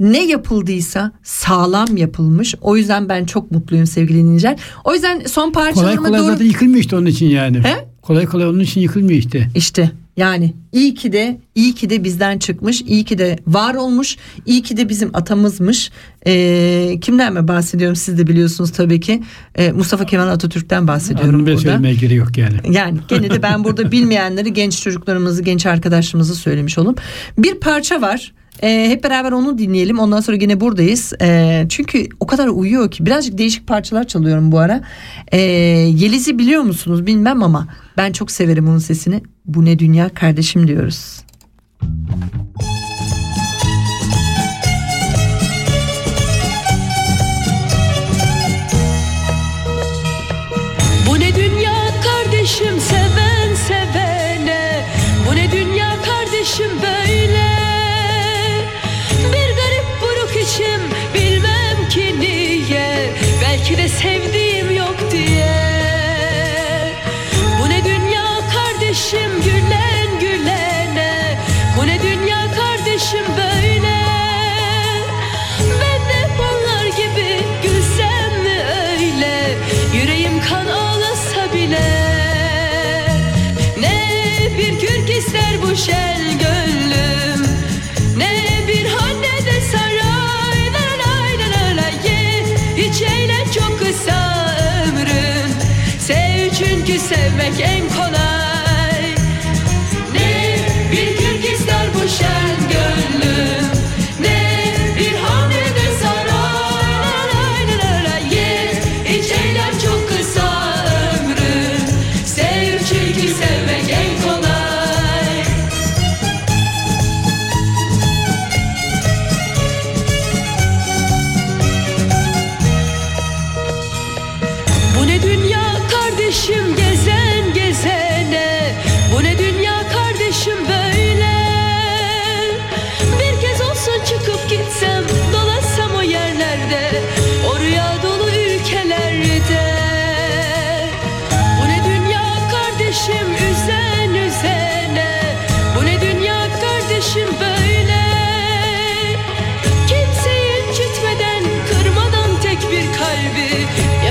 ne 0.01 0.27
yapıldıysa 0.27 1.13
sağlam 1.23 1.97
yapılmış. 1.97 2.55
O 2.61 2.77
yüzden 2.77 3.09
ben 3.09 3.25
çok 3.25 3.51
mutluyum 3.51 3.87
sevgili 3.87 4.19
dinleyiciler. 4.19 4.59
O 4.85 4.95
yüzden 4.95 5.21
son 5.21 5.53
Kolay 5.53 5.65
parçalarıma 5.67 6.09
kolay 6.09 6.21
doğru... 6.21 6.27
zaten 6.27 6.45
yıkılmıyor 6.45 6.81
işte 6.81 6.97
onun 6.97 7.07
için 7.07 7.27
yani. 7.27 7.65
He? 7.65 7.89
Kolay 8.07 8.27
kolay 8.27 8.47
onun 8.47 8.61
için 8.61 8.81
yıkılmıyor 8.81 9.19
işte. 9.19 9.49
İşte 9.55 9.91
yani 10.17 10.55
iyi 10.73 10.95
ki 10.95 11.13
de 11.13 11.39
iyi 11.55 11.75
ki 11.75 11.91
de 11.91 12.05
bizden 12.05 12.39
çıkmış, 12.39 12.83
iyi 12.83 13.05
ki 13.05 13.19
de 13.19 13.39
var 13.47 13.75
olmuş, 13.75 14.17
iyi 14.47 14.63
ki 14.63 14.77
de 14.77 14.89
bizim 14.89 15.11
atamızmış. 15.15 15.91
Ee, 16.27 16.99
kimden 17.01 17.33
mi 17.33 17.49
bahsediyorum 17.49 17.97
siz 17.97 18.19
de 18.19 18.27
biliyorsunuz 18.27 18.73
tabii 18.73 19.01
ki. 19.01 19.23
Ee, 19.55 19.73
Mustafa 19.73 20.07
Kemal 20.07 20.29
Atatürk'ten 20.29 20.89
bahsediyorum 20.89 21.35
Anlamaya 21.35 21.47
burada. 21.47 21.61
söylemeye 21.61 21.95
gerek 21.95 22.17
yok 22.17 22.39
yani. 22.39 22.57
Yani 22.71 22.99
gene 23.09 23.31
de 23.31 23.43
ben 23.43 23.65
burada 23.65 23.93
bilmeyenleri 23.93 24.53
genç 24.53 24.83
çocuklarımızı, 24.83 25.43
genç 25.43 25.67
arkadaşlarımızı 25.67 26.35
söylemiş 26.35 26.79
olalım. 26.79 26.97
Bir 27.39 27.55
parça 27.55 28.01
var. 28.01 28.33
Ee, 28.63 28.87
hep 28.89 29.05
beraber 29.05 29.33
onu 29.33 29.59
dinleyelim. 29.59 29.99
Ondan 29.99 30.21
sonra 30.21 30.37
yine 30.41 30.61
buradayız. 30.61 31.13
Ee, 31.23 31.67
çünkü 31.69 32.09
o 32.21 32.27
kadar 32.27 32.49
uyuyor 32.49 32.91
ki 32.91 33.07
birazcık 33.07 33.39
değişik 33.39 33.67
parçalar 33.67 34.05
çalıyorum 34.05 34.53
bu 34.53 34.59
ara. 34.59 34.83
Ee, 35.33 35.41
Yeliz'i 35.41 36.39
biliyor 36.39 36.63
musunuz 36.63 37.07
bilmem 37.07 37.43
ama 37.43 37.69
ben 37.97 38.13
çok 38.13 38.31
severim 38.31 38.69
onun 38.69 38.79
sesini. 38.79 39.23
Bu 39.45 39.65
ne 39.65 39.79
dünya 39.79 40.09
kardeşim 40.09 40.69
diyoruz. 40.69 41.21
Bu 41.83 42.76
çünkü 97.47 97.76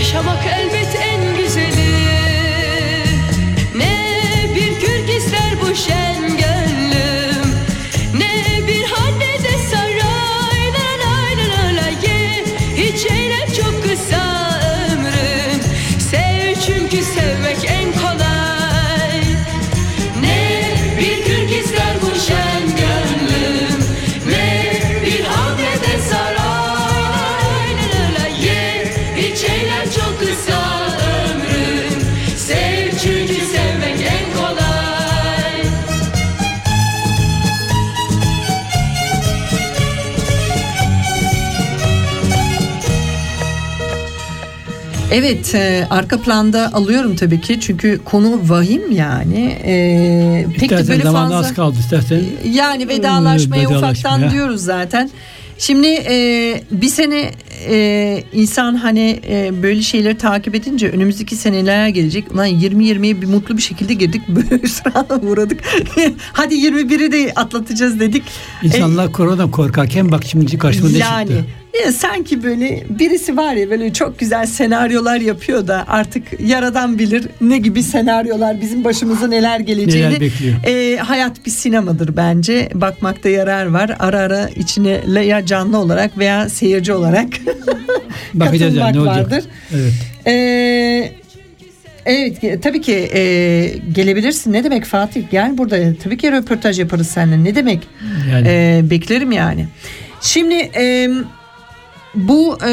Yaşamak 0.06 0.46
elde 0.46 0.75
Evet 45.16 45.56
e, 45.56 45.88
arka 45.90 46.22
planda 46.22 46.74
alıyorum 46.74 47.16
tabii 47.16 47.42
ki 47.42 47.60
çünkü 47.60 48.00
konu 48.06 48.40
vahim 48.44 48.92
yani. 48.92 49.58
E, 49.66 50.46
pek 50.60 50.70
de 50.70 50.88
böyle 50.88 51.04
fazla. 51.04 51.36
az 51.36 51.54
kaldı 51.54 51.78
istersen. 51.80 52.24
Yani 52.54 52.88
vedalaşmaya 52.88 53.64
Ee, 53.64 53.68
ufaktan 53.68 53.92
vedalaşmaya. 53.92 54.32
diyoruz 54.32 54.62
zaten. 54.62 55.10
Şimdi 55.58 55.88
e, 55.88 56.62
bir 56.72 56.88
sene 56.88 57.32
e, 57.70 58.24
insan 58.34 58.76
hani 58.76 59.20
e, 59.30 59.64
böyle 59.64 59.82
şeyleri 59.82 60.18
takip 60.18 60.56
edince 60.56 60.90
önümüzdeki 60.90 61.36
sene 61.36 61.56
neler 61.64 61.88
gelecek? 61.88 62.32
Ulan 62.34 62.48
20-20'ye 62.48 63.22
bir 63.22 63.28
mutlu 63.28 63.58
bir 63.58 63.62
şekilde 63.62 63.94
girdik. 63.94 64.22
Böyle 64.30 64.64
hüsrana 64.64 65.22
uğradık. 65.22 65.60
Hadi 66.34 66.56
21'i 66.56 67.12
de 67.12 67.32
atlatacağız 67.36 68.00
dedik. 68.00 68.24
İnsanlar 68.64 69.12
koronadan 69.12 69.52
korkarken 69.52 70.12
bak 70.12 70.24
şimdi 70.26 70.58
karşıma 70.58 70.90
ne 70.90 70.98
yani 70.98 71.28
çıktı. 71.28 71.46
Ya 71.84 71.92
sanki 71.92 72.44
böyle 72.44 72.84
birisi 72.90 73.38
var 73.38 73.54
ya 73.54 73.70
böyle 73.70 73.94
çok 73.94 74.20
güzel 74.20 74.46
senaryolar 74.46 75.20
yapıyor 75.22 75.68
da 75.68 75.86
artık 75.88 76.24
yaradan 76.40 77.00
bilir 77.00 77.28
ne 77.42 77.58
gibi 77.58 77.84
senaryolar 77.84 78.62
bizim 78.62 78.84
başımıza 78.84 79.28
neler 79.28 79.60
geleceğini. 79.60 80.10
Neler 80.10 80.22
bekliyor. 80.22 80.56
Ee, 80.68 80.98
hayat 80.98 81.46
bir 81.46 81.52
sinemadır 81.52 82.18
bence. 82.18 82.70
Bakmakta 82.74 83.30
yarar 83.30 83.66
var. 83.66 83.96
Ara 84.00 84.20
ara 84.20 84.50
içine 84.50 85.02
ya 85.26 85.46
canlı 85.46 85.78
olarak 85.78 86.18
veya 86.18 86.50
seyirci 86.50 86.94
olarak 86.94 87.28
Bakacağız 88.34 88.76
yani 88.76 88.88
ne 88.88 88.92
katılmak 88.94 89.18
olacak. 89.18 89.32
vardır. 89.32 89.50
Evet. 89.76 89.94
Ee, 90.28 91.12
evet 92.06 92.64
tabii 92.64 92.82
ki 92.82 93.10
e, 93.14 93.22
gelebilirsin. 93.92 94.54
Ne 94.54 94.64
demek 94.64 94.86
Fatih? 94.86 95.24
Gel 95.32 95.58
burada. 95.58 95.78
Tabii 96.04 96.18
ki 96.18 96.32
röportaj 96.32 96.80
yaparız 96.80 97.08
seninle. 97.08 97.44
Ne 97.44 97.56
demek? 97.56 97.88
Yani 98.32 98.48
Ee, 98.50 98.82
beklerim 98.90 99.32
yani. 99.32 99.68
Şimdi 100.22 100.54
e, 100.56 101.10
bu 102.16 102.58
e, 102.66 102.70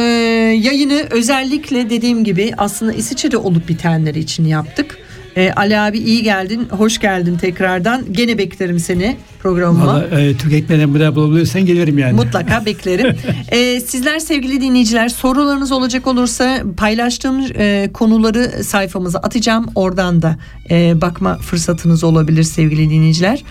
yayını 0.62 1.06
özellikle 1.10 1.90
dediğim 1.90 2.24
gibi 2.24 2.52
aslında 2.58 2.92
İsviçre'de 2.92 3.36
olup 3.36 3.68
bitenleri 3.68 4.18
için 4.18 4.44
yaptık. 4.44 4.98
E, 5.36 5.52
Ali 5.52 5.78
abi 5.78 5.98
iyi 5.98 6.22
geldin, 6.22 6.68
hoş 6.70 6.98
geldin 6.98 7.36
tekrardan. 7.36 8.04
Gene 8.12 8.38
beklerim 8.38 8.78
seni 8.78 9.16
programıma. 9.42 9.86
valla 9.86 10.20
e, 10.20 10.36
Türk 10.36 10.52
ekmeğinden 10.52 10.94
buraya 10.94 11.14
bulabilirsen 11.14 11.66
gelirim 11.66 11.98
yani. 11.98 12.12
Mutlaka 12.12 12.66
beklerim. 12.66 13.16
Ee, 13.48 13.80
sizler 13.80 14.18
sevgili 14.18 14.60
dinleyiciler 14.60 15.08
sorularınız 15.08 15.72
olacak 15.72 16.06
olursa 16.06 16.62
paylaştığım 16.76 17.42
e, 17.54 17.90
konuları 17.94 18.64
sayfamıza 18.64 19.18
atacağım. 19.18 19.66
Oradan 19.74 20.22
da 20.22 20.36
e, 20.70 21.00
bakma 21.00 21.38
fırsatınız 21.38 22.04
olabilir 22.04 22.42
sevgili 22.42 22.90
dinleyiciler. 22.90 23.42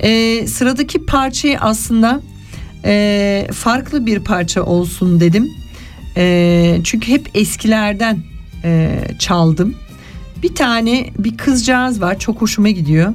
E, 0.00 0.46
sıradaki 0.46 1.06
parçayı 1.06 1.60
aslında 1.60 2.20
e, 2.84 3.46
farklı 3.52 4.06
bir 4.06 4.20
parça 4.20 4.62
olsun 4.62 5.20
dedim. 5.20 5.50
E, 6.16 6.80
çünkü 6.84 7.12
hep 7.12 7.30
eskilerden 7.34 8.18
e, 8.64 9.00
çaldım. 9.18 9.74
Bir 10.42 10.54
tane 10.54 11.10
bir 11.18 11.36
kızcağız 11.36 12.00
var 12.00 12.18
çok 12.18 12.40
hoşuma 12.40 12.70
gidiyor. 12.70 13.12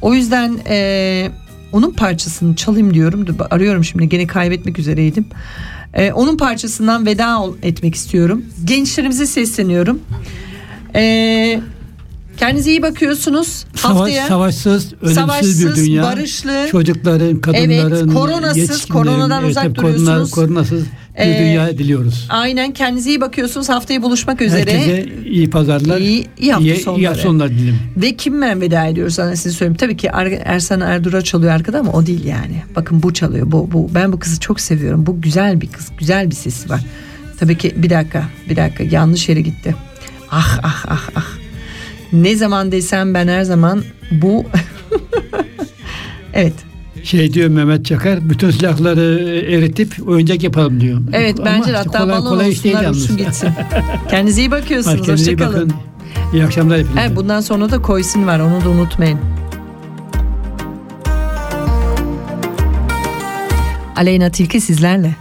O 0.00 0.14
yüzden 0.14 0.58
e, 0.68 1.30
onun 1.72 1.90
parçasını 1.90 2.56
çalayım 2.56 2.94
diyorum. 2.94 3.26
Arıyorum 3.50 3.84
şimdi 3.84 4.08
gene 4.08 4.26
kaybetmek 4.26 4.78
üzereydim. 4.78 5.26
E, 5.94 6.12
onun 6.12 6.36
parçasından 6.36 7.06
veda 7.06 7.44
etmek 7.62 7.94
istiyorum. 7.94 8.44
Gençlerimize 8.64 9.26
sesleniyorum. 9.26 10.00
E, 10.94 11.60
kendinize 12.38 12.70
iyi 12.70 12.82
bakıyorsunuz. 12.82 13.64
Savaş, 13.74 13.96
Haftaya 13.96 14.26
savaşsız, 14.26 14.92
ölümsüz 15.02 15.14
savaşsız, 15.14 15.66
bir 15.66 15.74
dünya. 15.76 16.02
barışlı. 16.02 16.66
Çocukların, 16.70 17.40
kadınların, 17.40 18.08
koronasız, 18.14 18.56
yetişkinlerin, 18.56 19.04
koronadan 19.04 19.44
uzak 19.44 19.64
tabii 19.64 19.74
duruyorsunuz. 19.74 20.30
koronasız 20.30 20.82
bir 21.18 21.22
Ee, 21.24 21.38
dünya 21.38 21.78
diliyoruz. 21.78 22.26
aynen 22.28 22.72
kendinize 22.72 23.08
iyi 23.10 23.20
bakıyorsunuz. 23.20 23.68
Haftaya 23.68 24.02
buluşmak 24.02 24.42
üzere. 24.42 24.60
Herkese 24.72 25.06
iyi 25.26 25.50
pazarlar. 25.50 26.00
İyi- 26.00 26.26
iyi 26.38 26.52
hafta 26.52 26.74
sonları. 26.76 27.00
iyi 27.00 27.06
hafta 27.08 27.22
sonları 27.22 27.50
dilerim. 27.50 27.78
Ve 27.96 28.16
kimle 28.16 28.60
veda 28.60 28.86
ediyoruz 28.86 29.14
sana 29.14 29.36
size 29.36 29.50
söyleyeyim. 29.56 29.76
Tabii 29.76 29.96
ki 29.96 30.10
Er- 30.12 30.40
Ersan 30.44 30.80
Erdura 30.80 31.22
çalıyor 31.22 31.52
arkada 31.52 31.78
ama 31.78 31.92
o 31.92 32.06
değil 32.06 32.24
yani. 32.24 32.62
Bakın 32.76 33.02
bu 33.02 33.14
çalıyor. 33.14 33.52
Bu, 33.52 33.68
bu 33.72 33.90
ben 33.94 34.12
bu 34.12 34.18
kızı 34.18 34.40
çok 34.40 34.60
seviyorum. 34.60 35.06
Bu 35.06 35.20
güzel 35.20 35.60
bir 35.60 35.66
kız. 35.68 35.88
Güzel 35.98 36.30
bir 36.30 36.34
sesi 36.34 36.70
var. 36.70 36.80
Tabii 37.40 37.58
ki 37.58 37.74
bir 37.76 37.90
dakika. 37.90 38.24
Bir 38.50 38.56
dakika. 38.56 38.82
Yanlış 38.84 39.28
yere 39.28 39.40
gitti. 39.40 39.74
Ah 40.30 40.58
ah 40.62 40.84
ah 40.88 41.08
ah. 41.16 41.37
Ne 42.12 42.36
zaman 42.36 42.72
desem 42.72 43.14
ben 43.14 43.28
her 43.28 43.42
zaman 43.42 43.82
bu 44.10 44.44
Evet. 46.34 46.52
Şey 47.04 47.34
diyor 47.34 47.48
Mehmet 47.48 47.84
Çakar, 47.86 48.30
bütün 48.30 48.50
silahları 48.50 49.18
eritip 49.48 50.08
oyuncak 50.08 50.42
yapalım 50.42 50.80
diyor. 50.80 51.00
Evet 51.12 51.40
Ama 51.40 51.46
bence 51.46 51.60
işte 51.60 51.72
hatta 51.76 51.98
kolay, 51.98 52.08
balon 52.16 52.28
kolay 52.30 52.50
iş 52.50 52.64
değil 52.64 52.74
olsunlar 52.74 52.84
yalnız. 52.92 53.16
gitsin. 53.16 53.48
Kendinize 54.10 54.40
iyi 54.40 54.50
bakıyorsunuz. 54.50 54.96
kendinize 55.06 55.32
iyi 55.32 55.38
bakın. 55.38 55.72
İyi 56.32 56.44
akşamlar 56.44 56.78
hepinize. 56.78 57.00
Evet, 57.00 57.16
bundan 57.16 57.40
sonra 57.40 57.70
da 57.70 57.82
koysun 57.82 58.26
var 58.26 58.40
onu 58.40 58.64
da 58.64 58.68
unutmayın. 58.70 59.18
Aleyna 63.96 64.30
Tilki 64.30 64.60
sizlerle. 64.60 65.14